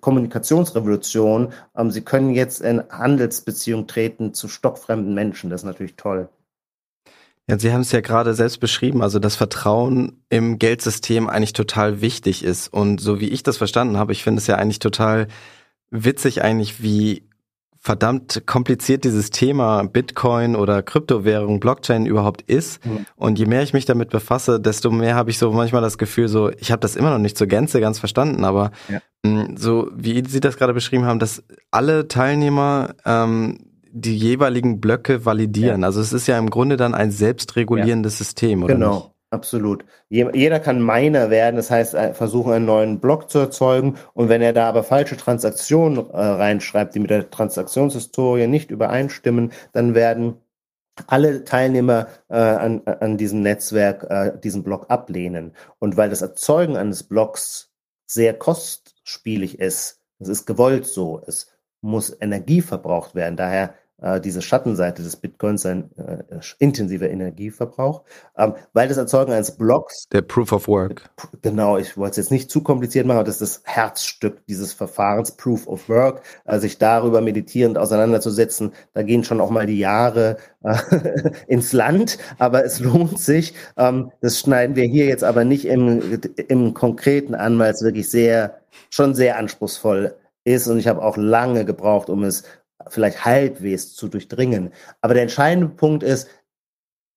Kommunikationsrevolution, 0.00 1.52
ähm, 1.76 1.90
sie 1.90 2.02
können 2.02 2.30
jetzt 2.34 2.60
in 2.60 2.82
Handelsbeziehung 2.90 3.86
treten 3.86 4.34
zu 4.34 4.48
stockfremden 4.48 5.14
Menschen, 5.14 5.50
das 5.50 5.62
ist 5.62 5.66
natürlich 5.66 5.96
toll. 5.96 6.28
Ja, 7.46 7.58
Sie 7.58 7.72
haben 7.72 7.82
es 7.82 7.92
ja 7.92 8.00
gerade 8.00 8.32
selbst 8.32 8.58
beschrieben, 8.58 9.02
also 9.02 9.18
dass 9.18 9.36
Vertrauen 9.36 10.24
im 10.30 10.58
Geldsystem 10.58 11.28
eigentlich 11.28 11.52
total 11.52 12.00
wichtig 12.00 12.42
ist. 12.42 12.72
Und 12.72 13.02
so 13.02 13.20
wie 13.20 13.28
ich 13.28 13.42
das 13.42 13.58
verstanden 13.58 13.98
habe, 13.98 14.12
ich 14.12 14.24
finde 14.24 14.38
es 14.40 14.46
ja 14.46 14.56
eigentlich 14.56 14.78
total 14.78 15.28
witzig 15.90 16.42
eigentlich, 16.42 16.82
wie 16.82 17.28
verdammt 17.84 18.44
kompliziert 18.46 19.04
dieses 19.04 19.28
Thema 19.28 19.82
Bitcoin 19.82 20.56
oder 20.56 20.82
Kryptowährung, 20.82 21.60
Blockchain 21.60 22.06
überhaupt 22.06 22.40
ist. 22.40 22.84
Mhm. 22.86 23.04
Und 23.14 23.38
je 23.38 23.44
mehr 23.44 23.62
ich 23.62 23.74
mich 23.74 23.84
damit 23.84 24.08
befasse, 24.08 24.58
desto 24.58 24.90
mehr 24.90 25.14
habe 25.14 25.28
ich 25.28 25.38
so 25.38 25.52
manchmal 25.52 25.82
das 25.82 25.98
Gefühl, 25.98 26.28
so 26.28 26.50
ich 26.58 26.72
habe 26.72 26.80
das 26.80 26.96
immer 26.96 27.10
noch 27.10 27.18
nicht 27.18 27.36
zur 27.36 27.46
Gänze 27.46 27.80
ganz 27.82 27.98
verstanden, 27.98 28.44
aber 28.44 28.70
ja. 28.88 29.00
mh, 29.22 29.56
so 29.58 29.90
wie 29.94 30.24
Sie 30.26 30.40
das 30.40 30.56
gerade 30.56 30.72
beschrieben 30.72 31.04
haben, 31.04 31.18
dass 31.18 31.44
alle 31.70 32.08
Teilnehmer 32.08 32.94
ähm, 33.04 33.58
die 33.90 34.16
jeweiligen 34.16 34.80
Blöcke 34.80 35.26
validieren. 35.26 35.82
Ja. 35.82 35.86
Also 35.86 36.00
es 36.00 36.14
ist 36.14 36.26
ja 36.26 36.38
im 36.38 36.48
Grunde 36.48 36.78
dann 36.78 36.94
ein 36.94 37.10
selbstregulierendes 37.10 38.14
ja. 38.14 38.24
System, 38.24 38.62
oder? 38.62 38.74
Genau. 38.74 38.94
Nicht? 38.94 39.13
Absolut. 39.34 39.84
Jeder 40.10 40.60
kann 40.60 40.80
Miner 40.80 41.28
werden, 41.28 41.56
das 41.56 41.68
heißt, 41.68 41.94
äh, 41.94 42.14
versuchen, 42.14 42.52
einen 42.52 42.66
neuen 42.66 43.00
Block 43.00 43.28
zu 43.30 43.40
erzeugen. 43.40 43.96
Und 44.12 44.28
wenn 44.28 44.42
er 44.42 44.52
da 44.52 44.68
aber 44.68 44.84
falsche 44.84 45.16
Transaktionen 45.16 46.08
äh, 46.10 46.16
reinschreibt, 46.16 46.94
die 46.94 47.00
mit 47.00 47.10
der 47.10 47.28
Transaktionshistorie 47.30 48.46
nicht 48.46 48.70
übereinstimmen, 48.70 49.52
dann 49.72 49.96
werden 49.96 50.36
alle 51.08 51.42
Teilnehmer 51.42 52.06
äh, 52.28 52.36
an, 52.36 52.82
an 52.84 53.16
diesem 53.18 53.42
Netzwerk 53.42 54.04
äh, 54.08 54.38
diesen 54.38 54.62
Block 54.62 54.86
ablehnen. 54.88 55.56
Und 55.80 55.96
weil 55.96 56.10
das 56.10 56.22
Erzeugen 56.22 56.76
eines 56.76 57.02
Blocks 57.02 57.72
sehr 58.06 58.34
kostspielig 58.34 59.58
ist, 59.58 60.00
das 60.20 60.28
ist 60.28 60.46
gewollt 60.46 60.86
so, 60.86 61.20
es 61.26 61.50
muss 61.80 62.16
Energie 62.20 62.60
verbraucht 62.60 63.16
werden. 63.16 63.36
Daher 63.36 63.70
äh, 63.70 63.72
diese 64.20 64.42
Schattenseite 64.42 65.02
des 65.02 65.16
Bitcoins 65.16 65.64
ein 65.64 65.90
äh, 65.96 66.40
intensiver 66.58 67.08
Energieverbrauch, 67.08 68.02
ähm, 68.36 68.54
weil 68.72 68.88
das 68.88 68.98
Erzeugen 68.98 69.32
eines 69.32 69.56
Blocks. 69.56 70.08
Der 70.12 70.22
Proof 70.22 70.52
of 70.52 70.68
Work. 70.68 71.10
Genau, 71.42 71.78
ich 71.78 71.96
wollte 71.96 72.12
es 72.12 72.16
jetzt 72.18 72.30
nicht 72.30 72.50
zu 72.50 72.62
kompliziert 72.62 73.06
machen, 73.06 73.18
aber 73.18 73.26
das 73.26 73.40
ist 73.40 73.64
das 73.64 73.74
Herzstück 73.74 74.44
dieses 74.46 74.72
Verfahrens, 74.72 75.32
Proof 75.32 75.66
of 75.66 75.88
Work, 75.88 76.22
äh, 76.44 76.58
sich 76.58 76.78
darüber 76.78 77.20
meditierend 77.20 77.78
auseinanderzusetzen. 77.78 78.72
Da 78.92 79.02
gehen 79.02 79.24
schon 79.24 79.40
auch 79.40 79.50
mal 79.50 79.66
die 79.66 79.78
Jahre 79.78 80.36
äh, 80.62 80.76
ins 81.46 81.72
Land, 81.72 82.18
aber 82.38 82.64
es 82.64 82.80
lohnt 82.80 83.18
sich. 83.18 83.54
Ähm, 83.76 84.12
das 84.20 84.38
schneiden 84.38 84.76
wir 84.76 84.84
hier 84.84 85.06
jetzt 85.06 85.24
aber 85.24 85.44
nicht 85.44 85.64
im, 85.64 86.20
im 86.48 86.74
Konkreten 86.74 87.34
an, 87.34 87.58
weil 87.58 87.72
es 87.72 87.82
wirklich 87.82 88.10
sehr, 88.10 88.60
schon 88.90 89.14
sehr 89.14 89.38
anspruchsvoll 89.38 90.14
ist 90.44 90.68
und 90.68 90.78
ich 90.78 90.88
habe 90.88 91.02
auch 91.02 91.16
lange 91.16 91.64
gebraucht, 91.64 92.10
um 92.10 92.22
es 92.22 92.44
vielleicht 92.88 93.24
halbwegs 93.24 93.94
zu 93.94 94.08
durchdringen. 94.08 94.72
Aber 95.00 95.14
der 95.14 95.24
entscheidende 95.24 95.68
Punkt 95.68 96.02
ist, 96.02 96.28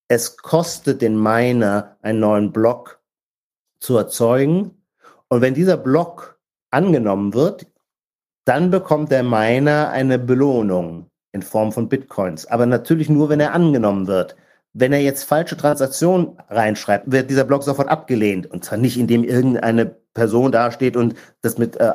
es 0.08 0.38
kostet 0.38 1.02
den 1.02 1.22
Miner 1.22 1.98
einen 2.02 2.20
neuen 2.20 2.52
Block 2.52 3.02
zu 3.80 3.98
erzeugen. 3.98 4.72
Und 5.28 5.42
wenn 5.42 5.54
dieser 5.54 5.78
Block 5.78 6.40
angenommen 6.72 7.34
wird, 7.34 7.68
dann 8.46 8.72
bekommt 8.72 9.12
der 9.12 9.24
Miner 9.24 9.90
eine 9.90 10.18
Belohnung 10.18 11.10
in 11.34 11.42
Form 11.42 11.72
von 11.72 11.90
Bitcoins. 11.90 12.46
Aber 12.46 12.66
natürlich 12.66 13.10
nur, 13.10 13.30
wenn 13.30 13.40
er 13.40 13.54
angenommen 13.54 14.08
wird. 14.08 14.36
Wenn 14.74 14.94
er 14.94 15.02
jetzt 15.02 15.24
falsche 15.24 15.58
Transaktionen 15.58 16.38
reinschreibt, 16.50 17.12
wird 17.12 17.30
dieser 17.30 17.44
Block 17.46 17.64
sofort 17.64 17.90
abgelehnt. 17.90 18.48
Und 18.48 18.64
zwar 18.64 18.78
nicht, 18.78 18.98
indem 18.98 19.24
irgendeine 19.24 19.98
Person 20.18 20.52
dasteht 20.52 20.98
und 20.98 21.14
das 21.44 21.60
mit, 21.60 21.78
äh, 21.78 21.94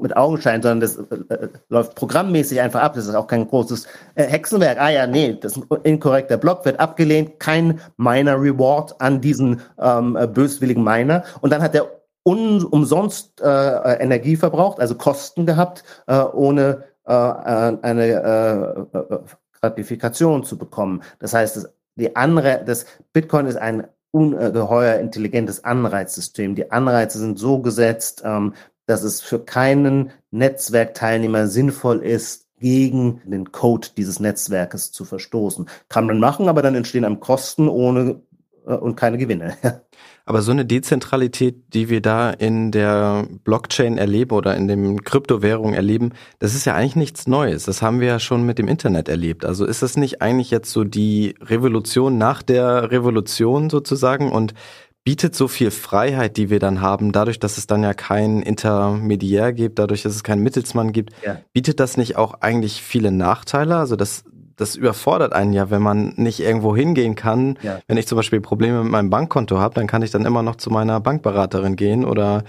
mit 0.00 0.16
Augenschein, 0.16 0.62
sondern 0.62 0.78
das 0.78 0.96
äh, 0.96 1.48
läuft 1.68 1.96
programmmäßig 1.96 2.60
einfach 2.60 2.80
ab. 2.80 2.94
Das 2.94 3.08
ist 3.08 3.16
auch 3.16 3.26
kein 3.26 3.48
großes 3.48 3.88
äh, 4.14 4.22
Hexenwerk. 4.22 4.80
Ah 4.80 4.90
ja, 4.90 5.08
nee, 5.08 5.36
das 5.40 5.56
ist 5.56 5.64
ein 5.68 5.80
inkorrekter 5.82 6.36
Block, 6.36 6.64
wird 6.64 6.78
abgelehnt, 6.78 7.40
kein 7.40 7.80
Miner 7.96 8.40
Reward 8.40 9.00
an 9.00 9.20
diesen 9.20 9.60
ähm, 9.80 10.16
äh, 10.16 10.28
böswilligen 10.28 10.84
Miner. 10.84 11.24
Und 11.40 11.52
dann 11.52 11.62
hat 11.62 11.74
er 11.74 11.90
un 12.24 12.64
umsonst 12.64 13.40
äh, 13.40 13.94
Energie 14.00 14.36
verbraucht, 14.36 14.78
also 14.78 14.94
Kosten 14.94 15.44
gehabt, 15.44 15.82
äh, 16.06 16.22
ohne 16.22 16.84
äh, 17.06 17.12
eine 17.12 18.86
äh, 18.92 19.16
Gratifikation 19.60 20.44
zu 20.44 20.56
bekommen. 20.56 21.02
Das 21.18 21.34
heißt, 21.34 21.68
die 21.96 22.14
andere, 22.14 22.62
das 22.64 22.86
Bitcoin 23.12 23.46
ist 23.46 23.56
ein 23.56 23.88
ungeheuer 24.12 25.00
intelligentes 25.00 25.64
Anreizsystem. 25.64 26.54
Die 26.54 26.70
Anreize 26.70 27.18
sind 27.18 27.38
so 27.38 27.58
gesetzt, 27.58 28.22
ähm, 28.24 28.54
dass 28.86 29.02
es 29.02 29.20
für 29.20 29.40
keinen 29.40 30.10
Netzwerkteilnehmer 30.30 31.48
sinnvoll 31.48 31.98
ist, 32.00 32.46
gegen 32.62 33.20
den 33.24 33.50
Code 33.50 33.88
dieses 33.96 34.20
Netzwerkes 34.20 34.92
zu 34.92 35.04
verstoßen. 35.04 35.68
Kann 35.88 36.06
man 36.06 36.20
machen, 36.20 36.48
aber 36.48 36.62
dann 36.62 36.76
entstehen 36.76 37.04
einem 37.04 37.18
Kosten 37.18 37.68
ohne 37.68 38.00
äh, 38.10 38.14
und 38.64 38.96
keine 38.96 39.18
Gewinne. 39.18 39.56
Aber 40.24 40.42
so 40.42 40.52
eine 40.52 40.64
Dezentralität, 40.64 41.74
die 41.74 41.88
wir 41.88 42.00
da 42.00 42.30
in 42.30 42.70
der 42.70 43.26
Blockchain 43.42 43.98
erleben 43.98 44.36
oder 44.36 44.56
in 44.56 44.68
den 44.68 45.02
Kryptowährungen 45.02 45.74
erleben, 45.74 46.10
das 46.38 46.54
ist 46.54 46.64
ja 46.64 46.74
eigentlich 46.74 46.96
nichts 46.96 47.26
Neues. 47.26 47.64
Das 47.64 47.82
haben 47.82 47.98
wir 47.98 48.06
ja 48.06 48.18
schon 48.20 48.44
mit 48.44 48.58
dem 48.58 48.68
Internet 48.68 49.08
erlebt. 49.08 49.44
Also 49.44 49.64
ist 49.64 49.82
das 49.82 49.96
nicht 49.96 50.22
eigentlich 50.22 50.50
jetzt 50.52 50.70
so 50.70 50.84
die 50.84 51.34
Revolution 51.40 52.18
nach 52.18 52.42
der 52.42 52.92
Revolution 52.92 53.68
sozusagen 53.68 54.30
und 54.30 54.54
bietet 55.04 55.34
so 55.34 55.48
viel 55.48 55.72
Freiheit, 55.72 56.36
die 56.36 56.48
wir 56.48 56.60
dann 56.60 56.80
haben, 56.80 57.10
dadurch, 57.10 57.40
dass 57.40 57.58
es 57.58 57.66
dann 57.66 57.82
ja 57.82 57.92
keinen 57.92 58.42
Intermediär 58.42 59.52
gibt, 59.52 59.80
dadurch, 59.80 60.02
dass 60.02 60.14
es 60.14 60.22
keinen 60.22 60.44
Mittelsmann 60.44 60.92
gibt, 60.92 61.10
ja. 61.24 61.40
bietet 61.52 61.80
das 61.80 61.96
nicht 61.96 62.16
auch 62.16 62.34
eigentlich 62.34 62.82
viele 62.82 63.10
Nachteile? 63.10 63.76
Also 63.76 63.96
das 63.96 64.24
das 64.56 64.76
überfordert 64.76 65.32
einen 65.32 65.52
ja, 65.52 65.70
wenn 65.70 65.82
man 65.82 66.14
nicht 66.16 66.40
irgendwo 66.40 66.76
hingehen 66.76 67.14
kann. 67.14 67.58
Ja. 67.62 67.80
Wenn 67.86 67.96
ich 67.96 68.06
zum 68.06 68.16
Beispiel 68.16 68.40
Probleme 68.40 68.82
mit 68.82 68.92
meinem 68.92 69.10
Bankkonto 69.10 69.58
habe, 69.58 69.74
dann 69.74 69.86
kann 69.86 70.02
ich 70.02 70.10
dann 70.10 70.24
immer 70.24 70.42
noch 70.42 70.56
zu 70.56 70.70
meiner 70.70 71.00
Bankberaterin 71.00 71.76
gehen 71.76 72.04
oder 72.04 72.44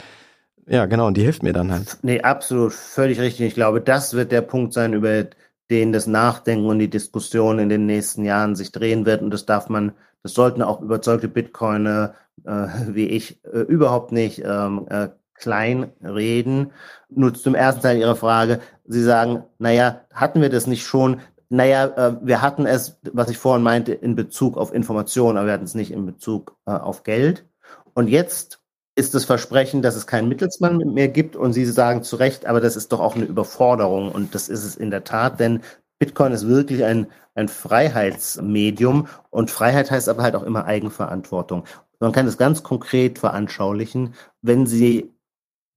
ja, 0.65 0.85
genau, 0.85 1.07
und 1.07 1.17
die 1.17 1.23
hilft 1.23 1.43
mir 1.43 1.51
dann 1.51 1.71
halt. 1.71 1.97
Nee, 2.03 2.21
absolut, 2.21 2.71
völlig 2.71 3.19
richtig. 3.19 3.47
Ich 3.47 3.53
glaube, 3.53 3.81
das 3.81 4.13
wird 4.13 4.31
der 4.31 4.41
Punkt 4.41 4.71
sein, 4.71 4.93
über 4.93 5.25
den 5.69 5.91
das 5.91 6.07
Nachdenken 6.07 6.67
und 6.67 6.79
die 6.79 6.89
Diskussion 6.89 7.59
in 7.59 7.67
den 7.67 7.85
nächsten 7.85 8.23
Jahren 8.23 8.55
sich 8.55 8.71
drehen 8.71 9.05
wird. 9.05 9.21
Und 9.21 9.31
das 9.31 9.45
darf 9.45 9.67
man, 9.67 9.91
das 10.21 10.33
sollten 10.33 10.61
auch 10.61 10.81
überzeugte 10.81 11.27
Bitcoiner 11.27 12.13
äh, 12.45 12.67
wie 12.87 13.07
ich 13.07 13.43
äh, 13.45 13.59
überhaupt 13.59 14.11
nicht 14.11 14.41
ähm, 14.45 14.87
äh, 14.89 15.09
klein 15.35 15.91
reden. 16.03 16.71
Nur 17.09 17.33
zum 17.33 17.55
ersten 17.55 17.81
Teil 17.81 17.97
Ihrer 17.97 18.15
Frage. 18.15 18.59
Sie 18.85 19.03
sagen, 19.03 19.43
naja, 19.59 20.01
hatten 20.13 20.41
wir 20.41 20.49
das 20.49 20.67
nicht 20.67 20.85
schon? 20.85 21.21
Naja, 21.49 21.85
äh, 21.85 22.17
wir 22.21 22.41
hatten 22.41 22.65
es, 22.65 22.99
was 23.11 23.29
ich 23.29 23.37
vorhin 23.37 23.63
meinte, 23.63 23.93
in 23.93 24.15
Bezug 24.15 24.57
auf 24.57 24.73
Informationen, 24.73 25.37
aber 25.37 25.47
wir 25.47 25.53
hatten 25.53 25.65
es 25.65 25.75
nicht 25.75 25.91
in 25.91 26.05
Bezug 26.05 26.57
äh, 26.65 26.71
auf 26.71 27.03
Geld. 27.03 27.45
Und 27.93 28.07
jetzt 28.07 28.59
ist 28.95 29.15
das 29.15 29.25
Versprechen, 29.25 29.81
dass 29.81 29.95
es 29.95 30.07
keinen 30.07 30.29
Mittelsmann 30.29 30.77
mehr 30.93 31.07
gibt 31.07 31.35
und 31.35 31.53
Sie 31.53 31.65
sagen 31.65 32.03
zu 32.03 32.15
Recht, 32.15 32.45
aber 32.45 32.61
das 32.61 32.75
ist 32.75 32.91
doch 32.91 32.99
auch 32.99 33.15
eine 33.15 33.25
Überforderung 33.25 34.11
und 34.11 34.35
das 34.35 34.49
ist 34.49 34.63
es 34.63 34.75
in 34.75 34.91
der 34.91 35.03
Tat, 35.03 35.39
denn 35.39 35.61
Bitcoin 35.99 36.31
ist 36.31 36.47
wirklich 36.47 36.83
ein, 36.83 37.07
ein 37.33 37.47
Freiheitsmedium 37.47 39.07
und 39.29 39.49
Freiheit 39.49 39.89
heißt 39.89 40.09
aber 40.09 40.23
halt 40.23 40.35
auch 40.35 40.43
immer 40.43 40.65
Eigenverantwortung. 40.65 41.63
Man 41.99 42.11
kann 42.11 42.27
es 42.27 42.37
ganz 42.37 42.63
konkret 42.63 43.19
veranschaulichen, 43.19 44.13
wenn 44.41 44.67
Sie 44.67 45.12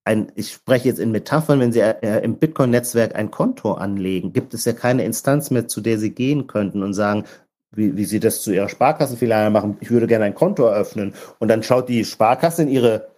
ein, 0.07 0.30
ich 0.36 0.52
spreche 0.52 0.88
jetzt 0.88 1.00
in 1.00 1.11
Metaphern, 1.11 1.61
wenn 1.61 1.72
Sie 1.72 1.80
äh, 1.80 2.22
im 2.22 2.36
Bitcoin-Netzwerk 2.36 3.16
ein 3.16 3.30
Konto 3.30 3.72
anlegen, 3.72 4.32
gibt 4.32 4.54
es 4.54 4.64
ja 4.64 4.72
keine 4.72 5.04
Instanz 5.04 5.50
mehr, 5.50 5.66
zu 5.66 5.80
der 5.80 5.98
Sie 5.98 6.11
gehen 6.11 6.46
könnten 6.46 6.82
und 6.82 6.94
sagen, 6.94 7.24
wie, 7.72 7.96
wie 7.96 8.04
Sie 8.04 8.20
das 8.20 8.42
zu 8.42 8.52
Ihrer 8.52 8.68
Sparkassenfiliale 8.68 9.50
machen, 9.50 9.76
ich 9.80 9.90
würde 9.90 10.07
gerne 10.07 10.26
ein 10.26 10.34
Konto 10.34 10.64
eröffnen. 10.64 11.14
Und 11.40 11.48
dann 11.48 11.64
schaut 11.64 11.88
die 11.88 12.04
Sparkasse 12.04 12.62
in 12.62 12.68
ihre 12.68 13.09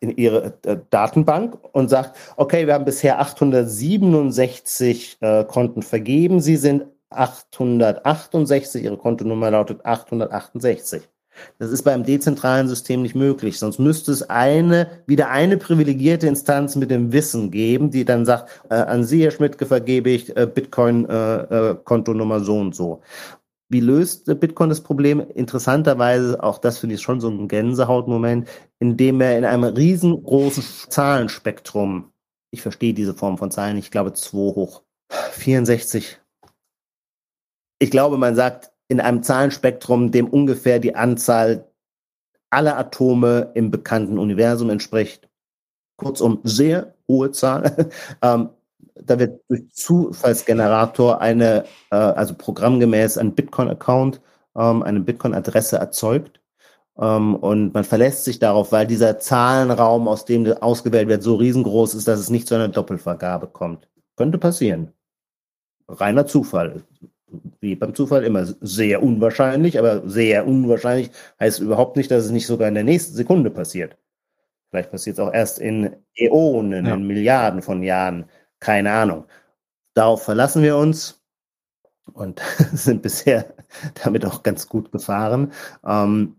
in 0.00 0.16
ihre 0.16 0.58
äh, 0.64 0.76
Datenbank 0.90 1.56
und 1.72 1.88
sagt, 1.88 2.16
okay, 2.36 2.66
wir 2.66 2.74
haben 2.74 2.84
bisher 2.84 3.20
867 3.20 5.18
äh, 5.20 5.44
Konten 5.44 5.82
vergeben, 5.82 6.40
Sie 6.40 6.56
sind 6.56 6.86
868, 7.10 8.84
Ihre 8.84 8.96
Kontonummer 8.98 9.50
lautet 9.50 9.84
868. 9.84 11.08
Das 11.58 11.70
ist 11.70 11.82
beim 11.82 12.04
dezentralen 12.04 12.68
System 12.68 13.02
nicht 13.02 13.14
möglich. 13.14 13.58
Sonst 13.58 13.78
müsste 13.78 14.12
es 14.12 14.28
eine, 14.28 14.88
wieder 15.06 15.30
eine 15.30 15.56
privilegierte 15.56 16.26
Instanz 16.26 16.76
mit 16.76 16.90
dem 16.90 17.12
Wissen 17.12 17.50
geben, 17.50 17.90
die 17.90 18.04
dann 18.04 18.24
sagt, 18.24 18.62
äh, 18.70 18.74
an 18.74 19.04
Sie, 19.04 19.22
Herr 19.22 19.30
Schmidt, 19.30 19.56
vergebe 19.56 20.10
ich 20.10 20.36
äh, 20.36 20.46
Bitcoin-Kontonummer 20.46 22.36
äh, 22.36 22.40
äh 22.40 22.44
so 22.44 22.58
und 22.58 22.74
so. 22.74 23.00
Wie 23.70 23.80
löst 23.80 24.24
Bitcoin 24.40 24.70
das 24.70 24.80
Problem? 24.80 25.20
Interessanterweise, 25.34 26.42
auch 26.42 26.58
das 26.58 26.78
finde 26.78 26.94
ich 26.94 27.02
schon 27.02 27.20
so 27.20 27.28
ein 27.28 27.48
Gänsehautmoment, 27.48 28.48
indem 28.78 29.20
er 29.20 29.36
in 29.36 29.44
einem 29.44 29.64
riesengroßen 29.64 30.64
Zahlenspektrum, 30.88 32.10
ich 32.50 32.62
verstehe 32.62 32.94
diese 32.94 33.12
Form 33.12 33.36
von 33.36 33.50
Zahlen, 33.50 33.76
ich 33.76 33.90
glaube 33.90 34.14
2 34.14 34.38
hoch 34.38 34.82
64. 35.10 36.18
Ich 37.78 37.90
glaube, 37.90 38.16
man 38.16 38.34
sagt, 38.34 38.72
in 38.88 39.00
einem 39.00 39.22
Zahlenspektrum, 39.22 40.10
dem 40.10 40.28
ungefähr 40.28 40.78
die 40.78 40.94
Anzahl 40.94 41.68
aller 42.50 42.78
Atome 42.78 43.50
im 43.54 43.70
bekannten 43.70 44.18
Universum 44.18 44.70
entspricht. 44.70 45.28
Kurzum, 45.96 46.40
sehr 46.44 46.94
hohe 47.06 47.30
Zahl. 47.32 47.90
ähm, 48.22 48.50
da 48.94 49.18
wird 49.18 49.42
durch 49.48 49.68
Zufallsgenerator 49.72 51.20
eine, 51.20 51.64
äh, 51.90 51.96
also 51.96 52.34
programmgemäß 52.34 53.18
ein 53.18 53.34
Bitcoin-Account, 53.34 54.20
ähm, 54.56 54.82
eine 54.82 55.00
Bitcoin-Adresse 55.00 55.76
erzeugt. 55.76 56.40
Ähm, 56.98 57.34
und 57.36 57.74
man 57.74 57.84
verlässt 57.84 58.24
sich 58.24 58.38
darauf, 58.38 58.72
weil 58.72 58.86
dieser 58.86 59.18
Zahlenraum, 59.18 60.08
aus 60.08 60.24
dem 60.24 60.46
ausgewählt 60.46 61.08
wird, 61.08 61.22
so 61.22 61.36
riesengroß 61.36 61.94
ist, 61.94 62.08
dass 62.08 62.18
es 62.18 62.30
nicht 62.30 62.48
zu 62.48 62.54
einer 62.54 62.68
Doppelvergabe 62.68 63.48
kommt. 63.48 63.88
Könnte 64.16 64.38
passieren. 64.38 64.92
Reiner 65.88 66.26
Zufall 66.26 66.82
wie 67.60 67.76
beim 67.76 67.94
Zufall 67.94 68.24
immer 68.24 68.46
sehr 68.60 69.02
unwahrscheinlich, 69.02 69.78
aber 69.78 70.08
sehr 70.08 70.46
unwahrscheinlich 70.46 71.10
heißt 71.40 71.60
überhaupt 71.60 71.96
nicht, 71.96 72.10
dass 72.10 72.24
es 72.24 72.30
nicht 72.30 72.46
sogar 72.46 72.68
in 72.68 72.74
der 72.74 72.84
nächsten 72.84 73.14
Sekunde 73.14 73.50
passiert. 73.50 73.96
Vielleicht 74.70 74.90
passiert 74.90 75.18
es 75.18 75.20
auch 75.20 75.32
erst 75.32 75.58
in 75.58 75.96
Äonen, 76.14 76.86
ja. 76.86 76.94
in 76.94 77.06
Milliarden 77.06 77.62
von 77.62 77.82
Jahren. 77.82 78.26
Keine 78.60 78.92
Ahnung. 78.92 79.24
Darauf 79.94 80.22
verlassen 80.22 80.62
wir 80.62 80.76
uns 80.76 81.24
und 82.12 82.40
sind 82.72 83.02
bisher 83.02 83.54
damit 84.02 84.24
auch 84.24 84.42
ganz 84.42 84.68
gut 84.68 84.92
gefahren. 84.92 85.52
Ähm, 85.86 86.36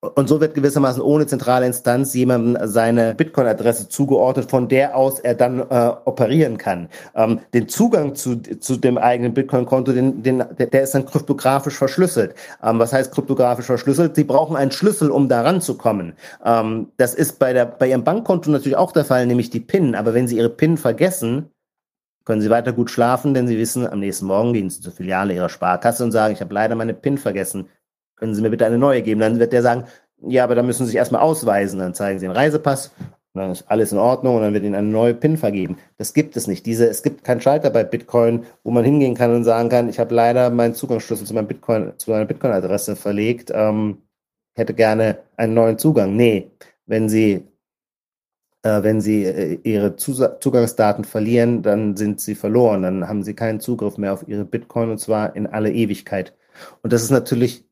und 0.00 0.28
so 0.28 0.40
wird 0.40 0.54
gewissermaßen 0.54 1.02
ohne 1.02 1.26
zentrale 1.26 1.66
Instanz 1.66 2.14
jemandem 2.14 2.68
seine 2.68 3.16
Bitcoin-Adresse 3.16 3.88
zugeordnet, 3.88 4.48
von 4.48 4.68
der 4.68 4.96
aus 4.96 5.18
er 5.18 5.34
dann 5.34 5.58
äh, 5.58 5.90
operieren 6.04 6.56
kann. 6.56 6.88
Ähm, 7.16 7.40
den 7.52 7.68
Zugang 7.68 8.14
zu, 8.14 8.36
zu 8.36 8.76
dem 8.76 8.96
eigenen 8.96 9.34
Bitcoin-Konto, 9.34 9.92
den, 9.92 10.22
den, 10.22 10.44
der 10.56 10.82
ist 10.82 10.94
dann 10.94 11.04
kryptografisch 11.04 11.76
verschlüsselt. 11.76 12.36
Ähm, 12.62 12.78
was 12.78 12.92
heißt 12.92 13.12
kryptografisch 13.12 13.66
verschlüsselt? 13.66 14.14
Sie 14.14 14.22
brauchen 14.22 14.56
einen 14.56 14.70
Schlüssel, 14.70 15.10
um 15.10 15.28
daran 15.28 15.60
zu 15.60 15.76
kommen. 15.76 16.12
Ähm, 16.44 16.92
das 16.96 17.14
ist 17.14 17.40
bei, 17.40 17.52
der, 17.52 17.66
bei 17.66 17.88
Ihrem 17.88 18.04
Bankkonto 18.04 18.52
natürlich 18.52 18.76
auch 18.76 18.92
der 18.92 19.04
Fall, 19.04 19.26
nämlich 19.26 19.50
die 19.50 19.60
PIN. 19.60 19.96
Aber 19.96 20.14
wenn 20.14 20.28
Sie 20.28 20.36
Ihre 20.36 20.50
PIN 20.50 20.76
vergessen, 20.76 21.50
können 22.24 22.40
Sie 22.40 22.50
weiter 22.50 22.72
gut 22.72 22.90
schlafen, 22.90 23.34
denn 23.34 23.48
Sie 23.48 23.58
wissen, 23.58 23.84
am 23.84 23.98
nächsten 23.98 24.26
Morgen 24.26 24.52
gehen 24.52 24.70
Sie 24.70 24.80
zur 24.80 24.92
Filiale 24.92 25.34
Ihrer 25.34 25.48
Sparkasse 25.48 26.04
und 26.04 26.12
sagen, 26.12 26.34
ich 26.34 26.40
habe 26.40 26.54
leider 26.54 26.76
meine 26.76 26.94
PIN 26.94 27.18
vergessen 27.18 27.68
können 28.18 28.34
Sie 28.34 28.42
mir 28.42 28.50
bitte 28.50 28.66
eine 28.66 28.78
neue 28.78 29.02
geben? 29.02 29.20
Dann 29.20 29.38
wird 29.38 29.52
der 29.52 29.62
sagen, 29.62 29.84
ja, 30.20 30.44
aber 30.44 30.54
da 30.54 30.62
müssen 30.62 30.84
Sie 30.84 30.90
sich 30.90 30.96
erstmal 30.96 31.22
ausweisen. 31.22 31.78
Dann 31.78 31.94
zeigen 31.94 32.18
Sie 32.18 32.26
den 32.26 32.36
Reisepass 32.36 32.92
dann 33.38 33.52
ist 33.52 33.64
alles 33.68 33.92
in 33.92 33.98
Ordnung 33.98 34.36
und 34.36 34.42
dann 34.42 34.54
wird 34.54 34.64
Ihnen 34.64 34.74
eine 34.74 34.88
neue 34.88 35.14
PIN 35.14 35.36
vergeben. 35.36 35.78
Das 35.96 36.12
gibt 36.12 36.36
es 36.36 36.46
nicht. 36.46 36.66
Diese, 36.66 36.88
es 36.88 37.02
gibt 37.02 37.24
keinen 37.24 37.40
Schalter 37.40 37.70
bei 37.70 37.84
Bitcoin, 37.84 38.44
wo 38.64 38.70
man 38.70 38.84
hingehen 38.84 39.14
kann 39.14 39.34
und 39.34 39.44
sagen 39.44 39.68
kann, 39.68 39.88
ich 39.88 39.98
habe 39.98 40.14
leider 40.14 40.50
meinen 40.50 40.74
Zugangsschlüssel 40.74 41.26
zu 41.26 41.34
meinem 41.34 41.46
Bitcoin, 41.46 41.92
zu 41.98 42.10
meiner 42.10 42.26
Bitcoin-Adresse 42.26 42.96
verlegt. 42.96 43.50
Ähm, 43.54 43.98
hätte 44.54 44.74
gerne 44.74 45.18
einen 45.36 45.54
neuen 45.54 45.78
Zugang. 45.78 46.16
Nee, 46.16 46.50
wenn 46.86 47.08
Sie 47.08 47.44
äh, 48.62 48.82
wenn 48.82 49.00
sie 49.00 49.24
äh, 49.24 49.58
ihre 49.62 49.94
Zugangsdaten 49.96 51.04
verlieren, 51.04 51.62
dann 51.62 51.96
sind 51.96 52.20
sie 52.20 52.34
verloren. 52.34 52.82
Dann 52.82 53.08
haben 53.08 53.22
sie 53.22 53.34
keinen 53.34 53.60
Zugriff 53.60 53.98
mehr 53.98 54.12
auf 54.12 54.26
ihre 54.26 54.44
Bitcoin 54.44 54.90
und 54.90 54.98
zwar 54.98 55.36
in 55.36 55.46
alle 55.46 55.72
Ewigkeit. 55.72 56.34
Und 56.82 56.92
das 56.92 57.02
ist 57.02 57.10
natürlich 57.10 57.67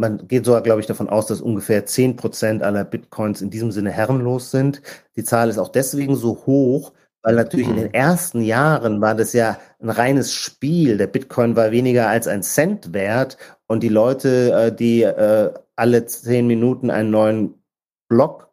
man 0.00 0.26
geht 0.26 0.46
sogar, 0.46 0.62
glaube 0.62 0.80
ich, 0.80 0.86
davon 0.86 1.08
aus, 1.08 1.26
dass 1.26 1.40
ungefähr 1.40 1.86
zehn 1.86 2.16
Prozent 2.16 2.62
aller 2.62 2.84
Bitcoins 2.84 3.42
in 3.42 3.50
diesem 3.50 3.70
Sinne 3.70 3.90
herrenlos 3.90 4.50
sind. 4.50 4.82
Die 5.16 5.24
Zahl 5.24 5.48
ist 5.48 5.58
auch 5.58 5.68
deswegen 5.68 6.16
so 6.16 6.42
hoch, 6.46 6.92
weil 7.22 7.34
natürlich 7.34 7.68
in 7.68 7.76
den 7.76 7.88
mhm. 7.88 7.94
ersten 7.94 8.40
Jahren 8.40 9.00
war 9.00 9.14
das 9.14 9.34
ja 9.34 9.58
ein 9.78 9.90
reines 9.90 10.32
Spiel. 10.32 10.96
Der 10.96 11.06
Bitcoin 11.06 11.54
war 11.54 11.70
weniger 11.70 12.08
als 12.08 12.26
ein 12.26 12.42
Cent 12.42 12.94
wert 12.94 13.36
und 13.66 13.82
die 13.82 13.90
Leute, 13.90 14.52
äh, 14.52 14.74
die 14.74 15.02
äh, 15.02 15.52
alle 15.76 16.06
zehn 16.06 16.46
Minuten 16.46 16.90
einen 16.90 17.10
neuen 17.10 17.62
Block 18.08 18.50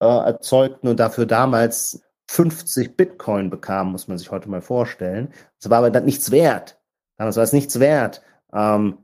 äh, 0.00 0.06
erzeugten 0.06 0.88
und 0.88 1.00
dafür 1.00 1.26
damals 1.26 2.02
50 2.28 2.96
Bitcoin 2.96 3.50
bekamen, 3.50 3.92
muss 3.92 4.08
man 4.08 4.18
sich 4.18 4.30
heute 4.30 4.50
mal 4.50 4.60
vorstellen. 4.60 5.32
Das 5.60 5.70
war 5.70 5.78
aber 5.78 5.90
dann 5.90 6.04
nichts 6.04 6.30
wert. 6.30 6.78
Damals 7.16 7.36
war 7.36 7.44
es 7.44 7.52
nichts 7.52 7.80
wert. 7.80 8.22
Ähm, 8.52 8.98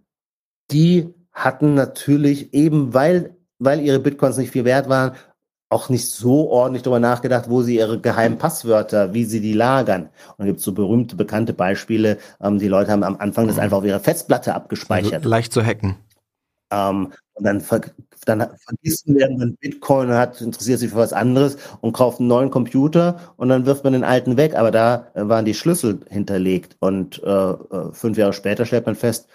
die 0.70 1.14
hatten 1.32 1.74
natürlich 1.74 2.52
eben, 2.54 2.94
weil, 2.94 3.36
weil 3.58 3.80
ihre 3.80 4.00
Bitcoins 4.00 4.36
nicht 4.36 4.50
viel 4.50 4.64
wert 4.64 4.88
waren, 4.88 5.12
auch 5.72 5.88
nicht 5.88 6.10
so 6.10 6.50
ordentlich 6.50 6.82
darüber 6.82 7.00
nachgedacht, 7.00 7.48
wo 7.48 7.62
sie 7.62 7.76
ihre 7.76 7.98
geheimen 7.98 8.38
Passwörter, 8.38 9.14
wie 9.14 9.24
sie 9.24 9.40
die 9.40 9.54
lagern. 9.54 10.10
Und 10.36 10.44
gibt 10.44 10.60
so 10.60 10.72
berühmte, 10.72 11.16
bekannte 11.16 11.54
Beispiele. 11.54 12.18
Ähm, 12.40 12.58
die 12.58 12.68
Leute 12.68 12.92
haben 12.92 13.02
am 13.02 13.16
Anfang 13.16 13.46
das 13.46 13.56
mhm. 13.56 13.62
einfach 13.62 13.78
auf 13.78 13.84
ihre 13.84 14.00
Festplatte 14.00 14.54
abgespeichert. 14.54 15.24
Leicht 15.24 15.52
zu 15.52 15.64
hacken. 15.64 15.96
Ähm, 16.70 17.12
Und 17.34 17.44
dann, 17.44 17.60
ver 17.60 17.80
dann 18.26 18.46
vergisst 18.58 19.08
man 19.08 19.16
irgendwann 19.16 19.56
Bitcoin 19.56 20.10
und 20.10 20.14
hat, 20.14 20.40
interessiert 20.42 20.78
sich 20.78 20.90
für 20.90 20.96
was 20.96 21.14
anderes 21.14 21.56
und 21.80 21.92
kauft 21.92 22.20
einen 22.20 22.28
neuen 22.28 22.50
Computer 22.50 23.18
und 23.36 23.48
dann 23.48 23.64
wirft 23.64 23.84
man 23.84 23.94
den 23.94 24.04
alten 24.04 24.36
weg. 24.36 24.54
Aber 24.54 24.70
da 24.70 25.08
äh, 25.14 25.26
waren 25.26 25.46
die 25.46 25.54
Schlüssel 25.54 26.00
hinterlegt. 26.08 26.76
Und 26.80 27.22
äh, 27.24 27.30
äh 27.30 27.92
fünf 27.92 28.18
Jahre 28.18 28.34
später 28.34 28.66
stellt 28.66 28.84
man 28.84 28.94
fest, 28.94 29.26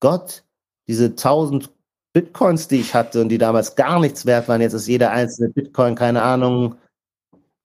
Gott, 0.00 0.44
diese 0.88 1.14
tausend 1.14 1.70
Bitcoins, 2.12 2.68
die 2.68 2.80
ich 2.80 2.94
hatte 2.94 3.20
und 3.20 3.28
die 3.28 3.38
damals 3.38 3.74
gar 3.76 4.00
nichts 4.00 4.24
wert 4.24 4.48
waren, 4.48 4.60
jetzt 4.60 4.72
ist 4.72 4.86
jeder 4.86 5.10
einzelne 5.10 5.50
Bitcoin, 5.50 5.94
keine 5.94 6.22
Ahnung, 6.22 6.76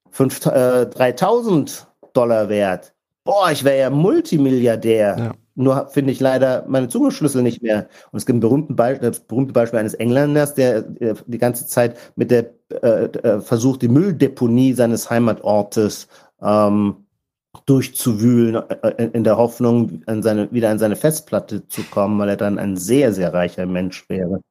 fünf, 0.10 0.46
äh, 0.46 0.86
3000 0.86 1.88
Dollar 2.14 2.50
wert. 2.50 2.94
Boah, 3.24 3.52
ich 3.52 3.64
wäre 3.64 3.80
ja 3.80 3.90
Multimilliardär. 3.90 5.16
Ja. 5.18 5.32
Nur 5.56 5.88
finde 5.90 6.12
ich 6.12 6.20
leider 6.20 6.66
meine 6.68 6.88
Zungenschlüssel 6.88 7.44
nicht 7.44 7.62
mehr. 7.62 7.88
Und 8.12 8.18
es 8.18 8.26
gibt 8.26 8.44
ein 8.44 8.76
Beispiel, 8.76 9.10
das 9.10 9.20
berühmte 9.20 9.54
Beispiel 9.54 9.80
eines 9.80 9.94
Engländers, 9.94 10.54
der 10.56 10.78
äh, 11.00 11.14
die 11.28 11.38
ganze 11.38 11.68
Zeit 11.68 11.98
mit 12.16 12.32
der 12.32 12.52
äh, 12.82 13.06
äh, 13.06 13.42
versucht, 13.42 13.82
die 13.82 13.90
Mülldeponie 13.90 14.74
seines 14.74 15.10
Heimatortes 15.10 16.08
ähm, 16.42 17.01
durchzuwühlen, 17.66 18.56
äh, 18.56 19.10
in 19.14 19.24
der 19.24 19.38
Hoffnung, 19.38 20.02
an 20.06 20.24
seine, 20.24 20.52
wieder 20.52 20.70
an 20.70 20.80
seine 20.80 20.96
Festplatte 20.96 21.68
zu 21.68 21.84
kommen, 21.84 22.20
weil 22.20 22.30
er 22.30 22.38
dann 22.38 22.60
ein 22.60 22.78
sehr, 22.78 23.14
sehr 23.14 23.34
reicher 23.34 23.66
Mensch 23.66 24.08
wäre. 24.10 24.42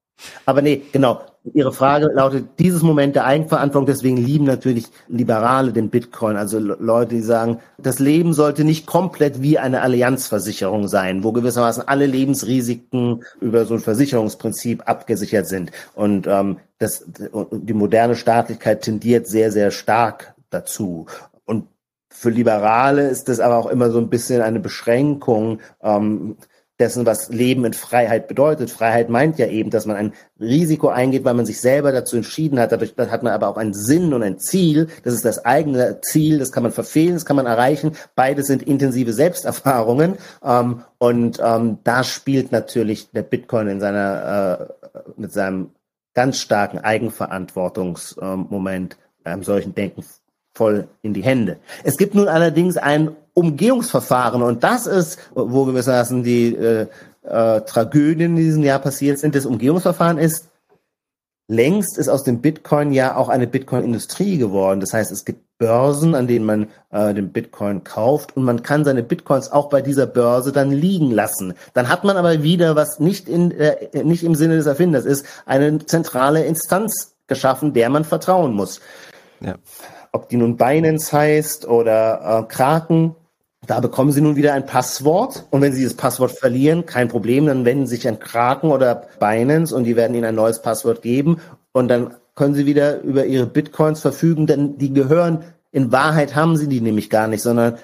Aber 0.44 0.62
nee, 0.62 0.82
genau. 0.92 1.22
Ihre 1.54 1.72
Frage 1.72 2.10
lautet, 2.12 2.58
dieses 2.58 2.82
Moment 2.82 3.16
der 3.16 3.24
Eigenverantwortung, 3.24 3.86
deswegen 3.86 4.18
lieben 4.18 4.44
natürlich 4.44 4.84
Liberale 5.08 5.72
den 5.72 5.88
Bitcoin, 5.88 6.36
also 6.36 6.58
Leute, 6.58 7.14
die 7.14 7.22
sagen, 7.22 7.60
das 7.78 7.98
Leben 7.98 8.34
sollte 8.34 8.62
nicht 8.62 8.84
komplett 8.84 9.40
wie 9.40 9.58
eine 9.58 9.80
Allianzversicherung 9.80 10.86
sein, 10.86 11.24
wo 11.24 11.32
gewissermaßen 11.32 11.88
alle 11.88 12.04
Lebensrisiken 12.04 13.24
über 13.40 13.64
so 13.64 13.72
ein 13.72 13.80
Versicherungsprinzip 13.80 14.82
abgesichert 14.86 15.46
sind. 15.46 15.72
Und 15.94 16.26
ähm, 16.26 16.58
das, 16.78 17.06
die 17.06 17.72
moderne 17.72 18.16
Staatlichkeit 18.16 18.82
tendiert 18.82 19.26
sehr, 19.26 19.50
sehr 19.50 19.70
stark 19.70 20.34
dazu. 20.50 21.06
Für 22.20 22.28
Liberale 22.28 23.08
ist 23.08 23.30
das 23.30 23.40
aber 23.40 23.56
auch 23.56 23.64
immer 23.64 23.90
so 23.90 23.96
ein 23.96 24.10
bisschen 24.10 24.42
eine 24.42 24.60
Beschränkung. 24.60 25.60
Ähm, 25.82 26.36
dessen, 26.78 27.06
was 27.06 27.30
Leben 27.30 27.64
in 27.64 27.72
Freiheit 27.72 28.28
bedeutet. 28.28 28.70
Freiheit 28.70 29.08
meint 29.08 29.38
ja 29.38 29.46
eben, 29.46 29.70
dass 29.70 29.86
man 29.86 29.96
ein 29.96 30.12
Risiko 30.38 30.88
eingeht, 30.88 31.24
weil 31.24 31.32
man 31.32 31.46
sich 31.46 31.62
selber 31.62 31.92
dazu 31.92 32.16
entschieden 32.16 32.60
hat. 32.60 32.72
Dadurch 32.72 32.92
hat 32.98 33.22
man 33.22 33.32
aber 33.32 33.48
auch 33.48 33.56
einen 33.56 33.72
Sinn 33.72 34.12
und 34.12 34.22
ein 34.22 34.38
Ziel. 34.38 34.88
Das 35.02 35.14
ist 35.14 35.24
das 35.24 35.46
eigene 35.46 36.02
Ziel. 36.02 36.38
Das 36.38 36.52
kann 36.52 36.62
man 36.62 36.72
verfehlen, 36.72 37.14
das 37.14 37.24
kann 37.24 37.36
man 37.36 37.46
erreichen. 37.46 37.96
Beides 38.14 38.48
sind 38.48 38.64
intensive 38.64 39.14
Selbsterfahrungen. 39.14 40.18
Ähm, 40.44 40.82
und 40.98 41.40
ähm, 41.42 41.78
da 41.84 42.04
spielt 42.04 42.52
natürlich 42.52 43.10
der 43.12 43.22
Bitcoin 43.22 43.68
in 43.68 43.80
seiner, 43.80 44.74
äh, 44.92 44.98
mit 45.16 45.32
seinem 45.32 45.70
ganz 46.12 46.36
starken 46.36 46.80
Eigenverantwortungsmoment 46.80 48.98
einem 49.24 49.42
solchen 49.42 49.74
Denken 49.74 50.04
voll 50.60 50.88
in 51.00 51.14
die 51.14 51.22
Hände. 51.22 51.56
Es 51.84 51.96
gibt 51.96 52.14
nun 52.14 52.28
allerdings 52.28 52.76
ein 52.76 53.12
Umgehungsverfahren 53.32 54.42
und 54.42 54.62
das 54.62 54.86
ist, 54.86 55.18
wo 55.34 55.64
gewissermaßen 55.64 56.22
die 56.22 56.54
äh, 56.54 56.86
äh, 57.22 57.62
Tragödien 57.62 58.32
in 58.32 58.36
diesem 58.36 58.62
Jahr 58.62 58.78
passiert 58.78 59.18
sind. 59.18 59.34
Das 59.34 59.46
Umgehungsverfahren 59.46 60.18
ist, 60.18 60.48
längst 61.48 61.96
ist 61.96 62.10
aus 62.10 62.24
dem 62.24 62.42
Bitcoin 62.42 62.92
ja 62.92 63.16
auch 63.16 63.30
eine 63.30 63.46
Bitcoin-Industrie 63.46 64.36
geworden. 64.36 64.80
Das 64.80 64.92
heißt, 64.92 65.10
es 65.10 65.24
gibt 65.24 65.40
Börsen, 65.56 66.14
an 66.14 66.26
denen 66.26 66.44
man 66.44 66.68
äh, 66.90 67.14
den 67.14 67.32
Bitcoin 67.32 67.82
kauft 67.82 68.36
und 68.36 68.42
man 68.42 68.62
kann 68.62 68.84
seine 68.84 69.02
Bitcoins 69.02 69.50
auch 69.50 69.70
bei 69.70 69.80
dieser 69.80 70.06
Börse 70.06 70.52
dann 70.52 70.72
liegen 70.72 71.10
lassen. 71.10 71.54
Dann 71.72 71.88
hat 71.88 72.04
man 72.04 72.18
aber 72.18 72.42
wieder, 72.42 72.76
was 72.76 73.00
nicht, 73.00 73.30
in, 73.30 73.50
äh, 73.52 74.04
nicht 74.04 74.24
im 74.24 74.34
Sinne 74.34 74.58
des 74.58 74.66
Erfinders 74.66 75.06
ist, 75.06 75.24
eine 75.46 75.78
zentrale 75.86 76.44
Instanz 76.44 77.14
geschaffen, 77.28 77.72
der 77.72 77.88
man 77.88 78.04
vertrauen 78.04 78.52
muss. 78.52 78.82
Ja 79.40 79.54
ob 80.12 80.28
die 80.28 80.36
nun 80.36 80.56
Binance 80.56 81.12
heißt 81.12 81.66
oder 81.68 82.44
äh, 82.48 82.52
Kraken. 82.52 83.14
Da 83.66 83.80
bekommen 83.80 84.12
Sie 84.12 84.20
nun 84.20 84.36
wieder 84.36 84.54
ein 84.54 84.66
Passwort 84.66 85.46
und 85.50 85.60
wenn 85.60 85.72
Sie 85.72 85.84
das 85.84 85.94
Passwort 85.94 86.32
verlieren, 86.32 86.86
kein 86.86 87.08
Problem, 87.08 87.46
dann 87.46 87.64
wenden 87.64 87.86
Sie 87.86 87.96
sich 87.96 88.08
an 88.08 88.18
Kraken 88.18 88.70
oder 88.70 89.06
Binance 89.20 89.74
und 89.74 89.84
die 89.84 89.96
werden 89.96 90.14
Ihnen 90.14 90.24
ein 90.24 90.34
neues 90.34 90.62
Passwort 90.62 91.02
geben 91.02 91.40
und 91.72 91.88
dann 91.88 92.14
können 92.34 92.54
Sie 92.54 92.66
wieder 92.66 93.00
über 93.02 93.26
Ihre 93.26 93.46
Bitcoins 93.46 94.00
verfügen, 94.00 94.46
denn 94.46 94.78
die 94.78 94.92
gehören, 94.92 95.44
in 95.72 95.92
Wahrheit 95.92 96.34
haben 96.34 96.56
Sie 96.56 96.68
die 96.68 96.80
nämlich 96.80 97.10
gar 97.10 97.28
nicht, 97.28 97.42
sondern 97.42 97.76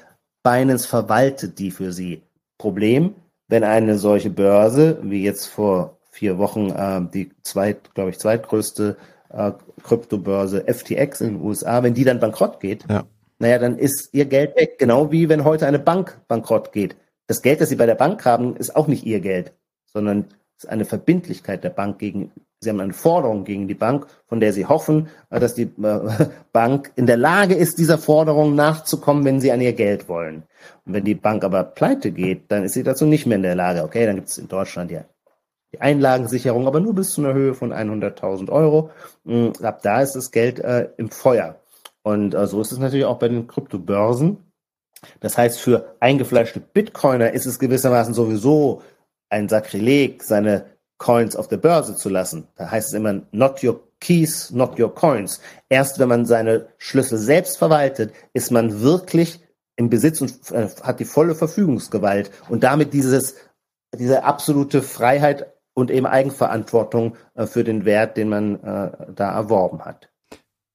Binance 0.43 0.89
verwaltet 0.89 1.59
die 1.59 1.71
für 1.71 1.93
Sie. 1.93 2.23
Problem, 2.59 3.15
wenn 3.49 3.65
eine 3.65 3.99
solche 3.99 4.31
Börse, 4.31 4.99
wie 5.03 5.23
jetzt 5.23 5.47
vor 5.47 5.99
vier 6.11 6.39
Wochen 6.39 6.71
äh, 6.71 7.03
die 7.13 7.31
zweit, 7.43 7.95
glaube 7.95 8.11
ich, 8.11 8.19
zweitgrößte 8.19 8.97
äh, 9.29 9.53
Kryptobörse 9.87 10.65
FTX 10.67 11.21
in 11.21 11.35
den 11.35 11.43
USA, 11.43 11.83
wenn 11.83 11.95
die 11.95 12.05
dann 12.05 12.21
bankrott 12.21 12.61
geht, 12.61 12.85
ja. 12.89 13.05
naja, 13.39 13.59
dann 13.59 13.79
ist 13.79 14.11
ihr 14.13 14.27
Geld 14.27 14.57
weg. 14.57 14.79
Genau 14.79 15.13
wie 15.13 15.29
wenn 15.29 15.45
heute 15.45 15.67
eine 15.67 15.79
Bank 15.79 16.19
bankrott 16.29 16.73
geht. 16.73 16.97
Das 17.27 17.43
Geld, 17.43 17.61
das 17.61 17.69
sie 17.69 17.77
bei 17.77 17.87
der 17.87 17.95
Bank 17.95 18.25
haben, 18.25 18.57
ist 18.57 18.77
auch 18.77 18.87
nicht 18.87 19.05
ihr 19.05 19.21
Geld, 19.21 19.53
sondern 19.93 20.27
ist 20.59 20.69
eine 20.69 20.85
Verbindlichkeit 20.85 21.65
der 21.65 21.71
Bank 21.71 21.99
gegen, 21.99 22.31
sie 22.61 22.71
haben 22.71 22.81
eine 22.81 22.93
Forderung 22.93 23.45
gegen 23.45 23.69
die 23.69 23.75
Bank, 23.75 24.07
von 24.27 24.41
der 24.41 24.53
sie 24.53 24.67
hoffen, 24.67 25.09
äh, 25.31 25.41
dass 25.41 25.55
die 25.55 25.71
äh, 25.83 26.27
Bank 26.53 26.93
in 26.97 27.07
der 27.07 27.17
Lage 27.17 27.55
ist, 27.55 27.79
dieser 27.79 27.99
Forderung 27.99 28.55
nachzukommen, 28.55 29.25
wenn 29.25 29.41
sie 29.41 29.53
an 29.53 29.61
ihr 29.61 29.73
Geld 29.73 30.09
wollen. 30.09 30.45
Und 30.85 30.95
wenn 30.95 31.05
die 31.05 31.15
Bank 31.15 31.45
aber 31.45 31.65
pleite 31.65 32.13
geht, 32.13 32.45
dann 32.49 32.65
ist 32.65 32.75
sie 32.75 32.83
dazu 32.83 33.07
nicht 33.07 33.27
mehr 33.27 33.37
in 33.37 33.43
der 33.43 33.55
Lage. 33.55 33.83
Okay, 33.83 34.07
dann 34.07 34.17
gibt 34.17 34.29
es 34.29 34.39
in 34.39 34.49
Deutschland 34.49 34.91
ja 34.91 35.05
die 35.77 35.81
Einlagensicherung, 35.81 36.67
aber 36.67 36.81
nur 36.81 36.95
bis 36.95 37.11
zu 37.13 37.21
einer 37.21 37.35
Höhe 37.35 37.55
von 37.55 37.73
100.000 37.73 38.51
Euro. 38.51 38.91
Mm, 39.25 39.51
ab 39.63 39.83
da 39.83 40.01
ist 40.01 40.15
das 40.15 40.31
Geld 40.31 40.59
äh, 40.61 40.89
im 40.97 41.11
Feuer. 41.11 41.61
Und 42.03 42.35
äh, 42.35 42.47
so 42.47 42.61
ist 42.61 42.73
es 42.73 42.79
natürlich 42.79 43.07
auch 43.07 43.19
bei 43.19 43.29
den 43.29 43.47
Kryptobörsen. 43.47 44.39
Das 45.21 45.37
heißt, 45.37 45.61
für 45.61 45.97
eingefleischte 46.01 46.61
Bitcoiner 46.61 47.33
ist 47.33 47.47
es 47.47 47.59
gewissermaßen 47.59 48.15
sowieso 48.15 48.83
ein 49.29 49.49
Sakrileg, 49.49 50.23
seine 50.23 50.67
Coins 50.99 51.37
auf 51.37 51.49
der 51.49 51.59
Börse 51.59 51.95
zu 51.95 52.09
lassen. 52.09 52.49
Da 52.57 52.71
heißt 52.71 52.89
es 52.89 52.95
immer, 52.95 53.23
not 53.33 53.63
your 53.63 53.81
keys, 54.01 54.51
not 54.51 54.79
your 54.79 54.95
coins. 54.95 55.41
Erst 55.69 55.99
wenn 55.99 56.09
man 56.09 56.27
seine 56.27 56.69
Schlüssel 56.79 57.19
selbst 57.19 57.59
verwaltet, 57.59 58.13
ist 58.33 58.51
man 58.51 58.81
wirklich 58.81 59.41
im 59.77 59.91
Besitz 59.91 60.21
und 60.21 60.33
äh, 60.53 60.69
hat 60.83 61.01
die 61.01 61.05
volle 61.05 61.35
Verfügungsgewalt 61.35 62.31
und 62.49 62.63
damit 62.63 62.95
dieses, 62.95 63.35
diese 63.95 64.25
absolute 64.25 64.83
Freiheit 64.83 65.53
und 65.77 65.91
eben 65.91 66.07
Eigenverantwortung 66.07 67.17
äh, 67.35 67.47
für 67.47 67.63
den 67.63 67.85
Wert, 67.85 68.17
den 68.17 68.31
man 68.31 68.57
äh, 68.57 68.91
da 69.15 69.33
erworben 69.33 69.85
hat. 69.85 70.09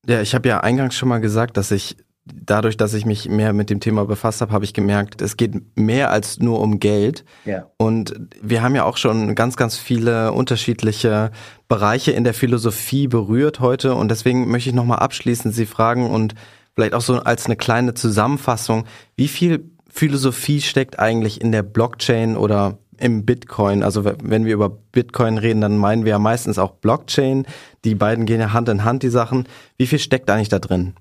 Ja, 0.08 0.22
ich 0.22 0.34
habe 0.34 0.48
ja 0.48 0.60
eingangs 0.60 0.96
schon 0.96 1.10
mal 1.10 1.20
gesagt, 1.20 1.58
dass 1.58 1.72
ich 1.72 1.98
dadurch, 2.26 2.78
dass 2.78 2.94
ich 2.94 3.06
mich 3.06 3.28
mehr 3.28 3.52
mit 3.52 3.72
dem 3.72 3.80
Thema 3.80 4.06
befasst 4.06 4.42
habe, 4.42 4.54
habe 4.54 4.64
ich 4.64 4.74
gemerkt, 4.74 5.22
es 5.22 5.38
geht 5.38 5.76
mehr 5.76 6.12
als 6.12 6.40
nur 6.40 6.62
um 6.62 6.80
Geld. 6.80 7.26
Ja. 7.46 7.68
Und 7.78 8.14
wir 8.42 8.62
haben 8.62 8.76
ja 8.76 8.84
auch 8.86 8.98
schon 8.98 9.34
ganz, 9.34 9.58
ganz 9.58 9.78
viele 9.78 10.32
unterschiedliche 10.34 11.32
Bereiche 11.68 12.12
in 12.12 12.24
der 12.24 12.36
Philosophie 12.36 13.08
berührt 13.08 13.60
heute. 13.60 13.96
Und 13.96 14.10
deswegen 14.10 14.50
möchte 14.52 14.70
ich 14.70 14.76
nochmal 14.76 15.00
abschließend 15.00 15.54
Sie 15.54 15.66
fragen 15.66 16.10
und 16.10 16.36
vielleicht 16.76 16.94
auch 16.94 17.02
so 17.02 17.20
als 17.20 17.48
eine 17.48 17.56
kleine 17.56 17.96
Zusammenfassung, 17.96 18.86
wie 19.16 19.28
viel 19.28 19.72
Philosophie 19.90 20.62
steckt 20.62 21.00
eigentlich 21.00 21.42
in 21.42 21.52
der 21.52 21.64
Blockchain 21.64 22.38
oder 22.38 22.78
im 23.02 23.26
Bitcoin. 23.26 23.84
Also 23.84 24.06
wenn 24.06 24.46
wir 24.46 24.54
über 24.54 24.70
Bitcoin 24.70 25.38
reden, 25.38 25.62
dann 25.62 25.78
meinen 25.78 26.06
wir 26.06 26.12
ja 26.12 26.20
meistens 26.20 26.60
auch 26.60 26.72
Blockchain. 26.72 27.46
Die 27.84 27.96
beiden 27.96 28.26
gehen 28.26 28.40
ja 28.40 28.54
Hand 28.54 28.70
in 28.70 28.84
Hand, 28.84 29.04
die 29.04 29.10
Sachen. 29.10 29.48
Wie 29.78 29.88
viel 29.88 30.00
steckt 30.00 30.30
eigentlich 30.30 30.50
da 30.50 30.60
drin? 30.60 30.94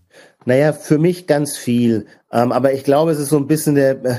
Naja, 0.44 0.72
für 0.72 0.98
mich 0.98 1.26
ganz 1.26 1.56
viel. 1.56 2.06
Ähm, 2.32 2.52
aber 2.52 2.72
ich 2.72 2.84
glaube, 2.84 3.12
es 3.12 3.18
ist 3.18 3.28
so 3.28 3.36
ein 3.36 3.46
bisschen 3.46 3.74
der, 3.74 4.04
äh, 4.04 4.14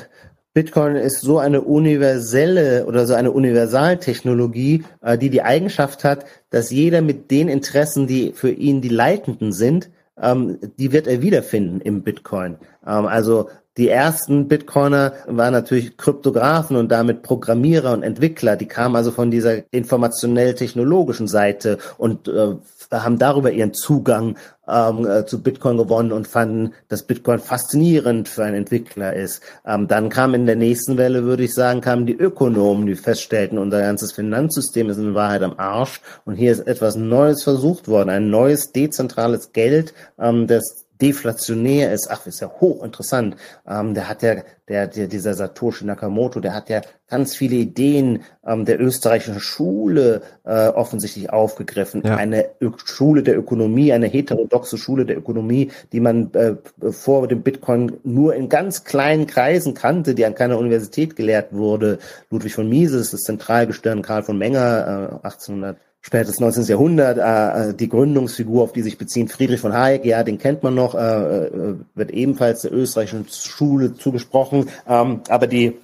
Bitcoin 0.53 0.97
ist 0.97 1.21
so 1.21 1.39
eine 1.39 1.61
universelle 1.61 2.85
oder 2.85 3.07
so 3.07 3.13
eine 3.13 3.31
Universaltechnologie, 3.31 4.83
äh, 5.01 5.17
die 5.17 5.29
die 5.29 5.43
Eigenschaft 5.43 6.03
hat, 6.03 6.25
dass 6.49 6.71
jeder 6.71 7.01
mit 7.01 7.31
den 7.31 7.47
Interessen, 7.47 8.05
die 8.05 8.33
für 8.33 8.51
ihn 8.51 8.81
die 8.81 8.89
leitenden 8.89 9.53
sind, 9.53 9.89
ähm, 10.21 10.59
die 10.77 10.91
wird 10.91 11.07
er 11.07 11.21
wiederfinden 11.21 11.79
im 11.79 12.03
Bitcoin. 12.03 12.57
Ähm, 12.85 13.05
also 13.05 13.49
die 13.77 13.87
ersten 13.87 14.49
Bitcoiner 14.49 15.13
waren 15.27 15.53
natürlich 15.53 15.95
Kryptografen 15.95 16.75
und 16.75 16.91
damit 16.91 17.23
Programmierer 17.23 17.93
und 17.93 18.03
Entwickler. 18.03 18.57
Die 18.57 18.67
kamen 18.67 18.97
also 18.97 19.11
von 19.11 19.31
dieser 19.31 19.71
informationell-technologischen 19.73 21.27
Seite 21.29 21.77
und 21.97 22.27
äh, 22.27 22.55
haben 22.91 23.17
darüber 23.17 23.51
ihren 23.51 23.73
Zugang 23.73 24.35
ähm, 24.67 25.07
äh, 25.07 25.25
zu 25.25 25.41
Bitcoin 25.41 25.77
gewonnen 25.77 26.11
und 26.11 26.27
fanden, 26.27 26.73
dass 26.89 27.03
Bitcoin 27.03 27.39
faszinierend 27.39 28.27
für 28.27 28.43
einen 28.43 28.57
Entwickler 28.57 29.13
ist. 29.13 29.41
Ähm, 29.65 29.87
dann 29.87 30.09
kam 30.09 30.33
in 30.33 30.45
der 30.45 30.57
nächsten 30.57 30.97
Welle, 30.97 31.23
würde 31.23 31.43
ich 31.43 31.53
sagen, 31.53 31.79
kamen 31.79 32.05
die 32.05 32.17
Ökonomen, 32.17 32.85
die 32.85 32.95
feststellten, 32.95 33.57
unser 33.57 33.79
ganzes 33.79 34.11
Finanzsystem 34.11 34.89
ist 34.89 34.97
in 34.97 35.15
Wahrheit 35.15 35.43
am 35.43 35.53
Arsch 35.57 36.01
und 36.25 36.35
hier 36.35 36.51
ist 36.51 36.67
etwas 36.67 36.95
Neues 36.97 37.43
versucht 37.43 37.87
worden, 37.87 38.09
ein 38.09 38.29
neues 38.29 38.73
dezentrales 38.73 39.53
Geld, 39.53 39.93
ähm, 40.19 40.47
das 40.47 40.85
deflationär 41.01 41.91
ist. 41.93 42.09
Ach, 42.09 42.25
ist 42.25 42.41
ja 42.41 42.51
hochinteressant. 42.59 43.35
Ähm, 43.67 43.93
der 43.93 44.07
hat 44.07 44.21
ja, 44.21 44.35
der, 44.67 44.87
der, 44.87 45.07
dieser 45.07 45.33
Satoshi 45.33 45.85
Nakamoto, 45.85 46.39
der 46.39 46.53
hat 46.53 46.69
ja 46.69 46.81
ganz 47.09 47.35
viele 47.35 47.55
Ideen 47.55 48.23
ähm, 48.45 48.65
der 48.65 48.79
österreichischen 48.79 49.39
Schule 49.39 50.21
äh, 50.45 50.67
offensichtlich 50.67 51.29
aufgegriffen. 51.29 52.03
Ja. 52.05 52.15
Eine 52.15 52.49
Ö 52.61 52.71
Schule 52.85 53.23
der 53.23 53.37
Ökonomie, 53.37 53.91
eine 53.91 54.07
heterodoxe 54.07 54.77
Schule 54.77 55.05
der 55.05 55.17
Ökonomie, 55.17 55.71
die 55.91 55.99
man 55.99 56.31
äh, 56.33 56.55
vor 56.91 57.27
dem 57.27 57.41
Bitcoin 57.41 57.97
nur 58.03 58.35
in 58.35 58.47
ganz 58.47 58.83
kleinen 58.83 59.27
Kreisen 59.27 59.73
kannte, 59.73 60.15
die 60.15 60.25
an 60.25 60.35
keiner 60.35 60.57
Universität 60.57 61.15
gelehrt 61.15 61.51
wurde. 61.51 61.99
Ludwig 62.29 62.53
von 62.53 62.69
Mises, 62.69 63.11
das 63.11 63.21
Zentralgestirn 63.21 64.01
Karl 64.01 64.23
von 64.23 64.37
Menger, 64.37 65.19
äh, 65.23 65.27
1800 65.27 65.77
spätes 66.01 66.39
19. 66.39 66.63
Jahrhundert, 66.63 67.17
äh, 67.17 67.69
äh, 67.69 67.73
die 67.73 67.87
Gründungsfigur, 67.87 68.63
auf 68.63 68.73
die 68.73 68.81
sich 68.81 68.97
beziehen, 68.97 69.27
Friedrich 69.27 69.61
von 69.61 69.73
Hayek, 69.73 70.03
ja, 70.03 70.23
den 70.23 70.39
kennt 70.39 70.63
man 70.63 70.75
noch, 70.75 70.95
äh, 70.95 71.45
äh, 71.45 71.75
wird 71.93 72.11
ebenfalls 72.11 72.63
der 72.63 72.73
österreichischen 72.73 73.27
Schule 73.29 73.93
zugesprochen, 73.93 74.69
ähm, 74.87 75.21
aber 75.29 75.47
die 75.47 75.77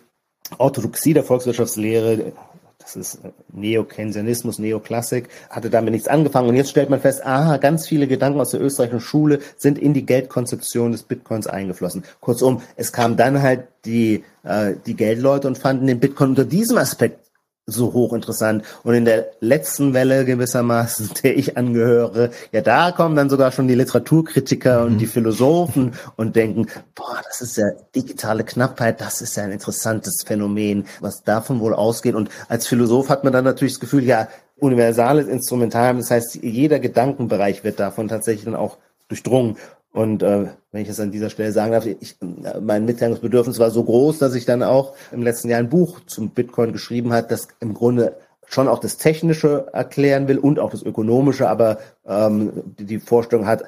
Orthodoxie 0.58 1.14
der 1.14 1.24
Volkswirtschaftslehre, 1.24 2.34
das 2.80 2.96
ist 2.96 3.20
Neokeynesianismus, 3.52 4.60
Neoklassik, 4.60 5.28
hatte 5.50 5.70
damit 5.70 5.92
nichts 5.92 6.08
angefangen 6.08 6.50
und 6.50 6.56
jetzt 6.56 6.70
stellt 6.70 6.90
man 6.90 7.02
fest, 7.02 7.26
aha, 7.26 7.58
ganz 7.58 7.86
viele 7.86 8.08
Gedanken 8.08 8.40
aus 8.40 8.52
der 8.52 8.62
österreichischen 8.62 9.02
Schule 9.02 9.40
sind 9.58 9.78
in 9.78 9.94
die 9.94 10.06
Geldkonzeption 10.06 10.94
des 10.94 11.04
Bitcoins 11.04 11.48
eingeflossen. 11.48 12.04
Kurzum, 12.22 12.62
es 12.78 12.94
kamen 12.94 13.18
dann 13.18 13.42
halt 13.42 13.68
die, 13.86 14.24
äh, 14.44 14.76
die 14.86 14.96
Geldleute 14.96 15.48
und 15.48 15.58
fanden 15.58 15.86
den 15.86 16.00
Bitcoin 16.00 16.30
unter 16.30 16.46
diesem 16.46 16.78
Aspekt 16.78 17.27
so 17.70 17.92
hochinteressant. 17.92 18.64
Und 18.84 18.96
in 18.96 19.04
der 19.04 19.32
letzten 19.42 19.94
Welle 19.94 20.24
gewissermaßen, 20.24 21.12
der 21.24 21.38
ich 21.38 21.58
angehöre, 21.58 22.32
ja, 22.54 22.62
da 22.62 22.92
kommen 22.92 23.16
dann 23.16 23.30
sogar 23.30 23.52
schon 23.52 23.68
die 23.68 23.76
Literaturkritiker 23.76 24.80
mhm. 24.80 24.86
und 24.94 24.98
die 25.00 25.06
Philosophen 25.06 25.94
und 26.16 26.36
denken, 26.36 26.68
boah, 26.96 27.22
das 27.26 27.42
ist 27.42 27.58
ja 27.58 27.66
digitale 27.94 28.46
Knappheit, 28.46 29.02
das 29.02 29.22
ist 29.22 29.36
ja 29.36 29.44
ein 29.44 29.52
interessantes 29.52 30.24
Phänomen, 30.26 30.86
was 31.02 31.24
davon 31.24 31.60
wohl 31.60 31.74
ausgeht. 31.74 32.16
Und 32.16 32.30
als 32.48 32.68
Philosoph 32.68 33.10
hat 33.10 33.26
man 33.26 33.34
dann 33.34 33.44
natürlich 33.44 33.74
das 33.74 33.82
Gefühl, 33.82 34.06
ja, 34.06 34.30
universales 34.60 35.28
Instrumentarium, 35.28 35.98
das 35.98 36.10
heißt, 36.10 36.36
jeder 36.42 36.80
Gedankenbereich 36.80 37.64
wird 37.64 37.80
davon 37.80 38.08
tatsächlich 38.08 38.46
dann 38.46 38.56
auch 38.56 38.78
durchdrungen. 39.10 39.58
Und 39.92 40.22
äh, 40.22 40.48
wenn 40.72 40.82
ich 40.82 40.90
es 40.90 41.00
an 41.00 41.12
dieser 41.12 41.30
Stelle 41.30 41.52
sagen 41.52 41.72
darf, 41.72 41.86
ich, 41.86 42.18
mein 42.62 42.86
Mitteilungsbedürfnis 42.86 43.60
war 43.60 43.72
so 43.72 43.84
groß, 43.84 44.20
dass 44.20 44.36
ich 44.36 44.46
dann 44.46 44.62
auch 44.62 44.96
im 45.12 45.24
letzten 45.24 45.50
Jahr 45.50 45.60
ein 45.60 45.70
Buch 45.70 46.02
zum 46.06 46.30
Bitcoin 46.30 46.72
geschrieben 46.72 47.14
hat, 47.14 47.32
das 47.32 47.48
im 47.60 47.74
Grunde 47.74 48.18
schon 48.46 48.68
auch 48.68 48.80
das 48.80 48.98
Technische 48.98 49.68
erklären 49.74 50.28
will 50.28 50.38
und 50.38 50.60
auch 50.60 50.70
das 50.70 50.84
Ökonomische, 50.84 51.50
aber 51.50 51.80
ähm, 52.06 52.52
die 52.78 53.00
Vorstellung 53.00 53.46
hat, 53.46 53.64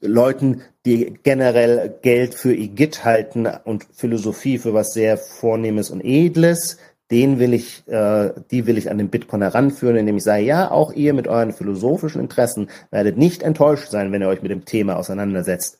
Leuten, 0.00 0.62
die 0.84 1.14
generell 1.22 1.94
Geld 2.02 2.34
für 2.34 2.54
Igitt 2.54 3.04
halten 3.04 3.48
und 3.64 3.86
Philosophie 3.92 4.58
für 4.58 4.74
was 4.74 4.92
sehr 4.92 5.16
Vornehmes 5.16 5.90
und 5.90 6.00
Edles, 6.04 6.76
den 7.12 7.38
will 7.38 7.52
ich, 7.52 7.86
äh, 7.86 8.32
die 8.50 8.66
will 8.66 8.78
ich 8.78 8.90
an 8.90 8.98
den 8.98 9.10
Bitcoin 9.10 9.42
heranführen, 9.42 9.96
indem 9.96 10.16
ich 10.16 10.24
sage, 10.24 10.42
ja, 10.42 10.70
auch 10.70 10.92
ihr 10.92 11.12
mit 11.12 11.28
euren 11.28 11.52
philosophischen 11.52 12.22
Interessen 12.22 12.70
werdet 12.90 13.18
nicht 13.18 13.42
enttäuscht 13.42 13.90
sein, 13.90 14.10
wenn 14.10 14.22
ihr 14.22 14.28
euch 14.28 14.42
mit 14.42 14.50
dem 14.50 14.64
Thema 14.64 14.96
auseinandersetzt. 14.96 15.78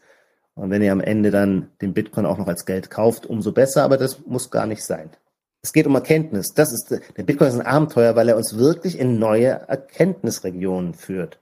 Und 0.55 0.70
wenn 0.70 0.83
ihr 0.83 0.93
am 0.93 1.01
Ende 1.01 1.30
dann 1.30 1.70
den 1.80 1.95
Bitcoin 1.95 2.26
auch 2.26 2.37
noch 2.37 2.47
als 2.47 2.66
Geld 2.66 2.91
kauft, 2.91 3.24
umso 3.24 3.53
besser, 3.53 3.83
aber 3.83 3.97
das 3.97 4.26
muss 4.26 4.51
gar 4.51 4.66
nicht 4.66 4.85
sein. 4.85 5.09
Es 5.62 5.72
geht 5.72 5.87
um 5.87 5.95
Erkenntnis. 5.95 6.53
Das 6.55 6.72
ist, 6.72 6.91
der 6.91 7.22
Bitcoin 7.22 7.49
ist 7.49 7.55
ein 7.55 7.66
Abenteuer, 7.66 8.14
weil 8.14 8.28
er 8.28 8.37
uns 8.37 8.59
wirklich 8.59 8.99
in 8.99 9.18
neue 9.18 9.49
Erkenntnisregionen 9.49 10.93
führt. 10.93 11.39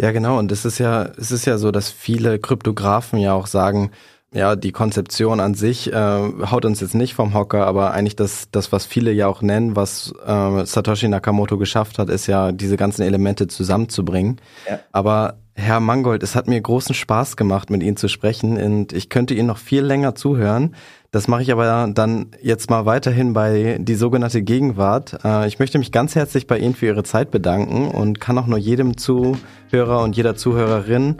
Ja, 0.00 0.12
genau. 0.12 0.38
Und 0.38 0.52
es 0.52 0.64
ist 0.64 0.78
ja, 0.78 1.10
es 1.18 1.32
ist 1.32 1.44
ja 1.44 1.58
so, 1.58 1.72
dass 1.72 1.90
viele 1.90 2.38
Kryptografen 2.38 3.18
ja 3.18 3.32
auch 3.32 3.46
sagen, 3.46 3.90
ja, 4.34 4.56
die 4.56 4.72
Konzeption 4.72 5.40
an 5.40 5.54
sich 5.54 5.92
äh, 5.92 5.94
haut 5.94 6.64
uns 6.64 6.80
jetzt 6.80 6.94
nicht 6.94 7.14
vom 7.14 7.34
Hocker, 7.34 7.66
aber 7.66 7.92
eigentlich 7.92 8.16
das, 8.16 8.48
das 8.50 8.72
was 8.72 8.86
viele 8.86 9.12
ja 9.12 9.28
auch 9.28 9.42
nennen, 9.42 9.76
was 9.76 10.14
äh, 10.26 10.64
Satoshi 10.64 11.08
Nakamoto 11.08 11.58
geschafft 11.58 11.98
hat, 11.98 12.08
ist 12.08 12.26
ja 12.26 12.50
diese 12.50 12.78
ganzen 12.78 13.02
Elemente 13.02 13.46
zusammenzubringen. 13.46 14.40
Ja. 14.68 14.80
Aber 14.90 15.36
Herr 15.54 15.80
Mangold, 15.80 16.22
es 16.22 16.34
hat 16.34 16.48
mir 16.48 16.58
großen 16.58 16.94
Spaß 16.94 17.36
gemacht, 17.36 17.68
mit 17.68 17.82
Ihnen 17.82 17.98
zu 17.98 18.08
sprechen 18.08 18.56
und 18.56 18.94
ich 18.94 19.10
könnte 19.10 19.34
Ihnen 19.34 19.48
noch 19.48 19.58
viel 19.58 19.82
länger 19.82 20.14
zuhören. 20.14 20.74
Das 21.10 21.28
mache 21.28 21.42
ich 21.42 21.52
aber 21.52 21.90
dann 21.92 22.28
jetzt 22.40 22.70
mal 22.70 22.86
weiterhin 22.86 23.34
bei 23.34 23.76
die 23.78 23.96
sogenannte 23.96 24.40
Gegenwart. 24.40 25.18
Äh, 25.24 25.46
ich 25.46 25.58
möchte 25.58 25.78
mich 25.78 25.92
ganz 25.92 26.14
herzlich 26.14 26.46
bei 26.46 26.56
Ihnen 26.56 26.74
für 26.74 26.86
Ihre 26.86 27.04
Zeit 27.04 27.30
bedanken 27.30 27.88
und 27.88 28.18
kann 28.18 28.38
auch 28.38 28.46
nur 28.46 28.58
jedem 28.58 28.96
Zuhörer 28.96 30.02
und 30.02 30.16
jeder 30.16 30.36
Zuhörerin 30.36 31.16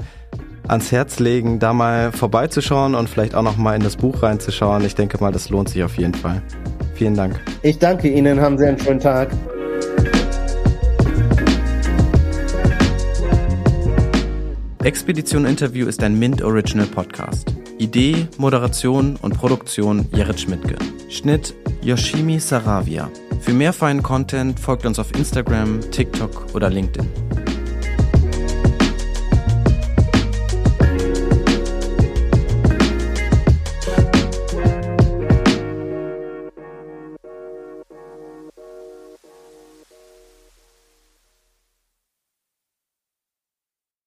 ans 0.73 0.91
Herz 0.91 1.19
legen, 1.19 1.59
da 1.59 1.73
mal 1.75 2.13
vorbeizuschauen 2.13 2.95
und 2.95 3.09
vielleicht 3.09 3.35
auch 3.35 3.43
noch 3.43 3.59
mal 3.59 3.77
in 3.77 3.83
das 3.83 3.97
Buch 3.97 4.23
reinzuschauen. 4.23 4.85
Ich 4.85 4.95
denke 4.95 5.19
mal, 5.21 5.31
das 5.31 5.51
lohnt 5.51 5.69
sich 5.69 5.85
auf 5.85 5.99
jeden 5.99 6.15
Fall. 6.15 6.43
Vielen 6.95 7.15
Dank. 7.15 7.39
Ich 7.63 7.79
danke 7.79 8.09
Ihnen, 8.09 8.41
haben 8.41 8.59
Sie 8.59 8.67
einen 8.67 8.79
schönen 8.79 8.99
Tag. 8.99 9.29
Expedition 14.83 15.45
Interview 15.45 15.87
ist 15.87 16.03
ein 16.03 16.19
Mint 16.19 16.43
Original 16.43 16.87
Podcast. 16.87 17.55
Idee, 17.79 18.27
Moderation 18.39 19.17
und 19.21 19.37
Produktion 19.37 20.09
Jared 20.13 20.41
Schmidtke. 20.41 20.77
Schnitt 21.09 21.55
Yoshimi 21.83 22.41
Saravia. 22.41 23.11
Für 23.41 23.53
mehr 23.53 23.73
feinen 23.73 24.03
Content 24.03 24.59
folgt 24.59 24.87
uns 24.87 24.99
auf 24.99 25.15
Instagram, 25.15 25.81
TikTok 25.91 26.55
oder 26.55 26.71
LinkedIn. 26.71 27.52